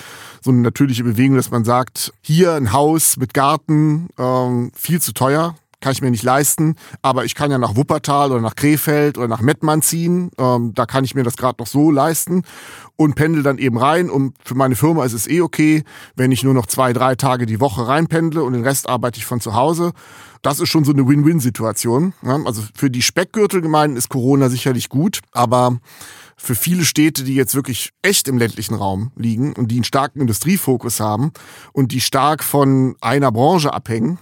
so 0.41 0.51
eine 0.51 0.59
natürliche 0.59 1.03
Bewegung, 1.03 1.37
dass 1.37 1.51
man 1.51 1.63
sagt, 1.63 2.13
hier 2.21 2.53
ein 2.53 2.73
Haus 2.73 3.17
mit 3.17 3.33
Garten, 3.33 4.09
ähm, 4.17 4.71
viel 4.75 5.01
zu 5.01 5.13
teuer, 5.13 5.55
kann 5.81 5.91
ich 5.91 6.01
mir 6.01 6.11
nicht 6.11 6.23
leisten, 6.23 6.75
aber 7.01 7.25
ich 7.25 7.35
kann 7.35 7.51
ja 7.51 7.57
nach 7.57 7.75
Wuppertal 7.75 8.31
oder 8.31 8.41
nach 8.41 8.55
Krefeld 8.55 9.17
oder 9.17 9.27
nach 9.27 9.41
Mettmann 9.41 9.81
ziehen, 9.81 10.31
ähm, 10.37 10.73
da 10.73 10.85
kann 10.85 11.03
ich 11.03 11.15
mir 11.15 11.23
das 11.23 11.35
gerade 11.35 11.57
noch 11.59 11.67
so 11.67 11.91
leisten 11.91 12.43
und 12.95 13.15
pendel 13.15 13.43
dann 13.43 13.57
eben 13.57 13.77
rein 13.77 14.09
und 14.09 14.35
für 14.45 14.55
meine 14.55 14.75
Firma 14.75 15.03
ist 15.03 15.13
es 15.13 15.27
eh 15.27 15.41
okay, 15.41 15.83
wenn 16.15 16.31
ich 16.31 16.43
nur 16.43 16.53
noch 16.53 16.67
zwei, 16.67 16.93
drei 16.93 17.15
Tage 17.15 17.45
die 17.45 17.59
Woche 17.59 17.87
reinpendle 17.87 18.43
und 18.43 18.53
den 18.53 18.63
Rest 18.63 18.87
arbeite 18.87 19.17
ich 19.17 19.25
von 19.25 19.41
zu 19.41 19.55
Hause. 19.55 19.91
Das 20.43 20.59
ist 20.59 20.69
schon 20.69 20.85
so 20.85 20.91
eine 20.91 21.07
Win-Win-Situation. 21.07 22.13
Ja, 22.23 22.39
also 22.45 22.63
für 22.73 22.89
die 22.89 23.01
Speckgürtelgemeinden 23.01 23.97
ist 23.97 24.09
Corona 24.09 24.49
sicherlich 24.49 24.89
gut, 24.89 25.19
aber 25.31 25.77
für 26.35 26.55
viele 26.55 26.85
Städte, 26.85 27.23
die 27.23 27.35
jetzt 27.35 27.53
wirklich 27.53 27.91
echt 28.01 28.27
im 28.27 28.39
ländlichen 28.39 28.73
Raum 28.73 29.11
liegen 29.15 29.53
und 29.53 29.69
die 29.69 29.75
einen 29.75 29.83
starken 29.83 30.21
Industriefokus 30.21 30.99
haben 30.99 31.31
und 31.73 31.91
die 31.91 32.01
stark 32.01 32.43
von 32.43 32.95
einer 32.99 33.31
Branche 33.31 33.73
abhängen, 33.73 34.17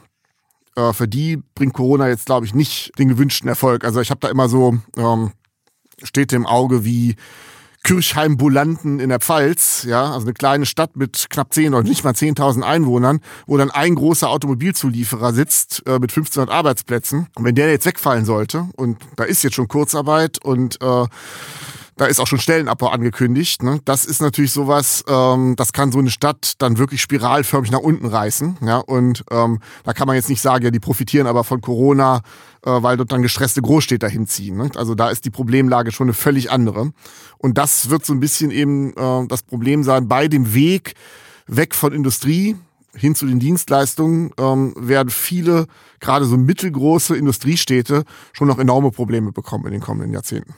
äh, 0.79 0.93
für 0.93 1.07
die 1.07 1.37
bringt 1.55 1.73
Corona 1.73 2.07
jetzt, 2.07 2.25
glaube 2.25 2.45
ich, 2.45 2.53
nicht 2.53 2.91
den 2.97 3.09
gewünschten 3.09 3.49
Erfolg. 3.49 3.83
Also 3.83 3.99
ich 4.01 4.09
habe 4.09 4.19
da 4.21 4.29
immer 4.29 4.47
so 4.47 4.77
ähm, 4.97 5.31
Städte 6.01 6.35
im 6.35 6.45
Auge 6.45 6.85
wie 6.85 7.15
Kirchheim-Bulanten 7.83 8.99
in 8.99 9.09
der 9.09 9.19
Pfalz, 9.19 9.83
ja, 9.87 10.11
also 10.11 10.25
eine 10.27 10.33
kleine 10.33 10.65
Stadt 10.65 10.97
mit 10.97 11.27
knapp 11.29 11.53
10 11.53 11.73
oder 11.73 11.87
nicht 11.87 12.03
mal 12.03 12.13
10.000 12.13 12.61
Einwohnern, 12.61 13.21
wo 13.47 13.57
dann 13.57 13.71
ein 13.71 13.95
großer 13.95 14.29
Automobilzulieferer 14.29 15.33
sitzt 15.33 15.83
äh, 15.85 15.93
mit 15.93 16.11
1500 16.11 16.49
Arbeitsplätzen. 16.53 17.27
Und 17.35 17.45
wenn 17.45 17.55
der 17.55 17.71
jetzt 17.71 17.85
wegfallen 17.85 18.25
sollte, 18.25 18.67
und 18.75 18.97
da 19.15 19.23
ist 19.23 19.43
jetzt 19.43 19.55
schon 19.55 19.69
Kurzarbeit 19.69 20.43
und 20.43 20.81
äh, 20.81 21.05
da 21.99 22.05
ist 22.05 22.21
auch 22.21 22.27
schon 22.27 22.39
Stellenabbau 22.39 22.87
angekündigt. 22.87 23.61
Ne? 23.61 23.81
Das 23.83 24.05
ist 24.05 24.21
natürlich 24.21 24.53
sowas, 24.53 25.03
ähm, 25.09 25.57
das 25.57 25.73
kann 25.73 25.91
so 25.91 25.99
eine 25.99 26.09
Stadt 26.09 26.53
dann 26.59 26.77
wirklich 26.77 27.01
spiralförmig 27.01 27.71
nach 27.71 27.79
unten 27.79 28.07
reißen. 28.07 28.57
Ja? 28.65 28.77
Und 28.77 29.25
ähm, 29.29 29.59
da 29.83 29.91
kann 29.91 30.07
man 30.07 30.15
jetzt 30.15 30.29
nicht 30.29 30.41
sagen, 30.41 30.63
ja, 30.63 30.71
die 30.71 30.79
profitieren 30.79 31.27
aber 31.27 31.43
von 31.43 31.59
Corona, 31.59 32.21
äh, 32.65 32.69
weil 32.69 32.95
dort 32.95 33.11
dann 33.11 33.21
gestresste 33.21 33.61
Großstädter 33.61 34.07
hinziehen. 34.07 34.55
Ne? 34.55 34.71
Also 34.77 34.95
da 34.95 35.09
ist 35.09 35.25
die 35.25 35.29
Problemlage 35.29 35.91
schon 35.91 36.05
eine 36.05 36.13
völlig 36.13 36.51
andere. 36.51 36.93
Und 37.37 37.57
das 37.57 37.89
wird 37.89 38.05
so 38.05 38.13
ein 38.13 38.21
bisschen 38.21 38.49
eben 38.51 38.93
äh, 38.93 39.27
das 39.27 39.43
Problem 39.43 39.83
sein 39.83 40.07
bei 40.07 40.29
dem 40.29 40.53
Weg 40.53 40.93
weg 41.47 41.75
von 41.75 41.91
Industrie 41.91 42.55
hin 42.95 43.13
zu 43.13 43.25
den 43.25 43.39
Dienstleistungen 43.39 44.31
ähm, 44.39 44.73
werden 44.77 45.09
viele, 45.09 45.67
gerade 45.99 46.25
so 46.25 46.37
mittelgroße 46.37 47.15
Industriestädte, 47.15 48.03
schon 48.33 48.47
noch 48.47 48.57
enorme 48.57 48.91
Probleme 48.91 49.31
bekommen 49.31 49.65
in 49.65 49.73
den 49.73 49.81
kommenden 49.81 50.13
Jahrzehnten. 50.13 50.53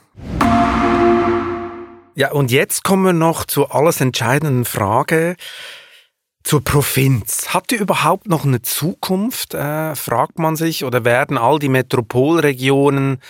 Ja, 2.14 2.32
und 2.32 2.50
jetzt 2.50 2.84
kommen 2.84 3.04
wir 3.04 3.12
noch 3.14 3.46
zur 3.46 3.74
alles 3.74 4.00
entscheidenden 4.02 4.66
Frage 4.66 5.36
zur 6.44 6.62
Provinz. 6.62 7.48
Hat 7.48 7.70
die 7.70 7.76
überhaupt 7.76 8.28
noch 8.28 8.44
eine 8.44 8.60
Zukunft, 8.62 9.54
äh, 9.54 9.94
fragt 9.94 10.38
man 10.38 10.56
sich, 10.56 10.84
oder 10.84 11.04
werden 11.04 11.38
all 11.38 11.58
die 11.58 11.68
Metropolregionen 11.68 13.20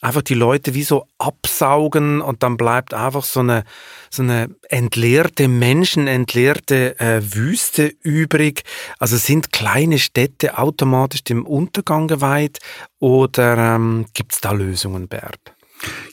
einfach 0.00 0.22
die 0.22 0.34
Leute 0.34 0.74
wie 0.74 0.82
so 0.82 1.06
absaugen 1.18 2.20
und 2.20 2.42
dann 2.42 2.56
bleibt 2.56 2.94
einfach 2.94 3.24
so 3.24 3.40
eine, 3.40 3.64
so 4.10 4.22
eine 4.22 4.48
entleerte, 4.68 5.48
menschenentleerte 5.48 6.98
äh, 6.98 7.22
Wüste 7.22 7.92
übrig? 8.02 8.62
Also 8.98 9.16
sind 9.18 9.52
kleine 9.52 9.98
Städte 9.98 10.58
automatisch 10.58 11.24
dem 11.24 11.46
Untergang 11.46 12.08
geweiht 12.08 12.58
oder 12.98 13.76
ähm, 13.76 14.06
gibt 14.14 14.32
es 14.32 14.40
da 14.40 14.52
Lösungen, 14.52 15.08
Bert? 15.08 15.51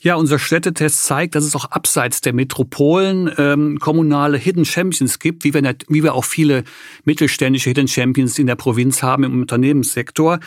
Ja, 0.02 0.14
unser 0.14 0.38
Städtetest 0.38 1.04
zeigt, 1.04 1.34
dass 1.34 1.44
es 1.44 1.54
auch 1.54 1.66
abseits 1.66 2.20
der 2.20 2.32
Metropolen 2.32 3.30
ähm, 3.36 3.78
kommunale 3.78 4.38
Hidden 4.38 4.64
Champions 4.64 5.18
gibt, 5.18 5.44
wie 5.44 5.52
wir, 5.52 5.62
nicht, 5.62 5.84
wie 5.88 6.02
wir 6.02 6.14
auch 6.14 6.24
viele 6.24 6.64
mittelständische 7.04 7.70
Hidden 7.70 7.88
Champions 7.88 8.38
in 8.38 8.46
der 8.46 8.56
Provinz 8.56 9.02
haben 9.02 9.24
im 9.24 9.40
Unternehmenssektor. 9.40 10.40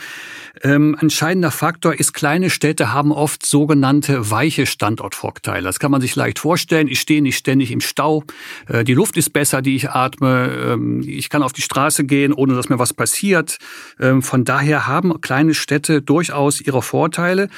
Ähm, 0.62 0.96
entscheidender 1.00 1.50
Faktor 1.50 1.94
ist, 1.94 2.12
kleine 2.12 2.50
Städte 2.50 2.92
haben 2.92 3.12
oft 3.12 3.46
sogenannte 3.46 4.30
weiche 4.30 4.66
Standortvorteile. 4.66 5.62
Das 5.62 5.78
kann 5.78 5.90
man 5.90 6.00
sich 6.00 6.16
leicht 6.16 6.38
vorstellen. 6.38 6.88
Ich 6.88 7.00
stehe 7.00 7.22
nicht 7.22 7.36
ständig 7.36 7.70
im 7.70 7.80
Stau. 7.80 8.24
Äh, 8.68 8.84
die 8.84 8.94
Luft 8.94 9.16
ist 9.16 9.32
besser, 9.32 9.62
die 9.62 9.76
ich 9.76 9.90
atme. 9.90 10.50
Ähm, 10.72 11.02
ich 11.06 11.30
kann 11.30 11.42
auf 11.42 11.52
die 11.52 11.62
Straße 11.62 12.04
gehen, 12.04 12.32
ohne 12.32 12.54
dass 12.54 12.68
mir 12.68 12.78
was 12.78 12.92
passiert. 12.92 13.58
Ähm, 14.00 14.22
von 14.22 14.44
daher 14.44 14.86
haben 14.86 15.20
kleine 15.20 15.54
Städte 15.54 16.02
durchaus 16.02 16.60
ihre 16.60 16.82
Vorteile. 16.82 17.48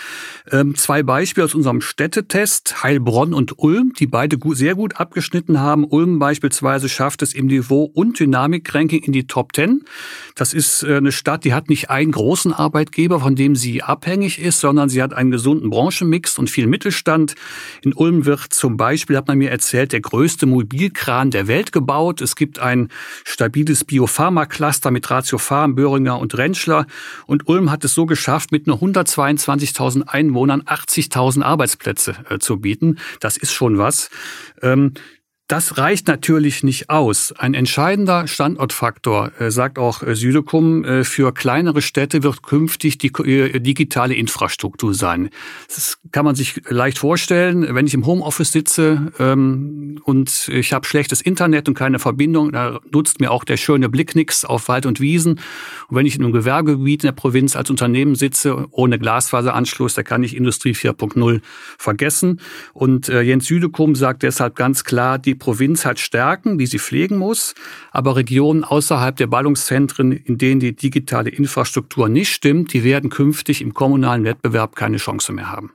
Ähm, 0.51 0.75
zwei 0.75 1.03
Beispiele 1.03 1.45
aus 1.45 1.55
unserem 1.57 1.81
Städtetest, 1.81 2.83
Heilbronn 2.83 3.33
und 3.33 3.59
Ulm, 3.59 3.95
die 3.99 4.07
beide 4.07 4.37
gut, 4.39 4.59
sehr 4.59 4.75
gut 4.75 5.01
abgeschnitten 5.01 5.59
haben. 5.59 5.85
Ulm 5.85 6.19
beispielsweise 6.19 6.89
schafft 6.89 7.23
es 7.23 7.35
im 7.35 7.47
Niveau- 7.47 7.91
und 7.93 8.21
Dynamik-Ranking 8.21 9.03
in 9.03 9.13
die 9.13 9.27
Top 9.27 9.57
10. 9.57 9.85
Das 10.35 10.53
ist 10.53 10.83
äh, 10.83 10.99
eine 10.99 11.13
Stadt, 11.13 11.45
die 11.45 11.55
hat 11.55 11.71
nicht 11.71 11.89
einen 11.89 12.13
großen 12.13 12.53
Arbeitgeber, 12.53 13.21
von 13.21 13.35
dem 13.35 13.57
sie 13.57 13.83
abhängig 13.83 14.39
ist, 14.39 14.61
sondern 14.61 14.91
sie 14.91 15.03
hat 15.03 15.15
einen 15.15 15.31
gesunden 15.31 15.71
Branchenmix 15.71 16.39
und 16.39 16.51
viel 16.51 16.67
Mittelstand. 16.67 17.35
In 17.83 17.95
Ulm 17.95 18.27
wird 18.27 18.53
zum 18.53 18.77
Beispiel, 18.77 19.17
hat 19.17 19.29
man 19.29 19.39
mir 19.39 19.51
erzählt, 19.51 19.93
der 19.93 20.01
größte 20.01 20.45
Mobilkran 20.45 21.31
der 21.31 21.49
Welt 21.49 21.73
gebaut. 21.73 22.21
Es 22.21 22.37
gibt 22.37 22.59
ein 22.59 22.89
stabiles 23.25 23.85
Biopharma-Cluster 23.85 24.91
mit 24.91 25.11
Ratiofarm, 25.11 25.75
Böhringer 25.75 26.19
und 26.19 26.37
Rentschler. 26.37 26.87
Und 27.27 27.49
Ulm 27.49 27.71
hat 27.71 27.83
es 27.85 27.95
so 27.95 28.05
geschafft, 28.05 28.53
mit 28.53 28.67
nur 28.67 28.77
122.000 28.77 30.03
Einwohnern 30.09 30.61
80.000 30.63 31.46
Arbeitsplätze 31.47 32.17
äh, 32.29 32.39
zu 32.39 32.59
bieten. 32.61 32.99
Das 33.21 33.37
ist 33.37 33.53
schon 33.53 33.79
was. 33.79 34.11
Das 35.49 35.79
reicht 35.79 36.09
natürlich 36.09 36.65
nicht 36.65 36.91
aus. 36.91 37.31
Ein 37.31 37.55
entscheidender 37.55 38.27
Standortfaktor, 38.27 39.31
äh, 39.39 39.53
sagt 39.53 39.79
auch 39.79 40.03
äh, 40.03 40.17
Südekum, 40.17 40.85
äh, 40.85 41.05
für 41.05 41.33
kleinere 41.33 41.83
Städte 41.83 42.25
wird 42.25 42.43
künftig 42.43 42.99
die 42.99 43.13
digitale 43.13 44.15
Infrastruktur 44.15 44.93
sein. 44.93 45.31
Das 45.69 45.99
kann 46.11 46.25
man 46.25 46.35
sich 46.35 46.63
leicht 46.69 46.99
vorstellen. 46.99 47.77
Wenn 47.77 47.87
ich 47.87 47.95
im 47.95 48.07
Homeoffice 48.07 48.51
sitze 48.51 49.13
ähm, 49.21 50.01
und 50.03 50.49
ich 50.49 50.73
habe 50.73 50.85
schlechtes 50.85 51.21
Internet 51.21 51.69
und 51.69 51.75
keine 51.75 52.01
Verbindung, 52.01 52.51
da 52.51 52.81
nutzt 52.91 53.21
mir 53.21 53.31
auch 53.31 53.45
der 53.45 53.57
schöne 53.57 53.89
Blick 53.89 54.17
nix 54.17 54.45
auf 54.45 54.67
Wald 54.67 54.85
und 54.85 54.99
Wiesen. 54.99 55.39
Und 55.89 55.97
wenn 55.97 56.07
ich 56.07 56.17
in 56.17 56.25
einem 56.25 56.33
Gewerbegebiet 56.33 57.05
in 57.05 57.09
der 57.09 57.13
Provinz 57.13 57.55
als 57.55 57.71
Unternehmen 57.71 58.17
sitze, 58.17 58.67
ohne 58.73 58.99
Glasfaseranschluss, 58.99 59.95
da 59.95 60.03
kann 60.03 60.25
ich 60.25 60.35
Industrie 60.35 60.73
4.0 60.73 61.41
vergessen. 61.79 62.41
Und 62.73 63.07
Jens 63.07 63.47
Südekum 63.47 63.95
sagt 63.95 64.25
deshalb 64.25 64.57
ganz 64.57 64.83
klar, 64.83 65.19
die 65.19 65.36
Provinz 65.37 65.85
hat 65.85 65.99
Stärken, 65.99 66.59
die 66.59 66.67
sie 66.67 66.79
pflegen 66.79 67.17
muss, 67.17 67.55
aber 67.93 68.17
Regionen 68.17 68.65
außerhalb 68.65 69.17
der 69.17 69.27
Ballungszentren, 69.27 70.13
in 70.13 70.39
denen 70.39 70.61
die 70.61 70.75
digitale 70.75 71.31
Infrastruktur 71.31 72.09
nicht 72.09 72.33
stimmt, 72.33 72.73
die 72.73 72.85
werden 72.85 73.11
künftig 73.11 73.63
im 73.63 73.75
kommunalen 73.75 74.25
Wettbewerb 74.25 74.77
keine 74.77 74.97
Chance 74.97 75.33
mehr 75.33 75.51
haben. 75.51 75.73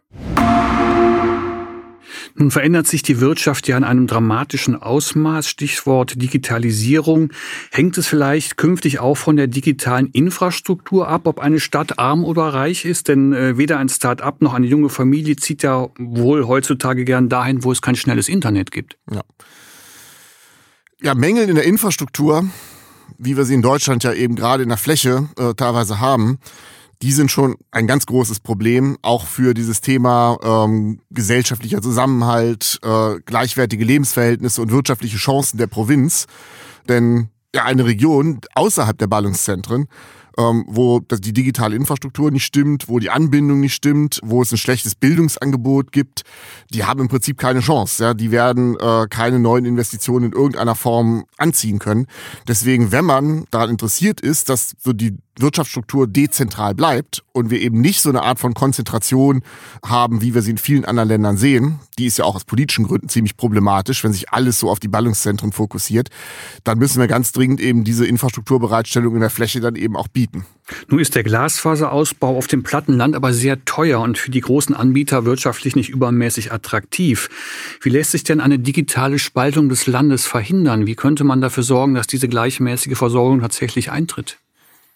Nun 2.36 2.51
verändert 2.51 2.88
sich 2.88 3.03
die 3.03 3.19
Wirtschaft 3.19 3.67
ja 3.67 3.77
in 3.77 3.84
einem 3.84 4.07
dramatischen 4.07 4.75
Ausmaß. 4.75 5.47
Stichwort 5.47 6.21
Digitalisierung. 6.21 7.31
Hängt 7.71 7.97
es 7.97 8.07
vielleicht 8.07 8.57
künftig 8.57 8.99
auch 8.99 9.15
von 9.15 9.36
der 9.36 9.47
digitalen 9.47 10.07
Infrastruktur 10.07 11.07
ab, 11.07 11.21
ob 11.25 11.39
eine 11.39 11.60
Stadt 11.60 11.99
arm 11.99 12.23
oder 12.23 12.43
reich 12.43 12.86
ist? 12.86 13.07
Denn 13.07 13.34
äh, 13.34 13.57
weder 13.57 13.77
ein 13.77 13.89
Start-up 13.89 14.41
noch 14.41 14.53
eine 14.53 14.67
junge 14.67 14.89
Familie 14.89 15.36
zieht 15.36 15.63
ja 15.63 15.89
wohl 15.97 16.47
heutzutage 16.47 17.05
gern 17.05 17.29
dahin, 17.29 17.63
wo 17.63 17.71
es 17.71 17.81
kein 17.81 17.95
schnelles 17.95 18.29
Internet 18.29 18.71
gibt. 18.71 18.97
Ja. 19.12 19.21
Ja, 21.03 21.15
Mängel 21.15 21.49
in 21.49 21.55
der 21.55 21.63
Infrastruktur, 21.63 22.45
wie 23.17 23.36
wir 23.36 23.45
sie 23.45 23.55
in 23.55 23.63
Deutschland 23.63 24.03
ja 24.03 24.13
eben 24.13 24.36
gerade 24.36 24.62
in 24.62 24.69
der 24.69 24.77
Fläche 24.77 25.29
äh, 25.36 25.55
teilweise 25.55 25.99
haben, 25.99 26.38
die 27.01 27.11
sind 27.11 27.31
schon 27.31 27.55
ein 27.71 27.87
ganz 27.87 28.05
großes 28.05 28.39
Problem, 28.39 28.97
auch 29.01 29.25
für 29.25 29.53
dieses 29.53 29.81
Thema 29.81 30.37
ähm, 30.43 30.99
gesellschaftlicher 31.09 31.81
Zusammenhalt, 31.81 32.79
äh, 32.83 33.19
gleichwertige 33.25 33.83
Lebensverhältnisse 33.83 34.61
und 34.61 34.71
wirtschaftliche 34.71 35.17
Chancen 35.17 35.57
der 35.57 35.67
Provinz. 35.67 36.27
Denn 36.87 37.29
ja, 37.55 37.65
eine 37.65 37.85
Region 37.85 38.39
außerhalb 38.55 38.97
der 38.97 39.07
Ballungszentren 39.07 39.87
ähm, 40.37 40.65
wo 40.67 40.99
die 40.99 41.33
digitale 41.33 41.75
Infrastruktur 41.75 42.31
nicht 42.31 42.45
stimmt, 42.45 42.87
wo 42.87 42.99
die 42.99 43.09
Anbindung 43.09 43.59
nicht 43.59 43.73
stimmt, 43.73 44.19
wo 44.23 44.41
es 44.41 44.51
ein 44.51 44.57
schlechtes 44.57 44.95
Bildungsangebot 44.95 45.91
gibt, 45.91 46.23
die 46.73 46.85
haben 46.85 47.01
im 47.01 47.07
Prinzip 47.07 47.37
keine 47.37 47.59
Chance. 47.59 48.03
Ja? 48.03 48.13
Die 48.13 48.31
werden 48.31 48.77
äh, 48.79 49.07
keine 49.09 49.39
neuen 49.39 49.65
Investitionen 49.65 50.27
in 50.27 50.31
irgendeiner 50.33 50.75
Form 50.75 51.25
anziehen 51.37 51.79
können. 51.79 52.07
Deswegen, 52.47 52.91
wenn 52.91 53.05
man 53.05 53.45
daran 53.51 53.69
interessiert 53.69 54.21
ist, 54.21 54.49
dass 54.49 54.75
so 54.79 54.93
die 54.93 55.17
Wirtschaftsstruktur 55.39 56.08
dezentral 56.08 56.76
bleibt 56.76 57.24
und 57.32 57.50
wir 57.50 57.62
eben 57.62 57.80
nicht 57.80 58.02
so 58.02 58.10
eine 58.10 58.24
Art 58.24 58.39
von 58.39 58.54
Konzentration 58.54 59.41
haben, 59.86 60.22
wie 60.22 60.34
wir 60.34 60.41
sie 60.41 60.52
in 60.52 60.58
vielen 60.58 60.86
anderen 60.86 61.10
Ländern 61.10 61.38
sehen, 61.38 61.80
die 61.98 62.06
ist 62.06 62.17
ja 62.17 62.26
auch 62.26 62.36
aus 62.36 62.44
politischen 62.44 62.86
Gründen 62.86 63.10
ziemlich 63.10 63.38
problematisch, 63.38 64.04
wenn 64.04 64.13
sich 64.13 64.32
alles 64.32 64.60
so 64.60 64.70
auf 64.70 64.80
die 64.80 64.88
Ballungszentren 64.88 65.52
fokussiert, 65.52 66.10
dann 66.63 66.78
müssen 66.80 67.00
wir 67.00 67.08
ganz 67.08 67.32
dringend 67.32 67.62
eben 67.62 67.84
diese 67.84 68.06
Infrastrukturbereitstellung 68.06 69.15
in 69.15 69.22
der 69.22 69.30
Fläche 69.30 69.62
dann 69.62 69.76
eben 69.76 69.96
auch 69.96 70.08
bieten. 70.08 70.46
Nun 70.88 71.00
ist 71.00 71.15
der 71.15 71.24
Glasfaserausbau 71.24 72.38
auf 72.38 72.48
dem 72.48 72.63
Plattenland 72.63 73.15
aber 73.15 73.34
sehr 73.34 73.63
teuer 73.65 74.00
und 74.00 74.17
für 74.17 74.32
die 74.32 74.41
großen 74.41 74.76
Anbieter 74.76 75.26
wirtschaftlich 75.26 75.76
nicht 75.76 75.89
übermäßig 75.89 76.52
attraktiv. 76.52 77.30
Wie 77.82 77.89
lässt 77.89 78.12
sich 78.12 78.24
denn 78.24 78.39
eine 78.39 78.60
digitale 78.60 79.20
Spaltung 79.20 79.70
des 79.70 79.88
Landes 79.88 80.26
verhindern? 80.26 80.86
Wie 80.86 80.96
könnte 80.96 81.24
man 81.24 81.41
dafür 81.41 81.63
sorgen, 81.63 81.94
dass 81.94 82.08
diese 82.08 82.28
gleichmäßige 82.28 82.98
Versorgung 82.98 83.41
tatsächlich 83.41 83.91
eintritt? 83.91 84.38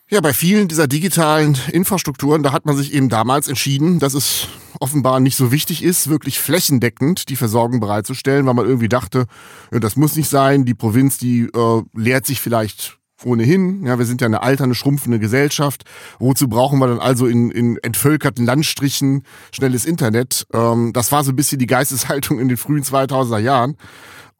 Ja, 0.08 0.22
bei 0.22 0.34
vielen 0.34 0.68
dieser 0.68 0.88
digitalen 0.88 1.58
Infrastrukturen, 1.72 2.44
da 2.44 2.52
hat 2.52 2.68
man 2.68 2.78
sich 2.78 2.94
eben 2.94 3.10
damals 3.10 3.48
entschieden, 3.48 3.98
dass 3.98 4.14
es 4.14 4.48
offenbar 4.80 5.20
nicht 5.20 5.36
so 5.36 5.52
wichtig 5.52 5.84
ist, 5.84 6.10
wirklich 6.10 6.40
flächendeckend 6.40 7.28
die 7.30 7.36
Versorgung 7.36 7.80
bereitzustellen, 7.80 8.46
weil 8.46 8.54
man 8.54 8.68
irgendwie 8.68 8.90
dachte, 8.90 9.26
das 9.72 9.96
muss 9.96 10.16
nicht 10.16 10.30
sein, 10.30 10.64
die 10.64 10.76
Provinz, 10.76 11.18
die 11.18 11.50
äh, 11.52 11.82
leert 11.96 12.28
sich 12.28 12.40
vielleicht 12.40 13.00
ohnehin. 13.24 13.84
Ja, 13.84 13.98
wir 13.98 14.06
sind 14.06 14.22
ja 14.22 14.28
eine 14.28 14.44
alternde, 14.44 14.76
schrumpfende 14.76 15.18
Gesellschaft. 15.18 15.86
Wozu 16.20 16.48
brauchen 16.48 16.78
wir 16.78 16.88
dann 16.88 17.00
also 17.00 17.26
in, 17.26 17.50
in 17.50 17.78
entvölkerten 17.78 18.46
Landstrichen 18.46 19.24
schnelles 19.52 19.86
Internet? 19.86 20.46
Ähm, 20.54 20.94
das 20.94 21.12
war 21.12 21.24
so 21.24 21.32
ein 21.32 21.36
bisschen 21.36 21.58
die 21.58 21.66
Geisteshaltung 21.66 22.40
in 22.40 22.48
den 22.48 22.58
frühen 22.58 22.84
2000er 22.84 23.40
Jahren. 23.40 23.76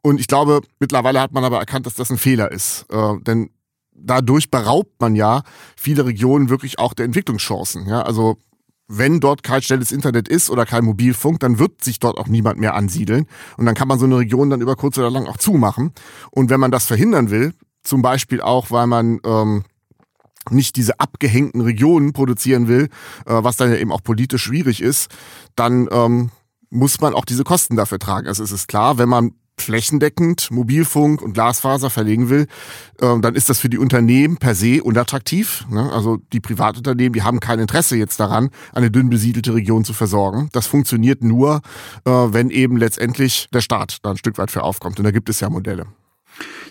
Und 0.02 0.20
ich 0.20 0.28
glaube, 0.28 0.60
mittlerweile 0.78 1.20
hat 1.20 1.32
man 1.32 1.42
aber 1.42 1.58
erkannt, 1.58 1.86
dass 1.86 1.94
das 1.94 2.10
ein 2.10 2.18
Fehler 2.18 2.52
ist. 2.52 2.86
Äh, 2.92 3.14
denn 3.22 3.50
dadurch 3.98 4.50
beraubt 4.50 5.00
man 5.00 5.14
ja 5.14 5.42
viele 5.76 6.06
Regionen 6.06 6.48
wirklich 6.48 6.78
auch 6.78 6.94
der 6.94 7.06
Entwicklungschancen. 7.06 7.86
Ja, 7.86 8.02
also 8.02 8.36
wenn 8.88 9.20
dort 9.20 9.42
kein 9.42 9.62
schnelles 9.62 9.90
Internet 9.90 10.28
ist 10.28 10.48
oder 10.48 10.64
kein 10.64 10.84
Mobilfunk, 10.84 11.40
dann 11.40 11.58
wird 11.58 11.82
sich 11.82 11.98
dort 11.98 12.18
auch 12.18 12.28
niemand 12.28 12.58
mehr 12.58 12.74
ansiedeln. 12.74 13.26
Und 13.56 13.66
dann 13.66 13.74
kann 13.74 13.88
man 13.88 13.98
so 13.98 14.04
eine 14.04 14.18
Region 14.18 14.50
dann 14.50 14.60
über 14.60 14.76
kurz 14.76 14.96
oder 14.98 15.10
lang 15.10 15.26
auch 15.26 15.38
zumachen. 15.38 15.92
Und 16.30 16.50
wenn 16.50 16.60
man 16.60 16.70
das 16.70 16.86
verhindern 16.86 17.30
will, 17.30 17.52
zum 17.82 18.02
Beispiel 18.02 18.40
auch, 18.40 18.70
weil 18.70 18.86
man 18.86 19.20
ähm, 19.24 19.64
nicht 20.50 20.76
diese 20.76 21.00
abgehängten 21.00 21.60
Regionen 21.60 22.12
produzieren 22.12 22.68
will, 22.68 22.88
äh, 23.26 23.42
was 23.42 23.56
dann 23.56 23.70
ja 23.70 23.76
eben 23.76 23.92
auch 23.92 24.02
politisch 24.02 24.44
schwierig 24.44 24.80
ist, 24.80 25.10
dann 25.56 25.88
ähm, 25.90 26.30
muss 26.70 27.00
man 27.00 27.14
auch 27.14 27.24
diese 27.24 27.44
Kosten 27.44 27.76
dafür 27.76 27.98
tragen. 27.98 28.28
Also 28.28 28.44
es 28.44 28.52
ist 28.52 28.68
klar, 28.68 28.98
wenn 28.98 29.08
man 29.08 29.32
flächendeckend 29.58 30.50
Mobilfunk 30.50 31.22
und 31.22 31.32
Glasfaser 31.34 31.90
verlegen 31.90 32.28
will, 32.28 32.46
äh, 33.00 33.18
dann 33.20 33.34
ist 33.34 33.48
das 33.50 33.58
für 33.58 33.68
die 33.68 33.78
Unternehmen 33.78 34.36
per 34.36 34.54
se 34.54 34.82
unattraktiv. 34.82 35.66
Ne? 35.70 35.92
Also 35.92 36.18
die 36.32 36.40
Privatunternehmen, 36.40 37.12
die 37.12 37.22
haben 37.22 37.40
kein 37.40 37.58
Interesse 37.58 37.96
jetzt 37.96 38.20
daran, 38.20 38.50
eine 38.72 38.90
dünn 38.90 39.10
besiedelte 39.10 39.54
Region 39.54 39.84
zu 39.84 39.92
versorgen. 39.92 40.48
Das 40.52 40.66
funktioniert 40.66 41.22
nur, 41.22 41.62
äh, 42.04 42.10
wenn 42.10 42.50
eben 42.50 42.76
letztendlich 42.76 43.48
der 43.52 43.60
Staat 43.60 43.98
da 44.02 44.10
ein 44.10 44.16
Stück 44.16 44.38
weit 44.38 44.50
für 44.50 44.62
aufkommt. 44.62 44.98
Und 44.98 45.04
da 45.04 45.10
gibt 45.10 45.28
es 45.28 45.40
ja 45.40 45.48
Modelle. 45.48 45.86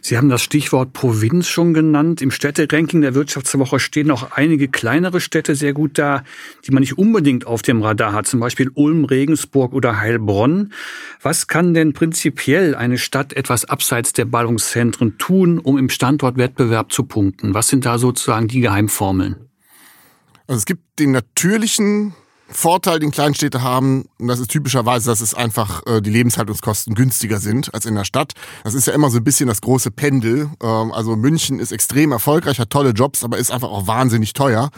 Sie 0.02 0.18
haben 0.18 0.30
das 0.30 0.44
Stichwort 0.44 0.94
Provinz 0.94 1.48
schon 1.48 1.74
genannt. 1.74 2.22
Im 2.22 2.30
Städteranking 2.30 3.02
der 3.02 3.16
Wirtschaftswoche 3.16 3.80
stehen 3.80 4.06
noch 4.06 4.34
einige 4.34 4.68
kleinere 4.68 5.20
Städte 5.20 5.56
sehr 5.56 5.74
gut 5.74 5.98
da, 5.98 6.24
die 6.66 6.72
man 6.72 6.82
nicht 6.82 6.98
unbedingt 6.98 7.48
auf 7.48 7.64
dem 7.64 7.82
Radar 7.82 8.14
hat, 8.14 8.28
zum 8.28 8.40
Beispiel 8.40 8.70
Ulm, 8.76 9.06
Regensburg 9.06 9.74
oder 9.74 10.00
Heilbronn. 10.00 10.74
Was 11.24 11.48
kann 11.48 11.74
denn 11.74 11.94
prinzipiell 11.94 12.76
eine 12.76 13.00
Stadt 13.00 13.34
etwas 13.34 13.66
abseits 13.66 14.14
der 14.14 14.26
Ballungszentren 14.26 15.18
tun, 15.18 15.58
um 15.58 15.78
im 15.80 15.90
Standortwettbewerb 15.90 16.92
zu 16.92 17.06
punkten? 17.06 17.56
Was 17.56 17.70
sind 17.70 17.86
da 17.86 17.98
sozusagen 17.98 18.48
die 18.48 18.62
Geheimformeln? 18.62 19.38
Also 20.48 20.60
es 20.60 20.66
gibt 20.66 21.00
den 21.00 21.12
natürlichen 21.12 22.14
Vorteil, 22.50 23.00
den 23.00 23.12
Kleinstädte 23.12 23.64
haben, 23.64 24.06
und 24.20 24.28
das 24.28 24.40
ist 24.40 24.52
typischerweise, 24.52 25.10
dass 25.10 25.22
es 25.22 25.34
einfach 25.34 25.86
äh, 25.88 26.02
die 26.02 26.12
Lebenshaltungskosten 26.12 26.94
günstiger 26.94 27.40
sind 27.40 27.74
als 27.74 27.86
in 27.86 27.96
der 27.96 28.06
Stadt. 28.06 28.34
Das 28.64 28.76
ist 28.76 28.86
ja 28.86 28.94
immer 28.94 29.10
so 29.10 29.18
ein 29.18 29.24
bisschen 29.24 29.48
das 29.48 29.62
große 29.62 29.92
Pendel. 29.92 30.50
Ähm, 30.62 30.92
also 30.92 31.16
München 31.16 31.60
ist 31.60 31.72
extrem 31.72 32.12
erfolgreich, 32.12 32.60
hat 32.60 32.70
tolle 32.70 32.92
Jobs, 32.92 33.24
aber 33.24 33.38
ist 33.38 33.52
einfach 33.52 33.70
auch 33.70 33.88
wahnsinnig 33.88 34.34
teuer. 34.34 34.70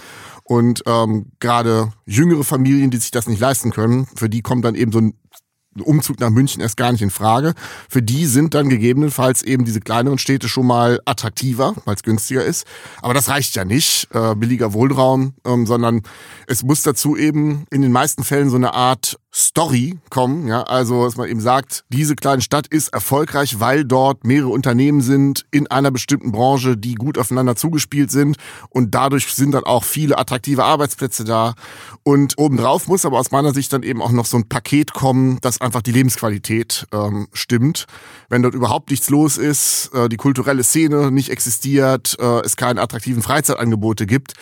Und 0.44 0.84
ähm, 0.86 1.26
gerade 1.42 1.92
jüngere 2.06 2.46
Familien, 2.46 2.90
die 2.90 2.98
sich 2.98 3.12
das 3.12 3.28
nicht 3.28 3.40
leisten 3.40 3.72
können, 3.72 4.08
für 4.16 4.30
die 4.30 4.42
kommt 4.42 4.64
dann 4.64 4.76
eben 4.76 4.94
so 4.94 5.00
ein 5.00 5.14
Umzug 5.82 6.20
nach 6.20 6.30
München 6.30 6.62
erst 6.62 6.78
gar 6.78 6.92
nicht 6.92 7.02
in 7.02 7.10
Frage. 7.10 7.54
Für 7.90 8.02
die 8.02 8.26
sind 8.26 8.54
dann 8.54 8.70
gegebenenfalls 8.70 9.42
eben 9.42 9.66
diese 9.66 9.80
kleineren 9.80 10.18
Städte 10.18 10.50
schon 10.50 10.68
mal 10.68 11.00
attraktiver, 11.06 11.76
weil 11.86 11.96
es 11.96 12.04
günstiger 12.04 12.44
ist. 12.44 12.66
Aber 13.02 13.14
das 13.14 13.30
reicht 13.30 13.56
ja 13.56 13.66
nicht, 13.66 14.08
äh, 14.14 14.36
billiger 14.36 14.74
Wohnraum, 14.74 15.34
ähm, 15.46 15.66
sondern 15.66 16.02
es 16.48 16.64
muss 16.64 16.84
dazu 16.84 17.16
eben 17.18 17.66
in 17.72 17.82
den 17.82 17.92
meisten 17.92 18.24
Fällen 18.24 18.50
so 18.50 18.56
eine 18.56 18.74
Art 18.74 19.18
Story 19.38 20.00
kommen. 20.10 20.48
Ja? 20.48 20.64
Also, 20.64 21.06
dass 21.06 21.16
man 21.16 21.30
eben 21.30 21.40
sagt, 21.40 21.86
diese 21.90 22.16
kleine 22.16 22.42
Stadt 22.42 22.66
ist 22.66 22.88
erfolgreich, 22.88 23.60
weil 23.60 23.86
dort 23.86 24.26
mehrere 24.26 24.50
Unternehmen 24.50 25.02
sind 25.02 25.46
in 25.52 25.68
einer 25.68 25.92
bestimmten 25.92 26.32
Branche, 26.32 26.76
die 26.76 26.96
gut 26.96 27.20
aufeinander 27.20 27.56
zugespielt 27.56 28.10
sind. 28.10 28.38
Und 28.70 28.96
dadurch 28.96 29.28
sind 29.28 29.52
dann 29.52 29.64
auch 29.64 29.84
viele 29.84 30.18
attraktive 30.18 30.64
Arbeitsplätze 30.64 31.24
da. 31.24 31.54
Und 32.02 32.34
obendrauf 32.38 32.88
muss 32.88 33.06
aber 33.06 33.20
aus 33.20 33.30
meiner 33.30 33.54
Sicht 33.54 33.72
dann 33.74 33.84
eben 33.84 34.02
auch 34.02 34.12
noch 34.12 34.26
so 34.26 34.38
ein 34.38 34.50
Paket 34.50 34.94
kommen, 34.94 35.38
das 35.42 35.62
einfach 35.62 35.84
die 35.84 35.92
Lebensqualität 35.92 36.88
ähm, 36.92 37.28
stimmt. 37.32 37.86
Wenn 38.30 38.42
dort 38.42 38.56
überhaupt 38.56 38.90
nichts 38.90 39.12
los 39.12 39.38
ist, 39.38 39.92
äh, 39.94 40.10
die 40.10 40.18
kulturelle 40.18 40.64
Szene 40.64 41.12
nicht 41.12 41.30
existiert, 41.30 42.18
äh, 42.20 42.42
es 42.42 42.58
keine 42.58 42.82
attraktiven 42.82 43.22
Freizeitangebote 43.22 44.08
gibt, 44.08 44.34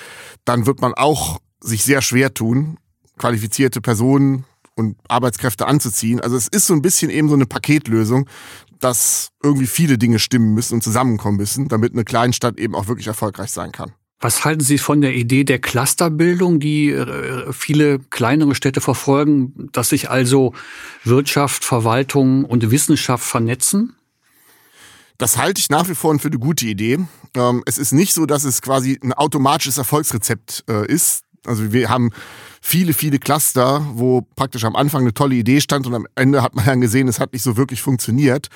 dann 0.45 0.65
wird 0.65 0.79
man 0.79 0.93
auch 0.93 1.39
sich 1.59 1.83
sehr 1.83 2.01
schwer 2.01 2.33
tun, 2.33 2.77
qualifizierte 3.17 3.81
Personen 3.81 4.45
und 4.75 4.97
Arbeitskräfte 5.07 5.67
anzuziehen. 5.67 6.19
Also 6.19 6.35
es 6.35 6.47
ist 6.47 6.67
so 6.67 6.73
ein 6.73 6.81
bisschen 6.81 7.09
eben 7.09 7.29
so 7.29 7.35
eine 7.35 7.45
Paketlösung, 7.45 8.27
dass 8.79 9.29
irgendwie 9.41 9.67
viele 9.67 9.97
Dinge 9.97 10.19
stimmen 10.19 10.53
müssen 10.53 10.75
und 10.75 10.81
zusammenkommen 10.81 11.37
müssen, 11.37 11.67
damit 11.67 11.93
eine 11.93 12.03
Kleinstadt 12.03 12.59
eben 12.59 12.75
auch 12.75 12.87
wirklich 12.87 13.07
erfolgreich 13.07 13.51
sein 13.51 13.71
kann. 13.71 13.93
Was 14.19 14.45
halten 14.45 14.61
Sie 14.61 14.77
von 14.77 15.01
der 15.01 15.13
Idee 15.13 15.43
der 15.43 15.59
Clusterbildung, 15.59 16.59
die 16.59 16.89
äh, 16.89 17.51
viele 17.51 17.99
kleinere 17.99 18.55
Städte 18.55 18.79
verfolgen, 18.79 19.69
dass 19.71 19.89
sich 19.89 20.09
also 20.09 20.53
Wirtschaft, 21.03 21.65
Verwaltung 21.65 22.45
und 22.45 22.71
Wissenschaft 22.71 23.25
vernetzen? 23.25 23.95
Das 25.17 25.37
halte 25.37 25.59
ich 25.59 25.69
nach 25.69 25.87
wie 25.89 25.95
vor 25.95 26.17
für 26.19 26.29
eine 26.29 26.39
gute 26.39 26.65
Idee. 26.65 26.99
Ähm, 27.35 27.63
es 27.65 27.77
ist 27.77 27.91
nicht 27.91 28.13
so, 28.13 28.25
dass 28.25 28.45
es 28.45 28.61
quasi 28.61 28.99
ein 29.03 29.13
automatisches 29.13 29.77
Erfolgsrezept 29.77 30.63
äh, 30.69 30.85
ist. 30.87 31.24
Also 31.47 31.71
wir 31.71 31.89
haben 31.89 32.11
viele, 32.65 32.93
viele 32.93 33.19
Cluster, 33.19 33.85
wo 33.93 34.21
praktisch 34.35 34.63
am 34.63 34.75
Anfang 34.75 35.01
eine 35.01 35.13
tolle 35.13 35.35
Idee 35.35 35.61
stand 35.61 35.85
und 35.85 35.93
am 35.93 36.07
Ende 36.15 36.41
hat 36.41 36.55
man 36.55 36.65
dann 36.65 36.81
gesehen, 36.81 37.07
es 37.07 37.19
hat 37.19 37.31
nicht 37.31 37.43
so 37.43 37.57
wirklich 37.57 37.79
funktioniert. 37.79 38.47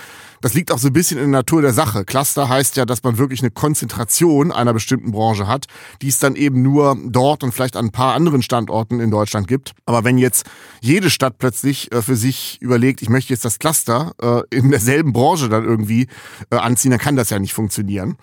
Das 0.41 0.55
liegt 0.55 0.71
auch 0.71 0.79
so 0.79 0.87
ein 0.87 0.93
bisschen 0.93 1.17
in 1.19 1.31
der 1.31 1.41
Natur 1.41 1.61
der 1.61 1.73
Sache. 1.73 2.05
Cluster 2.05 2.49
heißt 2.49 2.75
ja, 2.75 2.85
dass 2.85 3.03
man 3.03 3.19
wirklich 3.19 3.41
eine 3.41 3.51
Konzentration 3.51 4.51
einer 4.51 4.73
bestimmten 4.73 5.11
Branche 5.11 5.45
hat, 5.45 5.67
die 6.01 6.07
es 6.07 6.17
dann 6.17 6.35
eben 6.35 6.63
nur 6.63 6.97
dort 7.05 7.43
und 7.43 7.51
vielleicht 7.51 7.75
an 7.75 7.85
ein 7.85 7.91
paar 7.91 8.15
anderen 8.15 8.41
Standorten 8.41 8.99
in 8.99 9.11
Deutschland 9.11 9.47
gibt. 9.47 9.73
Aber 9.85 10.03
wenn 10.03 10.17
jetzt 10.17 10.47
jede 10.81 11.11
Stadt 11.11 11.37
plötzlich 11.37 11.91
äh, 11.91 12.01
für 12.01 12.15
sich 12.15 12.59
überlegt, 12.61 13.03
ich 13.03 13.09
möchte 13.09 13.31
jetzt 13.31 13.45
das 13.45 13.59
Cluster 13.59 14.13
äh, 14.19 14.55
in 14.55 14.71
derselben 14.71 15.13
Branche 15.13 15.49
dann 15.49 15.63
irgendwie 15.63 16.07
äh, 16.49 16.55
anziehen, 16.55 16.89
dann 16.89 16.99
kann 16.99 17.15
das 17.15 17.29
ja 17.29 17.37
nicht 17.37 17.53
funktionieren. 17.53 18.17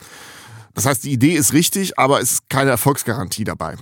Das 0.74 0.84
heißt, 0.84 1.04
die 1.04 1.12
Idee 1.12 1.34
ist 1.34 1.52
richtig, 1.52 1.96
aber 1.96 2.20
es 2.20 2.32
ist 2.32 2.50
keine 2.50 2.70
Erfolgsgarantie 2.70 3.44
dabei. 3.44 3.76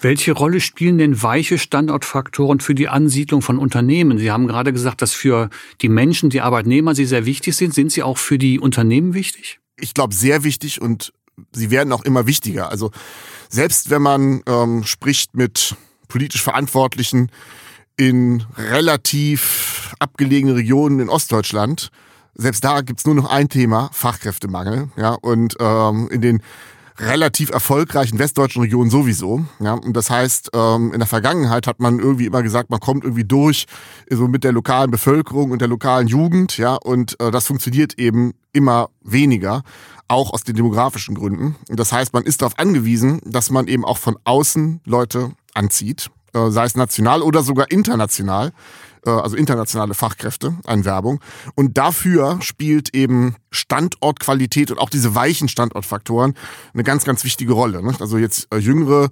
Welche 0.00 0.32
Rolle 0.32 0.60
spielen 0.60 0.98
denn 0.98 1.22
weiche 1.22 1.58
Standortfaktoren 1.58 2.60
für 2.60 2.74
die 2.74 2.88
Ansiedlung 2.88 3.42
von 3.42 3.58
Unternehmen? 3.58 4.18
Sie 4.18 4.30
haben 4.30 4.46
gerade 4.46 4.72
gesagt, 4.72 5.02
dass 5.02 5.12
für 5.12 5.50
die 5.82 5.88
Menschen, 5.88 6.30
die 6.30 6.40
Arbeitnehmer, 6.40 6.94
sie 6.94 7.04
sehr 7.04 7.26
wichtig 7.26 7.56
sind. 7.56 7.74
Sind 7.74 7.92
sie 7.92 8.02
auch 8.02 8.18
für 8.18 8.38
die 8.38 8.58
Unternehmen 8.58 9.14
wichtig? 9.14 9.60
Ich 9.76 9.94
glaube, 9.94 10.14
sehr 10.14 10.44
wichtig 10.44 10.80
und 10.80 11.12
sie 11.52 11.70
werden 11.70 11.92
auch 11.92 12.04
immer 12.04 12.26
wichtiger. 12.26 12.70
Also 12.70 12.90
selbst 13.48 13.90
wenn 13.90 14.02
man 14.02 14.42
ähm, 14.46 14.84
spricht 14.84 15.34
mit 15.34 15.76
politisch 16.08 16.42
Verantwortlichen 16.42 17.30
in 17.96 18.44
relativ 18.56 19.94
abgelegenen 19.98 20.56
Regionen 20.56 21.00
in 21.00 21.08
Ostdeutschland, 21.08 21.90
selbst 22.34 22.64
da 22.64 22.80
gibt's 22.80 23.04
nur 23.04 23.14
noch 23.14 23.28
ein 23.28 23.48
Thema, 23.48 23.90
Fachkräftemangel. 23.92 24.90
Ja, 24.96 25.10
und 25.10 25.56
ähm, 25.60 26.08
in 26.10 26.20
den 26.20 26.42
relativ 27.00 27.50
erfolgreichen 27.50 28.18
westdeutschen 28.18 28.62
Regionen 28.62 28.90
sowieso. 28.90 29.44
Ja, 29.58 29.74
und 29.74 29.96
das 29.96 30.10
heißt, 30.10 30.50
ähm, 30.54 30.92
in 30.92 31.00
der 31.00 31.08
Vergangenheit 31.08 31.66
hat 31.66 31.80
man 31.80 31.98
irgendwie 31.98 32.26
immer 32.26 32.42
gesagt, 32.42 32.70
man 32.70 32.80
kommt 32.80 33.04
irgendwie 33.04 33.24
durch 33.24 33.66
so 34.10 34.28
mit 34.28 34.44
der 34.44 34.52
lokalen 34.52 34.90
Bevölkerung 34.90 35.50
und 35.50 35.60
der 35.60 35.68
lokalen 35.68 36.08
Jugend, 36.08 36.58
ja, 36.58 36.74
und 36.74 37.18
äh, 37.20 37.30
das 37.30 37.46
funktioniert 37.46 37.98
eben 37.98 38.32
immer 38.52 38.90
weniger, 39.02 39.62
auch 40.08 40.32
aus 40.32 40.44
den 40.44 40.56
demografischen 40.56 41.14
Gründen. 41.14 41.56
Und 41.68 41.80
das 41.80 41.92
heißt, 41.92 42.12
man 42.12 42.24
ist 42.24 42.42
darauf 42.42 42.58
angewiesen, 42.58 43.20
dass 43.24 43.50
man 43.50 43.68
eben 43.68 43.84
auch 43.84 43.98
von 43.98 44.16
außen 44.24 44.80
Leute 44.84 45.32
anzieht, 45.54 46.10
äh, 46.34 46.50
sei 46.50 46.64
es 46.64 46.76
national 46.76 47.22
oder 47.22 47.42
sogar 47.42 47.70
international 47.70 48.52
also 49.08 49.36
internationale 49.36 49.94
Fachkräfte 49.94 50.56
an 50.64 50.84
Werbung. 50.84 51.20
Und 51.54 51.78
dafür 51.78 52.38
spielt 52.42 52.94
eben 52.94 53.36
Standortqualität 53.50 54.70
und 54.70 54.78
auch 54.78 54.90
diese 54.90 55.14
weichen 55.14 55.48
Standortfaktoren 55.48 56.34
eine 56.74 56.84
ganz, 56.84 57.04
ganz 57.04 57.24
wichtige 57.24 57.52
Rolle. 57.52 57.82
Ne? 57.82 57.94
Also 58.00 58.18
jetzt 58.18 58.48
äh, 58.52 58.58
jüngere 58.58 59.08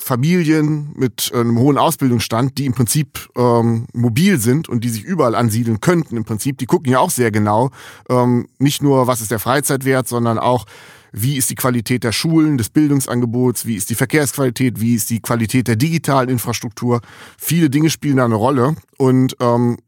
Familien 0.00 0.92
mit 0.94 1.30
äh, 1.34 1.40
einem 1.40 1.58
hohen 1.58 1.76
Ausbildungsstand, 1.76 2.56
die 2.56 2.66
im 2.66 2.72
Prinzip 2.72 3.28
ähm, 3.36 3.86
mobil 3.92 4.38
sind 4.38 4.68
und 4.68 4.84
die 4.84 4.90
sich 4.90 5.02
überall 5.02 5.34
ansiedeln 5.34 5.80
könnten 5.80 6.16
im 6.16 6.24
Prinzip, 6.24 6.56
die 6.58 6.66
gucken 6.66 6.90
ja 6.92 7.00
auch 7.00 7.10
sehr 7.10 7.32
genau, 7.32 7.70
ähm, 8.08 8.48
nicht 8.58 8.80
nur, 8.80 9.08
was 9.08 9.20
ist 9.20 9.32
der 9.32 9.40
Freizeitwert, 9.40 10.06
sondern 10.06 10.38
auch, 10.38 10.66
wie 11.12 11.36
ist 11.36 11.50
die 11.50 11.54
Qualität 11.54 12.04
der 12.04 12.12
Schulen, 12.12 12.58
des 12.58 12.68
Bildungsangebots, 12.68 13.66
wie 13.66 13.76
ist 13.76 13.90
die 13.90 13.94
Verkehrsqualität, 13.94 14.80
wie 14.80 14.94
ist 14.94 15.10
die 15.10 15.20
Qualität 15.20 15.68
der 15.68 15.76
digitalen 15.76 16.28
Infrastruktur. 16.28 17.00
Viele 17.38 17.70
Dinge 17.70 17.90
spielen 17.90 18.16
da 18.18 18.24
eine 18.24 18.34
Rolle 18.34 18.76
und 18.96 19.36
ähm, 19.40 19.78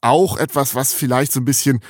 auch 0.00 0.36
etwas, 0.36 0.74
was 0.74 0.92
vielleicht 0.92 1.32
so 1.32 1.40
ein 1.40 1.44
bisschen 1.44 1.80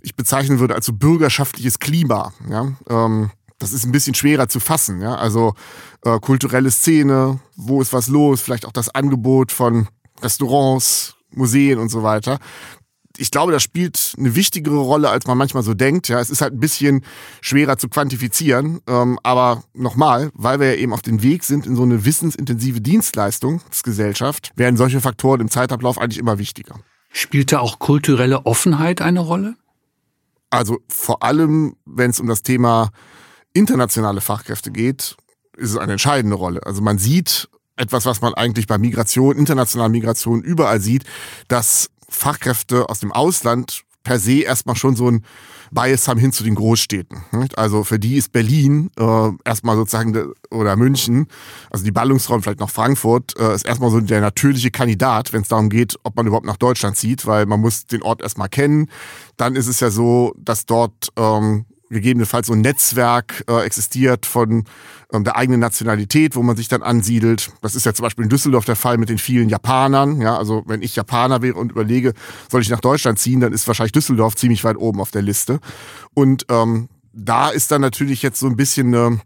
ich 0.00 0.16
bezeichnen 0.16 0.58
würde 0.58 0.74
als 0.74 0.86
so 0.86 0.92
bürgerschaftliches 0.92 1.78
Klima. 1.78 2.32
Ja? 2.48 2.72
Ähm, 2.88 3.30
das 3.58 3.72
ist 3.72 3.84
ein 3.84 3.92
bisschen 3.92 4.14
schwerer 4.14 4.48
zu 4.48 4.58
fassen. 4.58 5.00
Ja? 5.00 5.14
Also 5.14 5.54
äh, 6.04 6.18
kulturelle 6.18 6.70
Szene, 6.70 7.38
wo 7.56 7.80
ist 7.80 7.92
was 7.92 8.08
los, 8.08 8.40
vielleicht 8.40 8.66
auch 8.66 8.72
das 8.72 8.92
Angebot 8.94 9.52
von 9.52 9.88
Restaurants, 10.20 11.14
Museen 11.30 11.78
und 11.78 11.88
so 11.88 12.02
weiter. 12.02 12.38
Ich 13.22 13.30
glaube, 13.30 13.52
das 13.52 13.62
spielt 13.62 14.14
eine 14.18 14.34
wichtigere 14.34 14.78
Rolle, 14.78 15.08
als 15.08 15.28
man 15.28 15.38
manchmal 15.38 15.62
so 15.62 15.74
denkt. 15.74 16.08
Ja, 16.08 16.18
es 16.18 16.28
ist 16.28 16.40
halt 16.40 16.54
ein 16.54 16.58
bisschen 16.58 17.04
schwerer 17.40 17.78
zu 17.78 17.88
quantifizieren. 17.88 18.80
Ähm, 18.88 19.16
aber 19.22 19.62
nochmal, 19.74 20.32
weil 20.34 20.58
wir 20.58 20.74
ja 20.74 20.74
eben 20.74 20.92
auf 20.92 21.02
dem 21.02 21.22
Weg 21.22 21.44
sind 21.44 21.64
in 21.64 21.76
so 21.76 21.84
eine 21.84 22.04
wissensintensive 22.04 22.80
Dienstleistungsgesellschaft, 22.80 24.50
werden 24.56 24.76
solche 24.76 25.00
Faktoren 25.00 25.40
im 25.40 25.50
Zeitablauf 25.50 25.98
eigentlich 25.98 26.18
immer 26.18 26.40
wichtiger. 26.40 26.74
Spielt 27.12 27.52
da 27.52 27.60
auch 27.60 27.78
kulturelle 27.78 28.44
Offenheit 28.44 29.00
eine 29.00 29.20
Rolle? 29.20 29.54
Also 30.50 30.80
vor 30.88 31.22
allem, 31.22 31.76
wenn 31.86 32.10
es 32.10 32.18
um 32.18 32.26
das 32.26 32.42
Thema 32.42 32.90
internationale 33.52 34.20
Fachkräfte 34.20 34.72
geht, 34.72 35.16
ist 35.56 35.70
es 35.70 35.76
eine 35.76 35.92
entscheidende 35.92 36.34
Rolle. 36.34 36.66
Also 36.66 36.82
man 36.82 36.98
sieht 36.98 37.48
etwas, 37.76 38.04
was 38.04 38.20
man 38.20 38.34
eigentlich 38.34 38.66
bei 38.66 38.78
Migration, 38.78 39.36
internationaler 39.36 39.90
Migration 39.90 40.42
überall 40.42 40.80
sieht, 40.80 41.04
dass 41.46 41.88
Fachkräfte 42.12 42.88
aus 42.88 43.00
dem 43.00 43.12
Ausland 43.12 43.84
per 44.04 44.18
se 44.18 44.40
erstmal 44.40 44.76
schon 44.76 44.96
so 44.96 45.08
ein 45.08 45.24
Bias 45.70 46.06
haben 46.06 46.20
hin 46.20 46.32
zu 46.32 46.44
den 46.44 46.54
Großstädten. 46.54 47.22
Also 47.56 47.82
für 47.82 47.98
die 47.98 48.16
ist 48.16 48.32
Berlin 48.32 48.90
äh, 48.98 49.30
erstmal 49.44 49.76
sozusagen 49.76 50.32
oder 50.50 50.76
München, 50.76 51.28
also 51.70 51.84
die 51.84 51.92
Ballungsraum 51.92 52.42
vielleicht 52.42 52.60
noch 52.60 52.68
Frankfurt, 52.70 53.38
äh, 53.38 53.54
ist 53.54 53.64
erstmal 53.64 53.90
so 53.90 54.00
der 54.00 54.20
natürliche 54.20 54.70
Kandidat, 54.70 55.32
wenn 55.32 55.42
es 55.42 55.48
darum 55.48 55.70
geht, 55.70 55.96
ob 56.02 56.16
man 56.16 56.26
überhaupt 56.26 56.46
nach 56.46 56.58
Deutschland 56.58 56.96
zieht, 56.96 57.26
weil 57.26 57.46
man 57.46 57.60
muss 57.60 57.86
den 57.86 58.02
Ort 58.02 58.20
erstmal 58.20 58.50
kennen. 58.50 58.90
Dann 59.38 59.56
ist 59.56 59.66
es 59.66 59.80
ja 59.80 59.90
so, 59.90 60.34
dass 60.36 60.66
dort 60.66 61.08
ähm, 61.16 61.64
gegebenenfalls 61.92 62.46
so 62.46 62.52
ein 62.52 62.60
Netzwerk 62.60 63.44
äh, 63.48 63.64
existiert 63.64 64.26
von 64.26 64.64
ähm, 65.12 65.24
der 65.24 65.36
eigenen 65.36 65.60
Nationalität, 65.60 66.34
wo 66.34 66.42
man 66.42 66.56
sich 66.56 66.68
dann 66.68 66.82
ansiedelt. 66.82 67.52
Das 67.60 67.74
ist 67.74 67.86
ja 67.86 67.94
zum 67.94 68.04
Beispiel 68.04 68.24
in 68.24 68.30
Düsseldorf 68.30 68.64
der 68.64 68.76
Fall 68.76 68.98
mit 68.98 69.08
den 69.08 69.18
vielen 69.18 69.48
Japanern. 69.48 70.20
Ja, 70.20 70.36
also 70.36 70.64
wenn 70.66 70.82
ich 70.82 70.96
Japaner 70.96 71.42
wäre 71.42 71.54
und 71.54 71.72
überlege, 71.72 72.14
soll 72.50 72.62
ich 72.62 72.70
nach 72.70 72.80
Deutschland 72.80 73.18
ziehen, 73.18 73.40
dann 73.40 73.52
ist 73.52 73.66
wahrscheinlich 73.66 73.92
Düsseldorf 73.92 74.36
ziemlich 74.36 74.64
weit 74.64 74.76
oben 74.76 75.00
auf 75.00 75.10
der 75.10 75.22
Liste. 75.22 75.60
Und 76.14 76.46
ähm, 76.48 76.88
da 77.12 77.50
ist 77.50 77.70
dann 77.70 77.80
natürlich 77.80 78.22
jetzt 78.22 78.40
so 78.40 78.46
ein 78.46 78.56
bisschen 78.56 78.94
eine 78.94 79.20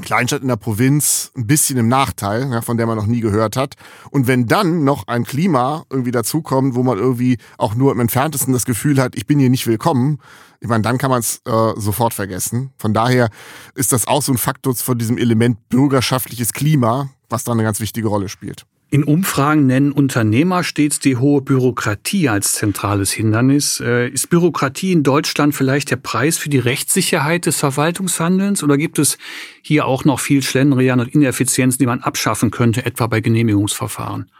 Kleinstadt 0.00 0.42
in 0.42 0.48
der 0.48 0.56
Provinz 0.56 1.32
ein 1.36 1.46
bisschen 1.46 1.76
im 1.76 1.88
Nachteil, 1.88 2.50
ja, 2.50 2.62
von 2.62 2.76
der 2.76 2.86
man 2.86 2.96
noch 2.96 3.06
nie 3.06 3.20
gehört 3.20 3.56
hat. 3.56 3.74
Und 4.10 4.26
wenn 4.26 4.46
dann 4.46 4.84
noch 4.84 5.06
ein 5.06 5.24
Klima 5.24 5.84
irgendwie 5.90 6.10
dazukommt, 6.10 6.74
wo 6.74 6.82
man 6.82 6.98
irgendwie 6.98 7.36
auch 7.58 7.74
nur 7.74 7.92
im 7.92 8.00
entferntesten 8.00 8.52
das 8.52 8.64
Gefühl 8.64 9.00
hat, 9.00 9.14
ich 9.16 9.26
bin 9.26 9.38
hier 9.38 9.50
nicht 9.50 9.66
willkommen, 9.66 10.18
ich 10.60 10.68
meine, 10.68 10.82
dann 10.82 10.96
kann 10.96 11.10
man 11.10 11.20
es 11.20 11.42
äh, 11.44 11.72
sofort 11.76 12.14
vergessen. 12.14 12.72
Von 12.78 12.94
daher 12.94 13.28
ist 13.74 13.92
das 13.92 14.06
auch 14.06 14.22
so 14.22 14.32
ein 14.32 14.38
Faktor 14.38 14.74
von 14.76 14.96
diesem 14.96 15.18
Element 15.18 15.68
bürgerschaftliches 15.68 16.52
Klima, 16.52 17.10
was 17.28 17.44
da 17.44 17.52
eine 17.52 17.64
ganz 17.64 17.80
wichtige 17.80 18.08
Rolle 18.08 18.28
spielt. 18.28 18.64
In 18.92 19.04
Umfragen 19.04 19.64
nennen 19.64 19.90
Unternehmer 19.90 20.62
stets 20.64 21.00
die 21.00 21.16
hohe 21.16 21.40
Bürokratie 21.40 22.28
als 22.28 22.52
zentrales 22.52 23.10
Hindernis. 23.10 23.80
Äh, 23.80 24.10
ist 24.10 24.28
Bürokratie 24.28 24.92
in 24.92 25.02
Deutschland 25.02 25.54
vielleicht 25.54 25.90
der 25.90 25.96
Preis 25.96 26.36
für 26.36 26.50
die 26.50 26.58
Rechtssicherheit 26.58 27.46
des 27.46 27.56
Verwaltungshandelns 27.58 28.62
oder 28.62 28.76
gibt 28.76 28.98
es 28.98 29.16
hier 29.62 29.86
auch 29.86 30.04
noch 30.04 30.20
viel 30.20 30.42
Schlendrian 30.42 31.00
und 31.00 31.08
Ineffizienzen, 31.08 31.78
die 31.78 31.86
man 31.86 32.02
abschaffen 32.02 32.50
könnte, 32.50 32.84
etwa 32.84 33.06
bei 33.06 33.22
Genehmigungsverfahren? 33.22 34.30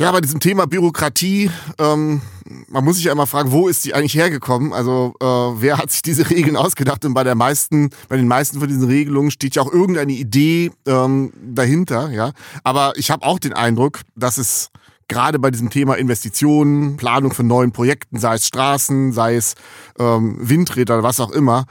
Ja, 0.00 0.12
bei 0.12 0.20
diesem 0.20 0.38
Thema 0.38 0.68
Bürokratie, 0.68 1.50
ähm, 1.76 2.22
man 2.68 2.84
muss 2.84 2.96
sich 2.96 3.06
ja 3.06 3.12
immer 3.12 3.26
fragen, 3.26 3.50
wo 3.50 3.66
ist 3.66 3.84
die 3.84 3.94
eigentlich 3.94 4.14
hergekommen? 4.14 4.72
Also 4.72 5.12
äh, 5.20 5.24
wer 5.24 5.76
hat 5.76 5.90
sich 5.90 6.02
diese 6.02 6.30
Regeln 6.30 6.56
ausgedacht? 6.56 7.04
Und 7.04 7.14
bei 7.14 7.24
der 7.24 7.34
meisten, 7.34 7.90
bei 8.08 8.16
den 8.16 8.28
meisten 8.28 8.60
von 8.60 8.68
diesen 8.68 8.84
Regelungen 8.84 9.32
steht 9.32 9.56
ja 9.56 9.62
auch 9.62 9.72
irgendeine 9.72 10.12
Idee 10.12 10.70
ähm, 10.86 11.32
dahinter, 11.42 12.10
ja. 12.10 12.30
Aber 12.62 12.92
ich 12.94 13.10
habe 13.10 13.26
auch 13.26 13.40
den 13.40 13.52
Eindruck, 13.52 14.02
dass 14.14 14.38
es 14.38 14.70
gerade 15.08 15.40
bei 15.40 15.50
diesem 15.50 15.68
Thema 15.68 15.94
Investitionen, 15.94 16.96
Planung 16.96 17.32
von 17.32 17.48
neuen 17.48 17.72
Projekten, 17.72 18.20
sei 18.20 18.36
es 18.36 18.46
Straßen, 18.46 19.12
sei 19.12 19.34
es 19.34 19.56
ähm, 19.98 20.36
Windräder 20.38 20.94
oder 20.94 21.02
was 21.02 21.18
auch 21.18 21.32
immer, 21.32 21.66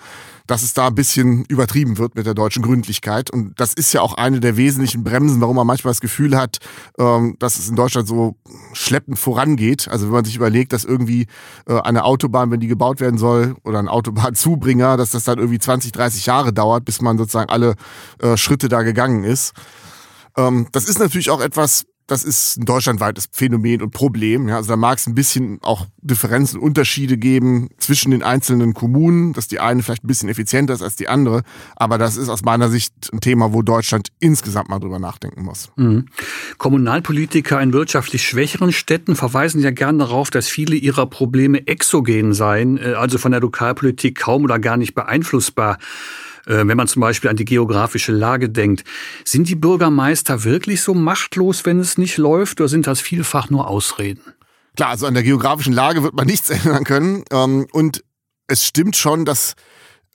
dass 0.47 0.63
es 0.63 0.73
da 0.73 0.88
ein 0.88 0.95
bisschen 0.95 1.45
übertrieben 1.45 1.97
wird 1.97 2.15
mit 2.15 2.25
der 2.25 2.33
deutschen 2.33 2.63
Gründlichkeit. 2.63 3.29
Und 3.29 3.60
das 3.60 3.73
ist 3.73 3.93
ja 3.93 4.01
auch 4.01 4.13
eine 4.13 4.39
der 4.39 4.57
wesentlichen 4.57 5.03
Bremsen, 5.03 5.41
warum 5.41 5.57
man 5.57 5.67
manchmal 5.67 5.91
das 5.91 6.01
Gefühl 6.01 6.36
hat, 6.36 6.57
ähm, 6.97 7.36
dass 7.39 7.60
es 7.60 7.69
in 7.69 7.75
Deutschland 7.75 8.07
so 8.07 8.36
schleppend 8.73 9.19
vorangeht. 9.19 9.88
Also 9.88 10.07
wenn 10.07 10.13
man 10.13 10.25
sich 10.25 10.36
überlegt, 10.36 10.73
dass 10.73 10.86
irgendwie 10.86 11.27
äh, 11.67 11.79
eine 11.81 12.05
Autobahn, 12.05 12.49
wenn 12.49 12.60
die 12.60 12.67
gebaut 12.67 12.99
werden 13.01 13.17
soll, 13.17 13.55
oder 13.63 13.79
ein 13.79 13.89
Autobahnzubringer, 13.89 14.97
dass 14.97 15.12
das 15.12 15.25
dann 15.25 15.38
irgendwie 15.38 15.60
20, 15.60 15.91
30 15.91 16.25
Jahre 16.25 16.53
dauert, 16.53 16.86
bis 16.86 17.01
man 17.01 17.17
sozusagen 17.17 17.49
alle 17.49 17.75
äh, 18.21 18.38
Schritte 18.38 18.69
da 18.69 18.81
gegangen 18.83 19.23
ist. 19.23 19.53
Ähm, 20.38 20.67
das 20.71 20.86
ist 20.86 20.99
natürlich 20.99 21.29
auch 21.29 21.41
etwas, 21.41 21.86
das 22.07 22.23
ist 22.23 22.57
ein 22.57 22.65
deutschlandweites 22.65 23.27
Phänomen 23.31 23.81
und 23.81 23.91
Problem. 23.91 24.47
Ja, 24.47 24.55
also 24.55 24.69
da 24.69 24.77
mag 24.77 24.97
es 24.97 25.07
ein 25.07 25.15
bisschen 25.15 25.59
auch 25.61 25.87
Differenzen, 26.01 26.59
Unterschiede 26.59 27.17
geben 27.17 27.69
zwischen 27.77 28.11
den 28.11 28.23
einzelnen 28.23 28.73
Kommunen, 28.73 29.33
dass 29.33 29.49
die 29.49 29.59
eine 29.59 29.83
vielleicht 29.83 30.05
ein 30.05 30.07
bisschen 30.07 30.29
effizienter 30.29 30.73
ist 30.73 30.81
als 30.81 30.95
die 30.95 31.09
andere. 31.09 31.43
Aber 31.75 31.97
das 31.97 32.15
ist 32.15 32.29
aus 32.29 32.43
meiner 32.43 32.69
Sicht 32.69 32.93
ein 33.11 33.19
Thema, 33.19 33.51
wo 33.51 33.61
Deutschland 33.61 34.07
insgesamt 34.19 34.69
mal 34.69 34.79
drüber 34.79 34.99
nachdenken 34.99 35.43
muss. 35.43 35.69
Mhm. 35.75 36.05
Kommunalpolitiker 36.57 37.61
in 37.61 37.73
wirtschaftlich 37.73 38.23
schwächeren 38.23 38.71
Städten 38.71 39.17
verweisen 39.17 39.61
ja 39.61 39.71
gern 39.71 39.99
darauf, 39.99 40.29
dass 40.29 40.47
viele 40.47 40.77
ihrer 40.77 41.07
Probleme 41.07 41.67
exogen 41.67 42.33
seien, 42.33 42.77
äh, 42.77 42.93
also 42.93 43.17
von 43.17 43.31
der 43.31 43.41
Lokalpolitik 43.41 44.17
kaum 44.17 44.45
oder 44.45 44.59
gar 44.59 44.77
nicht 44.77 44.95
beeinflussbar. 44.95 45.77
Äh, 46.47 46.65
wenn 46.67 46.77
man 46.77 46.88
zum 46.88 47.01
Beispiel 47.01 47.29
an 47.29 47.36
die 47.36 47.45
geografische 47.45 48.12
Lage 48.12 48.49
denkt. 48.49 48.83
Sind 49.25 49.49
die 49.49 49.55
Bürgermeister 49.55 50.43
wirklich 50.43 50.81
so 50.81 50.93
machtlos, 50.93 51.65
wenn 51.65 51.79
es 51.79 51.97
nicht 51.97 52.17
läuft, 52.17 52.62
oder 52.62 52.69
sind 52.69 52.88
das 52.88 53.01
vielfach 53.01 53.49
nur 53.49 53.67
Ausreden? 53.67 54.21
Klar, 54.75 54.89
also 54.89 55.07
an 55.07 55.13
der 55.13 55.23
geografischen 55.23 55.73
Lage 55.73 56.03
wird 56.03 56.15
man 56.15 56.27
nichts 56.27 56.49
ändern 56.49 56.83
können. 56.83 57.23
Ähm, 57.31 57.67
und 57.71 58.03
es 58.47 58.65
stimmt 58.65 58.95
schon, 58.95 59.25
dass 59.25 59.55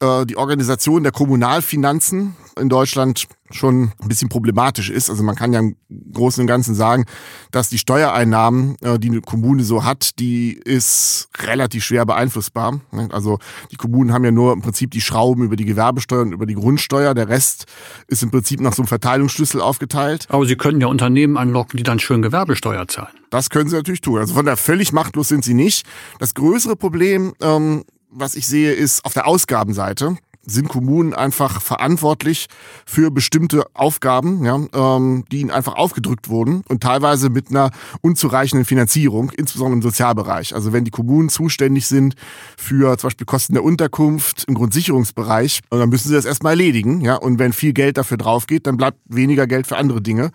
äh, 0.02 0.26
die 0.26 0.36
Organisation 0.36 1.04
der 1.04 1.12
Kommunalfinanzen 1.12 2.36
in 2.58 2.68
Deutschland 2.68 3.28
schon 3.50 3.92
ein 4.00 4.08
bisschen 4.08 4.28
problematisch 4.28 4.90
ist. 4.90 5.08
Also 5.08 5.22
man 5.22 5.36
kann 5.36 5.52
ja 5.52 5.60
im 5.60 5.76
Großen 6.12 6.40
und 6.40 6.46
Ganzen 6.48 6.74
sagen, 6.74 7.04
dass 7.50 7.68
die 7.68 7.78
Steuereinnahmen, 7.78 8.76
äh, 8.80 8.98
die 8.98 9.10
eine 9.10 9.20
Kommune 9.20 9.62
so 9.62 9.84
hat, 9.84 10.18
die 10.18 10.52
ist 10.52 11.28
relativ 11.38 11.84
schwer 11.84 12.04
beeinflussbar. 12.04 12.80
Also 13.10 13.38
die 13.70 13.76
Kommunen 13.76 14.12
haben 14.12 14.24
ja 14.24 14.32
nur 14.32 14.52
im 14.52 14.60
Prinzip 14.60 14.90
die 14.90 15.00
Schrauben 15.00 15.44
über 15.44 15.56
die 15.56 15.64
Gewerbesteuer 15.64 16.22
und 16.22 16.32
über 16.32 16.46
die 16.46 16.54
Grundsteuer. 16.54 17.14
Der 17.14 17.28
Rest 17.28 17.66
ist 18.08 18.22
im 18.22 18.30
Prinzip 18.30 18.60
nach 18.60 18.72
so 18.72 18.82
einem 18.82 18.88
Verteilungsschlüssel 18.88 19.60
aufgeteilt. 19.60 20.26
Aber 20.30 20.46
sie 20.46 20.56
können 20.56 20.80
ja 20.80 20.88
Unternehmen 20.88 21.36
anlocken, 21.36 21.76
die 21.76 21.84
dann 21.84 22.00
schön 22.00 22.22
Gewerbesteuer 22.22 22.88
zahlen. 22.88 23.14
Das 23.30 23.50
können 23.50 23.68
sie 23.70 23.76
natürlich 23.76 24.00
tun. 24.00 24.18
Also 24.18 24.34
von 24.34 24.46
der 24.46 24.56
völlig 24.56 24.92
machtlos 24.92 25.28
sind 25.28 25.44
sie 25.44 25.54
nicht. 25.54 25.86
Das 26.18 26.34
größere 26.34 26.76
Problem, 26.76 27.34
ähm, 27.40 27.84
was 28.12 28.34
ich 28.34 28.46
sehe, 28.46 28.72
ist 28.72 29.04
auf 29.04 29.14
der 29.14 29.26
Ausgabenseite 29.26 30.16
sind 30.44 30.68
Kommunen 30.68 31.14
einfach 31.14 31.60
verantwortlich 31.62 32.46
für 32.84 33.10
bestimmte 33.10 33.64
Aufgaben, 33.74 34.44
ja, 34.44 34.60
ähm, 34.74 35.24
die 35.30 35.40
ihnen 35.40 35.50
einfach 35.50 35.74
aufgedrückt 35.74 36.28
wurden 36.28 36.62
und 36.68 36.82
teilweise 36.82 37.30
mit 37.30 37.50
einer 37.50 37.70
unzureichenden 38.00 38.64
Finanzierung, 38.64 39.30
insbesondere 39.30 39.76
im 39.76 39.82
Sozialbereich. 39.82 40.54
Also 40.54 40.72
wenn 40.72 40.84
die 40.84 40.90
Kommunen 40.90 41.28
zuständig 41.28 41.86
sind 41.86 42.14
für 42.56 42.98
zum 42.98 43.08
Beispiel 43.08 43.26
Kosten 43.26 43.54
der 43.54 43.62
Unterkunft 43.62 44.44
im 44.48 44.54
Grundsicherungsbereich, 44.54 45.60
dann 45.70 45.88
müssen 45.88 46.08
sie 46.08 46.14
das 46.14 46.24
erstmal 46.24 46.54
erledigen. 46.54 47.00
Ja, 47.02 47.16
und 47.16 47.38
wenn 47.38 47.52
viel 47.52 47.72
Geld 47.72 47.96
dafür 47.96 48.16
draufgeht, 48.16 48.66
dann 48.66 48.76
bleibt 48.76 48.98
weniger 49.06 49.46
Geld 49.46 49.66
für 49.66 49.76
andere 49.76 50.02
Dinge. 50.02 50.32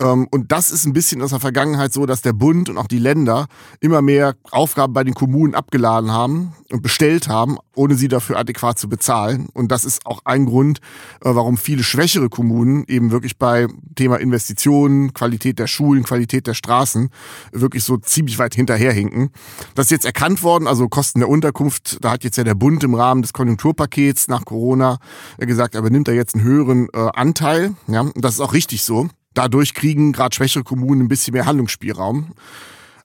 Ähm, 0.00 0.28
und 0.30 0.52
das 0.52 0.70
ist 0.70 0.86
ein 0.86 0.92
bisschen 0.92 1.22
aus 1.22 1.30
der 1.30 1.40
Vergangenheit 1.40 1.92
so, 1.92 2.06
dass 2.06 2.22
der 2.22 2.32
Bund 2.32 2.68
und 2.68 2.78
auch 2.78 2.86
die 2.86 2.98
Länder 2.98 3.46
immer 3.80 4.02
mehr 4.02 4.36
Aufgaben 4.50 4.92
bei 4.92 5.04
den 5.04 5.14
Kommunen 5.14 5.54
abgeladen 5.54 6.12
haben 6.12 6.52
und 6.70 6.82
bestellt 6.82 7.28
haben, 7.28 7.58
ohne 7.74 7.94
sie 7.94 8.08
dafür 8.08 8.38
adäquat 8.38 8.78
zu 8.78 8.88
bezahlen. 8.88 9.48
Und 9.54 9.72
das 9.72 9.84
ist 9.84 10.06
auch 10.06 10.20
ein 10.24 10.46
Grund, 10.46 10.78
äh, 11.24 11.34
warum 11.34 11.56
viele 11.56 11.82
schwächere 11.82 12.28
Kommunen 12.28 12.84
eben 12.86 13.10
wirklich 13.10 13.38
bei 13.38 13.66
Thema 13.96 14.16
Investitionen, 14.16 15.14
Qualität 15.14 15.58
der 15.58 15.66
Schulen, 15.66 16.04
Qualität 16.04 16.46
der 16.46 16.54
Straßen 16.54 17.10
wirklich 17.52 17.84
so 17.84 17.96
ziemlich 17.96 18.38
weit 18.38 18.54
hinterherhinken. 18.54 19.30
Das 19.74 19.86
ist 19.86 19.90
jetzt 19.90 20.06
erkannt 20.06 20.42
worden, 20.42 20.66
also 20.66 20.88
Kosten 20.88 21.20
der 21.20 21.28
Unterkunft, 21.28 21.98
da 22.02 22.12
hat 22.12 22.24
jetzt 22.24 22.36
ja 22.36 22.44
der 22.44 22.54
Bund 22.54 22.84
im 22.84 22.94
Rahmen 22.94 23.22
des 23.22 23.32
Konjunkturpakets 23.32 24.28
nach 24.28 24.44
Corona 24.44 24.98
gesagt, 25.38 25.74
er 25.74 25.80
übernimmt 25.80 26.08
da 26.08 26.12
jetzt 26.12 26.34
einen 26.34 26.44
höheren 26.44 26.88
äh, 26.92 27.08
Anteil. 27.14 27.74
Ja, 27.86 28.02
und 28.02 28.24
das 28.24 28.34
ist 28.34 28.40
auch 28.40 28.52
richtig 28.52 28.82
so. 28.82 29.08
Dadurch 29.34 29.74
kriegen 29.74 30.12
gerade 30.12 30.34
schwächere 30.34 30.64
Kommunen 30.64 31.02
ein 31.02 31.08
bisschen 31.08 31.34
mehr 31.34 31.46
Handlungsspielraum. 31.46 32.32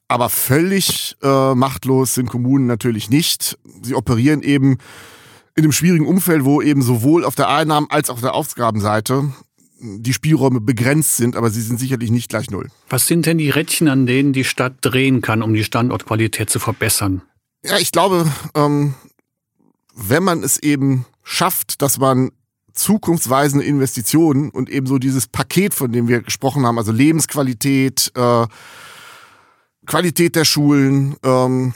Aber 0.07 0.29
völlig 0.29 1.15
äh, 1.21 1.55
machtlos 1.55 2.13
sind 2.13 2.29
Kommunen 2.29 2.67
natürlich 2.67 3.09
nicht. 3.09 3.57
Sie 3.81 3.95
operieren 3.95 4.41
eben 4.41 4.77
in 5.55 5.63
einem 5.63 5.71
schwierigen 5.71 6.07
Umfeld, 6.07 6.45
wo 6.45 6.61
eben 6.61 6.81
sowohl 6.81 7.25
auf 7.25 7.35
der 7.35 7.49
Einnahmen- 7.49 7.89
als 7.89 8.09
auch 8.09 8.15
auf 8.15 8.21
der 8.21 8.33
Ausgabenseite 8.33 9.31
die 9.83 10.13
Spielräume 10.13 10.61
begrenzt 10.61 11.17
sind, 11.17 11.35
aber 11.35 11.49
sie 11.49 11.61
sind 11.61 11.79
sicherlich 11.79 12.09
nicht 12.09 12.29
gleich 12.29 12.49
null. 12.49 12.69
Was 12.89 13.05
sind 13.05 13.25
denn 13.25 13.37
die 13.37 13.49
Rädchen, 13.49 13.89
an 13.89 14.05
denen 14.05 14.31
die 14.33 14.45
Stadt 14.45 14.75
drehen 14.81 15.21
kann, 15.21 15.41
um 15.41 15.53
die 15.53 15.63
Standortqualität 15.63 16.49
zu 16.49 16.59
verbessern? 16.59 17.21
Ja, 17.65 17.77
ich 17.77 17.91
glaube, 17.91 18.31
ähm, 18.55 18.93
wenn 19.93 20.23
man 20.23 20.41
es 20.41 20.57
eben 20.59 21.05
schafft, 21.23 21.81
dass 21.81 21.97
man 21.97 22.31
zukunftsweisende 22.73 23.65
Investitionen 23.65 24.49
und 24.49 24.69
eben 24.69 24.87
so 24.87 24.97
dieses 24.97 25.27
Paket, 25.27 25.73
von 25.73 25.91
dem 25.91 26.07
wir 26.07 26.21
gesprochen 26.21 26.65
haben, 26.65 26.77
also 26.77 26.91
Lebensqualität, 26.91 28.11
äh, 28.15 28.47
Qualität 29.85 30.35
der 30.35 30.45
Schulen, 30.45 31.15
ähm, 31.23 31.73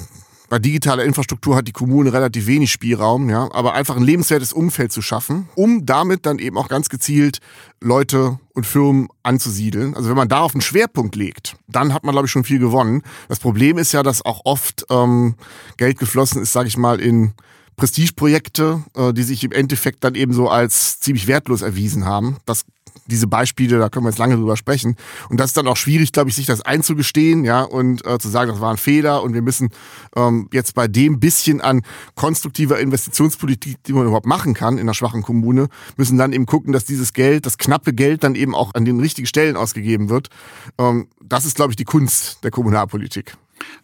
bei 0.50 0.60
digitaler 0.60 1.04
Infrastruktur 1.04 1.58
hat 1.58 1.68
die 1.68 1.74
Kommune 1.74 2.14
relativ 2.14 2.48
wenig 2.48 2.72
Spielraum, 2.72 3.30
ja, 3.30 3.50
aber 3.52 3.74
einfach 3.74 3.98
ein 3.98 4.04
lebenswertes 4.04 4.54
Umfeld 4.54 4.94
zu 4.94 5.02
schaffen, 5.02 5.50
um 5.56 5.86
damit 5.86 6.26
dann 6.26 6.40
eben 6.40 6.58
auch 6.58 6.70
ganz 6.70 6.88
gezielt 6.88 7.40
Leute 7.82 8.40
und 8.54 8.66
Firmen 8.66 9.10
anzusiedeln. 9.24 9.94
Also 9.94 10.10
wenn 10.10 10.16
man 10.16 10.30
da 10.30 10.40
auf 10.40 10.54
einen 10.54 10.62
Schwerpunkt 10.62 11.16
legt, 11.16 11.58
dann 11.68 11.94
hat 11.94 12.06
man, 12.06 12.14
glaube 12.14 12.28
ich, 12.28 12.32
schon 12.32 12.46
viel 12.46 12.60
gewonnen. 12.60 13.02
Das 13.28 13.40
Problem 13.40 13.78
ist 13.78 13.92
ja, 13.92 14.04
dass 14.04 14.24
auch 14.26 14.42
oft 14.46 14.86
ähm, 14.90 15.36
Geld 15.76 16.00
geflossen 16.00 16.42
ist, 16.42 16.54
sage 16.54 16.70
ich 16.70 16.78
mal, 16.78 17.02
in 17.02 17.34
Prestigeprojekte, 17.78 18.84
äh, 18.96 19.14
die 19.14 19.24
sich 19.24 19.44
im 19.44 19.52
Endeffekt 19.52 20.04
dann 20.04 20.16
eben 20.16 20.34
so 20.34 20.50
als 20.50 21.00
ziemlich 21.00 21.28
wertlos 21.28 21.62
erwiesen 21.62 22.06
haben. 22.06 22.38
Das 22.46 22.66
diese 23.08 23.28
Beispiele, 23.28 23.80
da 23.80 23.90
können 23.90 24.06
wir 24.06 24.10
jetzt 24.10 24.20
lange 24.20 24.36
drüber 24.36 24.58
sprechen. 24.58 24.96
Und 25.30 25.40
das 25.40 25.52
ist 25.52 25.58
dann 25.58 25.68
auch 25.68 25.78
schwierig, 25.78 26.12
glaube 26.12 26.30
ich, 26.30 26.36
sich 26.36 26.46
das 26.46 26.62
einzugestehen, 26.62 27.44
ja, 27.44 27.62
und 27.62 28.06
äh, 28.06 28.18
zu 28.20 28.30
sagen, 28.30 28.52
das 28.52 28.60
war 28.62 28.72
ein 28.72 28.78
Fehler 28.78 29.24
und 29.24 29.34
wir 29.34 29.42
müssen 29.42 29.70
ähm, 30.16 30.50
jetzt 30.52 30.76
bei 30.76 30.88
dem 30.88 31.20
bisschen 31.20 31.62
an 31.62 31.82
konstruktiver 32.16 32.80
Investitionspolitik, 32.80 33.82
die 33.84 33.94
man 33.94 34.06
überhaupt 34.06 34.26
machen 34.26 34.54
kann 34.54 34.76
in 34.76 34.82
einer 34.82 34.94
schwachen 34.94 35.24
Kommune, 35.24 35.70
müssen 35.96 36.18
dann 36.18 36.34
eben 36.34 36.46
gucken, 36.46 36.74
dass 36.74 36.86
dieses 36.86 37.14
Geld, 37.14 37.46
das 37.46 37.58
knappe 37.58 37.94
Geld 37.94 38.24
dann 38.24 38.36
eben 38.36 38.56
auch 38.56 38.74
an 38.74 38.86
den 38.86 39.00
richtigen 39.00 39.28
Stellen 39.28 39.56
ausgegeben 39.56 40.10
wird. 40.10 40.30
Ähm, 40.78 41.08
das 41.24 41.46
ist, 41.46 41.56
glaube 41.56 41.72
ich, 41.72 41.76
die 41.76 41.86
Kunst 41.86 42.44
der 42.44 42.52
Kommunalpolitik. 42.52 43.38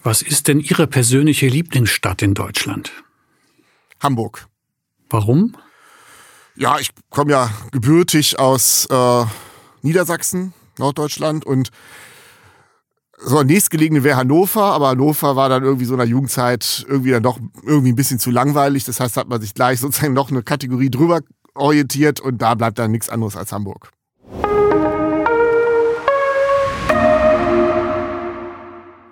Was 0.03 0.21
ist 0.21 0.47
denn 0.47 0.59
Ihre 0.59 0.87
persönliche 0.87 1.47
Lieblingsstadt 1.47 2.21
in 2.21 2.33
Deutschland? 2.33 2.91
Hamburg. 4.04 4.47
Warum? 5.10 5.56
Ja, 6.56 6.78
ich 6.80 6.91
komme 7.10 7.32
ja 7.32 7.49
gebürtig 7.72 8.38
aus 8.38 8.86
äh, 8.91 9.26
Niedersachsen, 9.82 10.54
Norddeutschland 10.78 11.45
und 11.45 11.72
so 13.26 13.41
nächstgelegene 13.41 14.04
wäre 14.04 14.18
Hannover, 14.18 14.64
aber 14.64 14.89
Hannover 14.89 15.36
war 15.36 15.47
dann 15.47 15.64
irgendwie 15.64 15.86
so 15.86 15.93
in 15.93 15.99
der 15.99 16.08
Jugendzeit 16.08 16.86
irgendwie 16.88 17.12
dann 17.12 17.24
doch 17.24 17.39
irgendwie 17.64 17.93
ein 17.93 17.95
bisschen 17.95 18.20
zu 18.20 18.32
langweilig. 18.32 18.84
Das 18.84 18.99
heißt, 18.99 19.18
hat 19.18 19.30
man 19.30 19.39
sich 19.41 19.54
gleich 19.54 19.80
sozusagen 19.80 20.14
noch 20.14 20.30
eine 20.30 20.43
Kategorie 20.43 20.89
drüber 20.89 21.22
orientiert 21.56 22.20
und 22.20 22.41
da 22.41 22.56
bleibt 22.56 22.80
dann 22.80 22.91
nichts 22.91 23.10
anderes 23.10 23.38
als 23.38 23.51
Hamburg. 23.51 23.91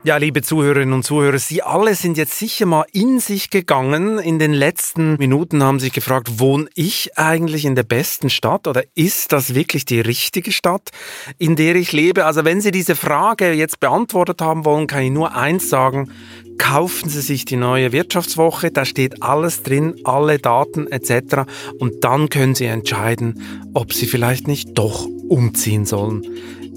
Ja, 0.04 0.18
liebe 0.18 0.42
Zuhörerinnen 0.42 0.96
und 0.96 1.04
Zuhörer, 1.04 1.38
Sie 1.38 1.62
alle 1.62 1.94
sind 1.94 2.18
jetzt 2.18 2.40
sicher 2.40 2.66
mal 2.66 2.86
in 2.92 3.20
sich 3.20 3.52
gegangen. 3.52 4.18
In 4.18 4.40
den 4.40 4.52
letzten 4.52 5.16
Minuten 5.18 5.62
haben 5.62 5.80
sich 5.80 5.94
gefragt, 5.94 6.40
wohne 6.40 6.68
ich 6.74 7.20
eigentlich 7.20 7.66
in 7.66 7.76
der 7.76 7.84
besten 7.84 8.32
Stadt 8.32 8.68
oder 8.68 8.82
ist 8.96 9.32
das 9.32 9.54
wirklich 9.54 9.86
die 9.86 10.00
richtige 10.02 10.52
Stadt, 10.52 10.90
in 11.38 11.56
der 11.56 11.76
ich 11.76 11.92
lebe? 11.92 12.26
Also 12.26 12.44
wenn 12.46 12.62
Sie 12.62 12.72
diese 12.72 12.96
Frage 12.96 13.54
jetzt 13.54 13.80
beantwortet 13.80 14.42
haben 14.42 14.66
wollen, 14.66 14.88
kann 14.88 15.04
ich 15.04 15.12
nur 15.12 15.36
eins 15.36 15.70
sagen. 15.70 16.12
Kaufen 16.58 17.08
Sie 17.08 17.22
sich 17.22 17.46
die 17.46 17.56
neue 17.56 17.92
Wirtschaftswoche, 17.92 18.72
da 18.72 18.86
steht 18.86 19.22
alles 19.22 19.62
drin, 19.62 20.02
alle 20.04 20.40
Daten 20.40 20.88
etc. 20.88 21.44
Und 21.78 22.04
dann 22.04 22.30
können 22.30 22.56
Sie 22.56 22.66
entscheiden, 22.66 23.70
ob 23.76 23.94
Sie 23.94 24.08
vielleicht 24.08 24.48
nicht 24.48 24.80
doch 24.80 25.06
umziehen 25.30 25.86
sollen. 25.86 26.24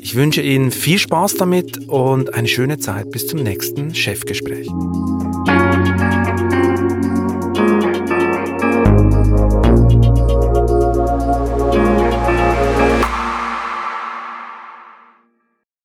Ich 0.04 0.16
wünsche 0.16 0.42
Ihnen 0.42 0.70
viel 0.70 0.98
Spaß 0.98 1.36
damit 1.36 1.88
und 1.88 2.34
eine 2.34 2.46
schöne 2.46 2.76
Zeit 2.78 3.10
bis 3.10 3.26
zum 3.26 3.42
nächsten 3.42 3.94
Chefgespräch. 3.94 4.68